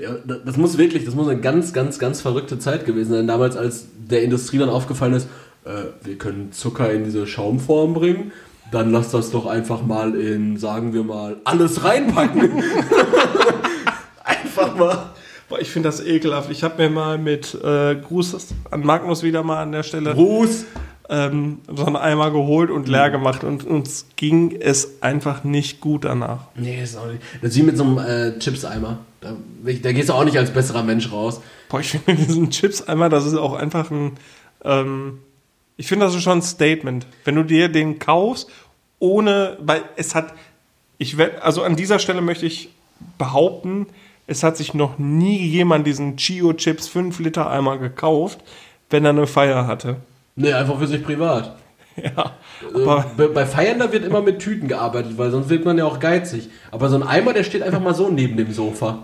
[0.00, 3.26] Ja, da- das muss wirklich, das muss eine ganz, ganz, ganz verrückte Zeit gewesen sein.
[3.26, 5.28] Damals, als der Industrie dann aufgefallen ist,
[5.64, 8.32] äh, wir können Zucker in diese Schaumform bringen,
[8.70, 12.62] dann lass das doch einfach mal in, sagen wir mal, alles reinpacken.
[14.24, 15.10] einfach mal.
[15.52, 16.50] Boah, ich finde das ekelhaft.
[16.50, 20.64] Ich habe mir mal mit äh, Gruß an Magnus wieder mal an der Stelle Gruß.
[21.10, 26.06] ähm, so einen Eimer geholt und leer gemacht und uns ging es einfach nicht gut
[26.06, 26.46] danach.
[26.54, 27.20] Nee, ist auch nicht.
[27.42, 29.00] Das ist wie mit so einem äh, Chips-Eimer.
[29.20, 29.36] Da,
[29.82, 31.42] da gehst du auch nicht als besserer Mensch raus.
[31.68, 34.12] Boah, ich finde diesen Chips-Eimer, das ist auch einfach ein,
[34.64, 35.18] ähm,
[35.76, 37.06] ich finde das ist schon ein Statement.
[37.26, 38.48] Wenn du dir den kaufst,
[39.00, 40.32] ohne, weil es hat,
[40.96, 42.70] ich werd, also an dieser Stelle möchte ich
[43.18, 43.86] behaupten,
[44.32, 48.40] es hat sich noch nie jemand diesen Chio Chips 5 Liter Eimer gekauft,
[48.90, 49.96] wenn er eine Feier hatte.
[50.34, 51.56] Nee, einfach für sich privat.
[52.02, 52.32] Ja,
[52.74, 55.76] Äh, aber bei- bei Feiern, da wird immer mit Tüten gearbeitet, weil sonst wird man
[55.76, 56.48] ja auch geizig.
[56.70, 59.02] Aber so ein Eimer, der steht einfach mal so neben dem Sofa.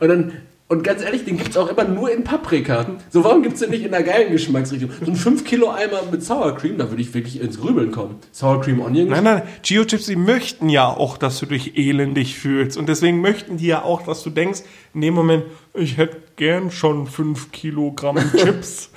[0.00, 0.32] Und dann,
[0.68, 2.86] und ganz ehrlich, den gibt's auch immer nur in Paprika.
[3.10, 4.90] So, warum gibt's den nicht in einer geilen Geschmacksrichtung?
[5.04, 8.16] So ein 5 Kilo Eimer mit Sour Cream, da würde ich wirklich ins Grübeln kommen.
[8.32, 9.08] Sour Cream Onion.
[9.08, 12.76] Nein, nein, Geo-Chips, die möchten ja auch, dass du dich elendig fühlst.
[12.76, 14.60] Und deswegen möchten die ja auch, dass du denkst,
[14.92, 15.44] in dem Moment,
[15.74, 18.90] ich hätte gern schon 5 Kilogramm Chips,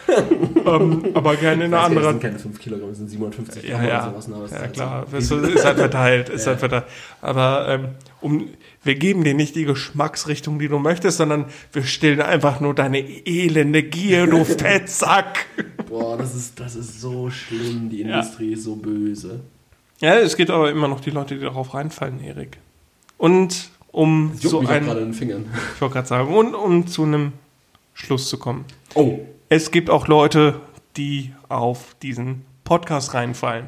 [0.66, 2.12] ähm, aber gerne in einer nicht, das anderen.
[2.14, 4.28] sind keine 5 Kilogramm, das sind 57 Ja, Gramm ja, oder sowas.
[4.28, 6.86] ne, aber es ist ja klar, es ist halt verteilt, ist halt verteilt.
[7.22, 7.88] Aber ähm,
[8.22, 8.50] um,
[8.84, 13.00] wir geben dir nicht die Geschmacksrichtung, die du möchtest, sondern wir stillen einfach nur deine
[13.00, 15.46] elende Gier, du Fettsack.
[15.88, 17.90] Boah, das ist, das ist so schlimm.
[17.90, 19.42] Die Industrie ist so böse.
[20.02, 22.58] Ja, es gibt aber immer noch die Leute, die darauf reinfallen, Erik.
[23.18, 25.46] Und um Das juckt so mich auch ein, gerade in den Fingern.
[25.76, 27.34] ich wollte gerade sagen, und um zu einem
[27.94, 28.66] Schluss zu kommen.
[28.94, 30.62] Oh, Es gibt auch Leute,
[30.96, 33.66] die auf diesen Podcast reinfallen.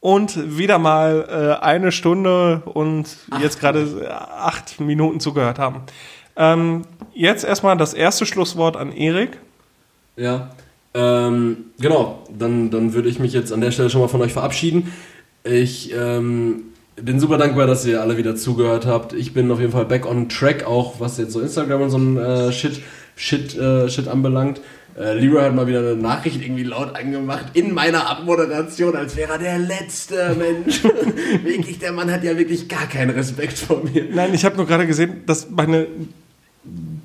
[0.00, 5.82] Und wieder mal äh, eine Stunde und jetzt gerade acht Minuten zugehört haben.
[6.36, 6.82] Ähm,
[7.12, 9.38] jetzt erstmal das erste Schlusswort an Erik.
[10.16, 10.50] Ja,
[10.94, 12.24] ähm, genau.
[12.36, 14.92] Dann, dann würde ich mich jetzt an der Stelle schon mal von euch verabschieden.
[15.44, 16.64] Ich ähm,
[16.96, 19.12] bin super dankbar, dass ihr alle wieder zugehört habt.
[19.12, 21.98] Ich bin auf jeden Fall back on track, auch was jetzt so Instagram und so
[21.98, 22.80] ein äh, Shit,
[23.16, 24.60] Shit, äh, Shit anbelangt.
[24.98, 29.32] Äh, Leroy hat mal wieder eine Nachricht irgendwie laut angemacht in meiner Abmoderation, als wäre
[29.32, 30.82] er der letzte Mensch.
[31.44, 34.06] wirklich, der Mann hat ja wirklich gar keinen Respekt vor mir.
[34.12, 35.86] Nein, ich habe nur gerade gesehen, dass meine,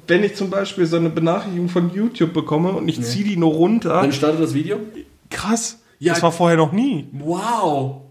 [0.07, 3.53] wenn ich zum Beispiel so eine Benachrichtigung von YouTube bekomme und ich ziehe die nur
[3.53, 4.77] runter, Dann startet das Video.
[5.29, 6.13] krass, Ja.
[6.13, 7.07] das war vorher noch nie.
[7.11, 8.01] Wow,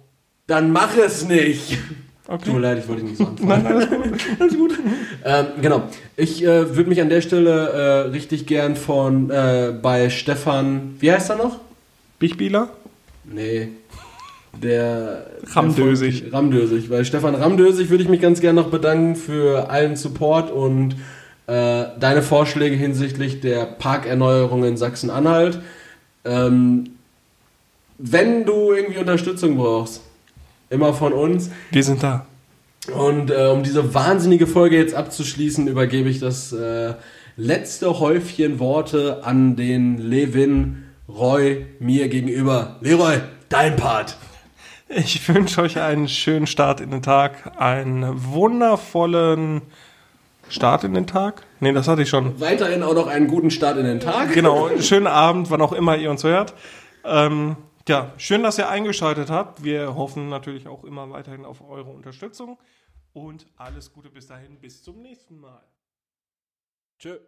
[0.47, 1.79] dann mach es nicht.
[2.27, 2.45] Okay.
[2.47, 3.49] Tut mir leid, ich wollte dich nicht so anfangen.
[3.65, 4.21] Nein, alles gut.
[4.41, 4.79] Alles gut.
[5.25, 5.83] ähm, genau.
[6.17, 11.13] Ich äh, würde mich an der Stelle äh, richtig gern von äh, bei Stefan, wie
[11.13, 11.59] heißt er noch?
[12.19, 12.69] Bichbieler?
[13.25, 13.69] Nee.
[14.63, 16.21] Der Ramdösig.
[16.21, 16.89] der von- Ramdösig.
[16.89, 20.93] Bei Stefan Ramdösig würde ich mich ganz gern noch bedanken für allen Support und
[21.47, 25.59] äh, deine Vorschläge hinsichtlich der Parkerneuerung in Sachsen-Anhalt.
[26.25, 26.91] Ähm,
[27.99, 30.01] wenn du irgendwie Unterstützung brauchst,
[30.71, 31.51] immer von uns.
[31.71, 32.27] Wir sind da.
[32.93, 36.95] Und äh, um diese wahnsinnige Folge jetzt abzuschließen, übergebe ich das äh,
[37.37, 42.77] letzte Häufchen Worte an den Levin Roy mir gegenüber.
[42.81, 44.17] Leroy, dein Part.
[44.89, 49.63] Ich wünsche euch einen schönen Start in den Tag, einen wundervollen
[50.49, 51.43] Start in den Tag.
[51.61, 52.39] Nee, das hatte ich schon.
[52.39, 54.33] Weiterhin auch noch einen guten Start in den Tag.
[54.35, 56.53] Genau, schönen Abend, wann auch immer ihr uns hört.
[57.05, 57.57] Ähm,
[57.89, 59.63] ja, schön, dass ihr eingeschaltet habt.
[59.63, 62.59] Wir hoffen natürlich auch immer weiterhin auf eure Unterstützung.
[63.13, 65.63] Und alles Gute bis dahin, bis zum nächsten Mal.
[66.99, 67.19] Tschö.